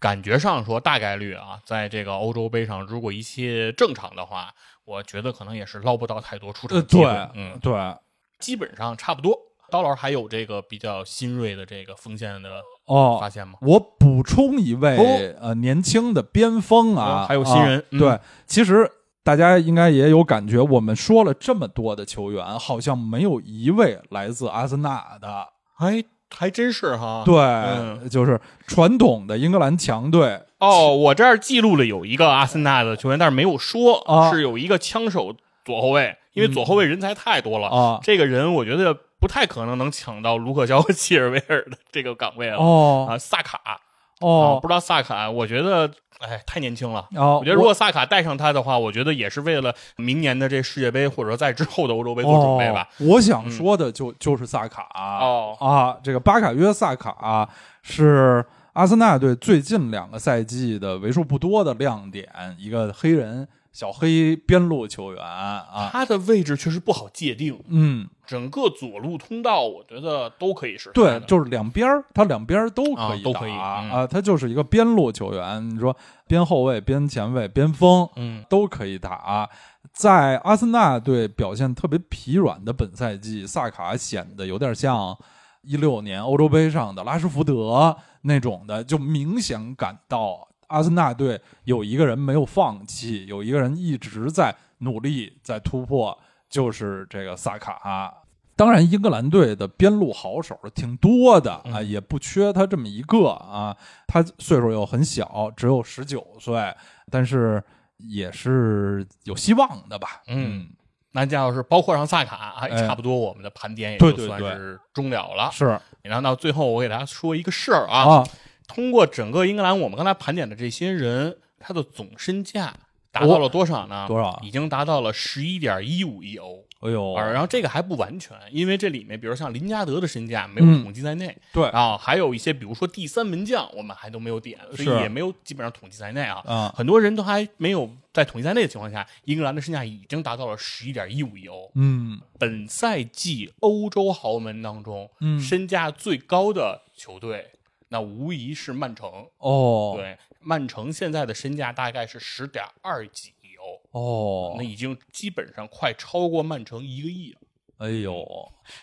[0.01, 4.53] 感觉上说大概率啊，在这个欧洲杯上，如果一切正常的话，
[4.85, 7.05] 我觉得可能也是捞不到太多出呃，场机会。
[7.05, 7.97] 对，嗯，对，
[8.41, 9.39] 基本上差不多。
[9.71, 13.55] 刀老师还有这个比较新锐的这个锋线的哦发，现吗？
[13.63, 18.91] 我补充一位、哦呃年轻的边锋啊，哦还有新人对，其实
[19.23, 25.47] 大家应该也有感觉，我们说了这么多的球员，好像没有一位来自阿森纳的。
[25.79, 26.03] 哎，
[26.37, 27.23] 还真是哈。
[27.25, 30.41] 对，嗯就是传统的英格兰强队。
[30.59, 35.35] 哦，我这儿记录了有一个阿森纳的球员，但是没有说，啊是有一个枪手
[35.65, 37.69] 左后卫，因为左后卫人才太多了。
[37.69, 42.57] 啊这个人我觉得不太可能能抢到卢克肖和切尔维尔的这个岗位了。
[42.57, 43.77] 哦啊，萨卡啊，
[44.21, 45.91] 哦不知道萨卡，我觉得
[46.21, 47.07] 哎太年轻了。
[47.15, 52.89] 哦，我觉得如果萨卡带上他的话，我觉得也是为了明年的这世界杯或者说在之后的欧洲杯做准备吧。
[52.99, 53.07] 哦。
[53.07, 54.89] 我想说的就、就是萨卡
[55.21, 57.49] 哦啊，这个巴卡约萨卡
[57.83, 62.27] 是阿森纳队最近两个赛季的为数不多的亮点，
[62.57, 79.49] 一个黑人小黑边路球员啊，他的位置确实不好界定，嗯，整个左路通道我觉得都可以是对，就是两边儿他两边儿都可以打啊都可以嗯啊，他就是一个边路球员，你说边后卫、边前卫、边锋，嗯都可以打。
[79.93, 85.17] 在阿森纳队表现特别疲软的本赛季，萨卡显得有点像
[85.63, 96.19] 一六年欧洲杯上的拉什福德那种的，就明显感到阿森纳队有一个人没有放弃，有一个人一直在努力在突破，
[96.49, 98.15] 就是这个萨卡。
[98.57, 103.75] 当然，英格兰队的边路好手挺多的啊，嗯也不缺他这么一个啊。
[104.07, 106.75] 他岁数又很小，只有十九岁，
[107.11, 107.63] 但是
[107.97, 110.21] 也是有希望的吧？
[110.27, 110.69] 嗯，
[111.13, 115.51] 那这样是包括上萨卡，差不多我们的盘点也就算是终了了。
[115.51, 118.27] 是然后到最后，我给大家说一个事儿啊，啊，
[118.71, 122.73] 通过整个英格兰，我们刚才盘点的这些人，他的总身价
[123.11, 124.07] 达到了多少呢？
[124.07, 126.65] 多少已经达到了十一点一五亿欧。
[126.79, 136.41] 哎呦，而然后这个还不完全，因为这里面，比如像林加德的身价没有嗯统计在内，对啊，还有一些，比如说第三门将，我们还都没有点，所以也没有基本上统计在内啊。
[136.47, 141.71] 啊，很多人都还没有在统计在内的情况下，英格兰的身价已经达到了十一点一五亿欧。
[141.75, 147.51] 嗯本赛季欧洲豪门当中，嗯身价最高的球队，
[147.91, 149.07] 那无疑是曼城。
[149.39, 153.55] 哦，对，曼城现在的身价大概是十点二几亿
[153.93, 157.41] 欧，哦那，已经基本上快超过曼城一个亿了。
[157.79, 158.23] 哎呦，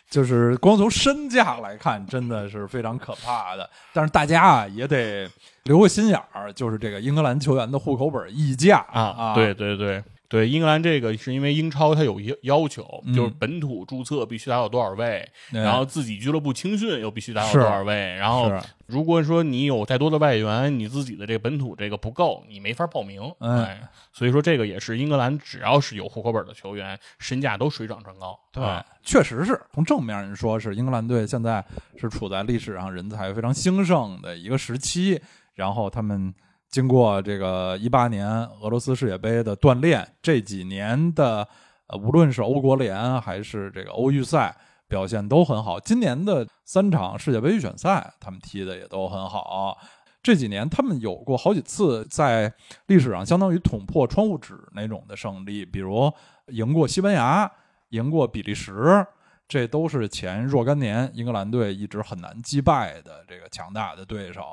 [0.09, 3.69] 就是光从身价来看，真的是非常可怕的。
[3.93, 5.29] 但是大家啊，也得
[5.65, 18.51] 留个心眼儿，就是这个英格兰球员的户口本溢价啊，对对对对，英格兰这个是因为英超它有要要求，嗯就是本土注册必须达到多少位，对然后自己俱乐部青训又必须达到多少位，然后
[18.87, 23.21] 如果说你有再多的外援，你自己的这个本土这个不够，你没法报名。
[23.39, 23.81] 嗯哎，
[24.11, 28.37] 所以说这个也是英格兰只要是有户口本的球员，身价都水涨船高。
[28.51, 31.63] 对啊，确实是从正面上说，是英格兰队现在
[31.95, 35.21] 是处在历史上人才非常兴盛的一个时期。
[35.55, 36.33] 然后他们
[36.77, 38.27] 经过这个一八年
[38.61, 41.47] 俄罗斯世界杯的锻炼，这几年的
[41.87, 44.55] 呃，无论是欧国联还是这个欧预赛，
[44.87, 45.79] 表现都很好。
[45.79, 49.75] 今年的三场世界杯预选赛，他们踢的也都很好。
[50.21, 52.53] 这几年他们有过好几次在
[52.85, 56.13] 历史上相当于捅破窗户纸那种的胜利，比如
[56.49, 57.51] 赢过西班牙，
[57.89, 59.03] 赢过比利时，
[59.47, 64.43] 这都是前若干年英格兰队一直很难击败的这个强大的对手。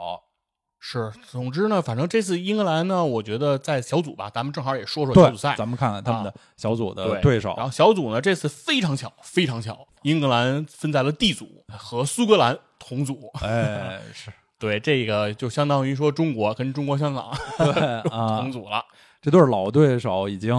[0.86, 5.54] 是，总之呢，反正这次英格兰呢，我觉得在小组吧，咱们正好也说说小组赛，。
[5.56, 7.54] 咱们看看他们的小组的对对手。
[7.56, 13.30] 然后小组呢，这次非常巧，非常巧，英格兰分在了 D 组，和苏格兰同组。
[13.40, 18.84] 哎， 是对，这个就相当于说中国跟中国香港对啊 同，组了。
[19.22, 20.54] 这都是老对手，已经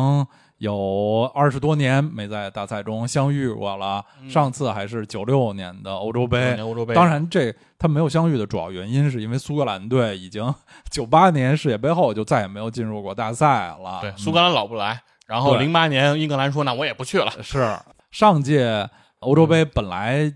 [0.57, 4.03] 有二十多年没在大赛中相遇过了。
[4.29, 10.53] 上次还是九六年的欧洲杯，欧洲杯，当然，这他没有相遇的主要原因是因为苏格兰队已经
[10.89, 13.99] 九八年世界杯后就再也没有进入过大赛了。
[14.01, 15.01] 对嗯苏格兰老不来。
[15.27, 17.31] 然后对零八年英格兰说：“那我也不去了。
[17.41, 17.75] 是
[18.11, 18.87] 上届
[19.21, 20.31] 欧洲杯本来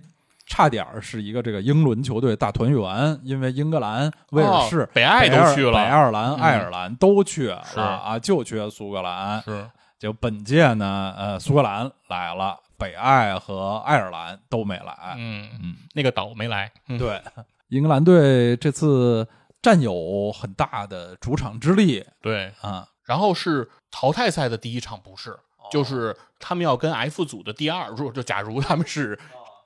[0.48, 9.40] 差点儿是一个这个英伦球队大团圆，因为英格兰、威尔士、哦北爱都去了北爱尔兰、嗯爱尔兰都去了是啊，就缺苏格兰”。
[9.46, 9.64] 是，
[10.00, 15.16] 就本届呢，呃，苏格兰来了，北爱和爱尔兰都没来。
[15.18, 16.72] 嗯嗯，那个岛没来。
[16.88, 17.22] 嗯，对，
[17.68, 19.28] 英格兰队这次
[19.62, 22.54] 占有很大的主场之力对。
[22.62, 22.88] 啊。
[23.04, 29.20] 然后是淘汰赛的第一场不是，哦就是他们要跟 F 组的第二，如果就假如他们是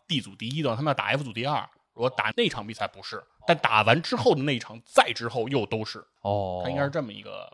[0.07, 1.63] D 组第一的，他们要打 F 组第二。
[1.93, 7.47] 如果打那场比赛不是，但打完之后的那一场再之后又都是，哦，它应该是这么一个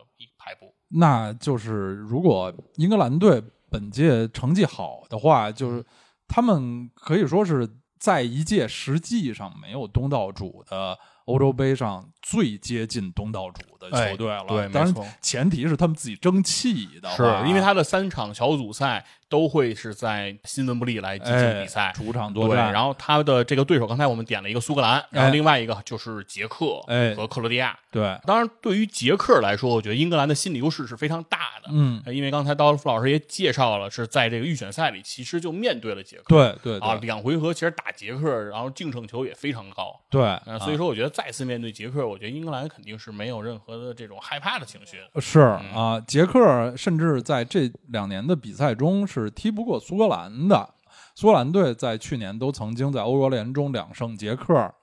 [0.90, 5.86] 那就是如果英格兰队本届成绩好的话，就是
[6.28, 7.70] 他们可以说是
[8.00, 14.42] 在一届实际上没有东道主的欧洲杯上最接近东道主的球队了。
[14.42, 21.94] 哎对没当然错前提是他们自己争气的话，是因为他的三场小组赛都会是在新闻布利来进行哎比赛。
[21.96, 27.78] 主场作，战，然后他的这个对手，刚才我们点了一个苏格兰，然后另外一个就是捷克哎和克罗地亚。
[27.92, 31.70] 对，当然，对于捷克来说，我觉得英格兰的心理优势是非常大的。
[31.72, 36.24] 嗯，因为刚才刀夫老师也介绍了，是在这个预选赛里，其实就面对了捷克。
[36.28, 40.00] 对对啊，两回合其实打捷克，然后净胜球也非常高。
[40.08, 44.98] 对，啊，所以说我觉得再次面对捷克，我觉得英格兰肯定是没有任何的这种害怕的情绪。
[45.20, 50.70] 是嗯啊，捷克甚至在这两年的比赛中是踢不过苏格兰的。
[51.16, 54.74] 苏格兰队在去年都曾经在欧国联中两胜捷克，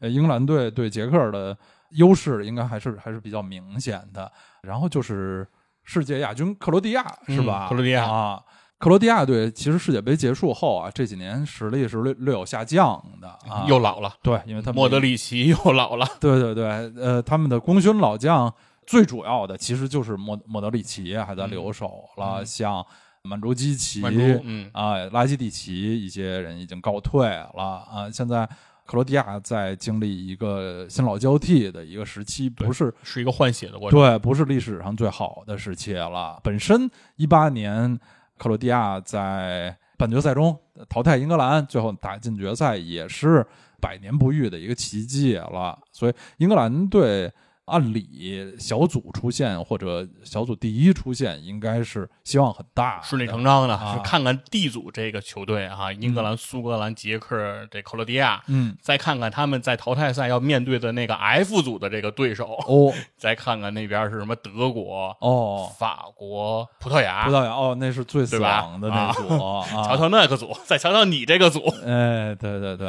[0.00, 1.56] 呃，英格兰队对捷克的
[1.90, 4.30] 优势应该还是还是比较明显的。
[4.62, 5.46] 然后就是
[5.84, 7.66] 世界亚军克罗地亚是吧？
[7.66, 8.42] 嗯克罗地亚啊，
[8.82, 13.64] 克罗地亚队其实世界杯结束后啊，这几年实力是略略有下降的啊。
[13.68, 16.64] 又老了，对，因为他们莫德里奇又老了，对对对，
[17.00, 18.52] 呃，他们的功勋老将
[18.84, 22.84] 最主要的其实就是莫莫德里奇还在留守了，嗯像
[23.22, 24.02] 满洲基奇、
[24.42, 28.10] 嗯啊、拉基蒂奇一些人已经告退了啊。
[28.12, 28.44] 现在
[28.84, 34.00] 克罗地亚在经历一个新老交替的一个时期，不是是一个换血的过程。
[34.00, 36.40] 对，不是历史上最好的时期了。
[36.42, 37.96] 本身一八年
[38.42, 40.58] 克罗地亚在半决赛中
[40.88, 43.46] 淘汰英格兰，最后打进决赛也是
[43.80, 45.78] 百年不遇的一个奇迹了。
[45.92, 47.32] 所以英格兰队
[47.66, 71.60] 按理小组出现或者小组第一出现，应该是希望很大，顺理成章的，啊是看看 D 组这个球队啊，英格兰、苏格兰、捷克、这克罗地亚，嗯，再看看他们在淘汰赛要面对的那个 F 组的这个对手，哦再看看那边是什么德国、哦，法国、葡萄牙，葡萄牙哦，那是最对吧爽的那组啊，瞧瞧那个组，再瞧瞧你这个组。
[71.86, 72.88] 哎，对对对，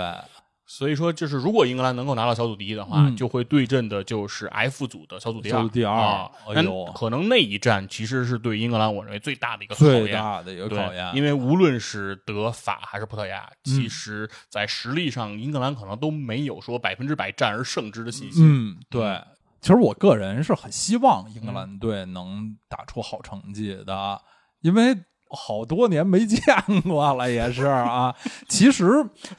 [0.75, 5.57] 所以说，就是如果英格兰能够拿到小组第一的话，嗯就会对阵的就是 F 组的小组第二。
[5.59, 10.03] 小组第二啊，哎呦那可能那一战其实是对英格兰我认为最大的一个考验。
[10.03, 18.43] 最大的一个，考验，因为无论是德法还是葡萄牙，嗯其实在实力上，英格兰可能都没有说百分之百战而胜之的信心。
[18.43, 19.21] 嗯，对。
[19.61, 24.19] 其实我个人是很希望英格兰队能打出好成绩的，
[24.61, 24.97] 因为
[25.33, 26.41] 好多年没见
[26.83, 28.15] 过了，也是啊。
[28.47, 28.85] 其实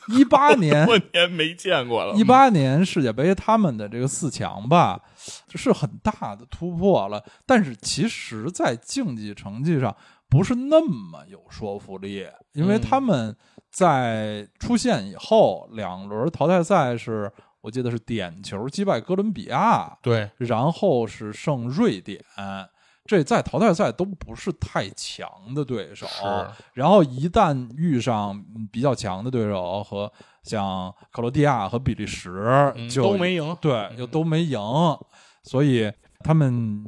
[0.09, 5.01] 一八年多年没见过了，一八年世界杯他们的这个四强吧，
[5.55, 9.97] 是很大的突破了，但是其实，在竞技成绩上
[10.29, 13.37] 不是那么有说服力，因为嗯他们
[13.71, 17.31] 在出现以后，两轮淘汰赛是
[17.61, 22.21] 我记得是点球击败哥伦比亚，对，然后是胜瑞典。
[23.07, 26.23] 这在淘汰赛都不是太强的对手，是
[26.73, 30.11] 然后一旦遇上嗯比较强的对手和
[30.43, 33.57] 像克罗地亚和比利时，嗯就都没赢。
[33.61, 34.59] 对，就都没赢，
[35.43, 36.83] 所以他们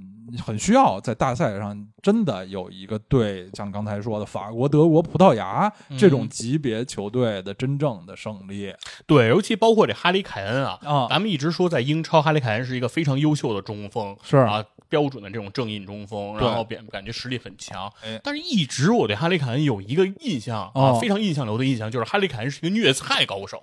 [0.45, 8.75] 很需要在大赛上真的有一个对，像刚才说的法国、德国、葡萄牙这种嗯级别球队的真正的胜利
[9.07, 17.93] 对，尤其包括这哈里凯恩啊，啊，咱们一直说在英超，哈里凯恩是一个非常优秀的中锋，是啊，标准的这种正印中锋，然后感感觉实力很强。
[18.03, 23.63] 哎但是一直我对哈里凯恩有一个印象啊，哦非常印象流的印象，就是哈里凯恩是一个虐菜高手。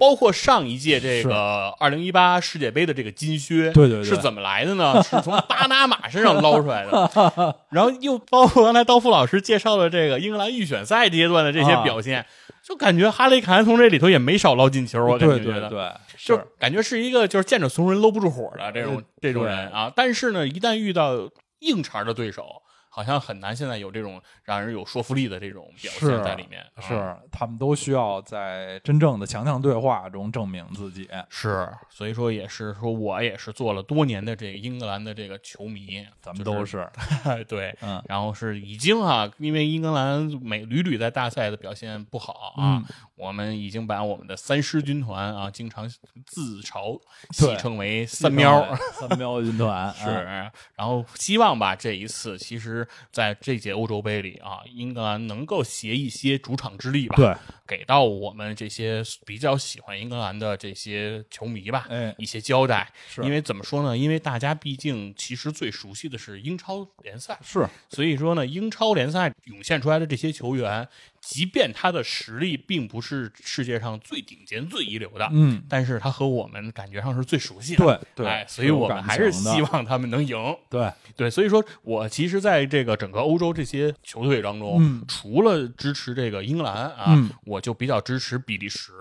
[0.00, 5.00] 包括上一届这个二零一八世界杯的这个金靴，对对对是怎么来的呢？
[5.04, 7.54] 是从巴拿马身上捞出来的。
[7.68, 12.24] 然后又包括刚才刀夫老师介绍的这个英格兰预选赛阶段的这些啊表现，
[12.62, 15.04] 就感觉哈里凯恩从这里头也没少捞进球。
[15.04, 19.92] 我感觉觉得对，就感觉是一个就是见着怂人搂不住火的这种呃这种人啊。
[19.94, 21.28] 但是呢，一旦遇到
[21.58, 22.46] 硬茬的对手，
[22.90, 26.60] 好像很难现在有这种让人有说服力的这种表现在里面。
[26.74, 31.08] 啊是他们都需要在真正的强强对话中证明自己。
[31.28, 36.86] 是，所以说也是说，我也是做了多年的这个英格兰的这个球迷，咱们都是，
[37.48, 37.74] 对。
[37.80, 42.84] 嗯然后是已经啊，因为英格兰每屡屡在大赛的表现不好啊，嗯
[43.14, 45.88] 我们已经把我们的三狮军团啊，经常
[46.26, 46.98] 自嘲
[47.30, 48.66] 戏称为“三喵”，
[48.98, 52.79] 三喵军团 是，啊然后希望吧，这一次其实
[53.12, 57.34] 在这届欧洲杯里啊，英格兰能够携一些主场之力吧，对，
[57.66, 62.92] 给到我们这些比较喜欢英格兰的这些球迷吧，哎一些交代。
[63.08, 63.96] 是因为怎么说呢？
[63.96, 70.86] 因为大家毕竟其实最熟悉的是英超联赛，是所以说呢，英超联赛涌现出来的这些球员，
[71.20, 77.84] 即便他的实力并不是世界上最顶尖、最一流的，嗯，但是他和我们感觉上是最熟悉的。
[77.84, 80.36] 对对哎，所以我们还是希望他们能赢。
[80.70, 88.92] 对，对，所以说我其实在这个整个欧洲这些球队当中，嗯除了支持这个英格兰啊，嗯我就比较支持比利时。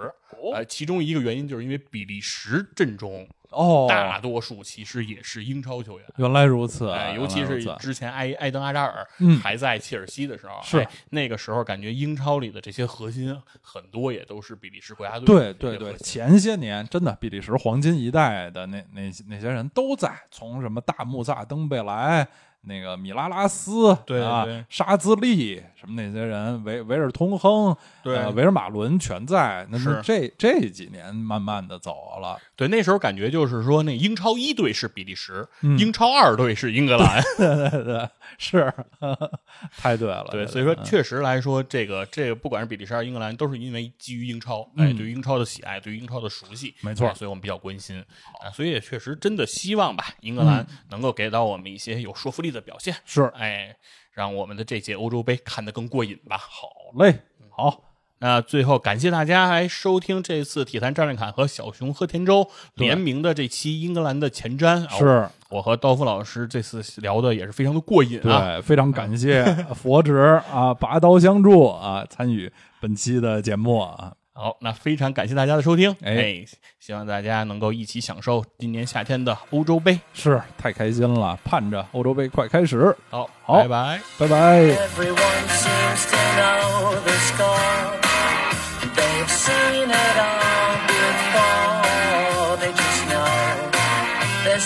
[0.54, 6.08] 呃，其中一个原因就是因为比利时阵中哦，大多数其实也是英超球员。
[6.18, 9.40] 原来如此，哎，尤其是之前埃埃登阿扎尔嗯。
[9.40, 10.80] 还在切尔西的时候，是。
[10.80, 22.28] 哎那个时候感觉英超里的这些核心很多也都是比利时国家队对对对，前些年真的比利时黄金一代的那那那些人都在，从什么大穆萨、登贝莱、
[22.62, 29.66] 那个米拉拉斯，对啊，沙兹利什么那些人，维维尔通亨，对呃维尔马伦全在。
[29.70, 37.22] 那是么这这几年慢慢的走了，对，那时候感觉就是说，那英超一队是比利时，嗯英超二队是英格兰。
[37.38, 38.74] 对对对，是，
[39.78, 40.28] 太对了。
[40.32, 44.98] 对，这所以说确实来说，这个这个不管是比利时还是英格兰，都是因为基于英超，哎，嗯。
[44.98, 48.00] 对于英超的喜爱，对于英超的熟悉，没错哎所以我们比较关心。
[48.42, 50.78] 啊，所以也确实真的希望吧，英格兰嗯。
[50.90, 53.24] 能够给到我们一些有说服力的表现，是。
[53.36, 53.76] 哎，
[54.12, 56.38] 让我们的这届欧洲杯看得更过瘾吧。
[56.38, 57.20] 好，嘞，
[57.50, 57.89] 好，
[58.20, 68.56] 那最后感谢大家来收听这次体坛战略侃和小熊喝甜粥联名的这期英格兰的前瞻，啊是我和刀锋老师这次聊的也是非常的过瘾啊。
[68.56, 69.44] 对，非常感谢
[69.74, 72.52] 佛指啊，拔刀相助啊，参与
[72.82, 74.14] 本期的节目啊。
[74.32, 76.46] 好，那非常感谢大家的收听，哎哎，
[76.80, 80.00] 希望大家能够一起享受今年夏天的欧洲杯。
[80.14, 84.00] 是太开心了，盼着欧洲杯快开始，好，好拜拜。
[84.18, 84.78] 拜拜。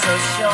[0.03, 0.52] So sure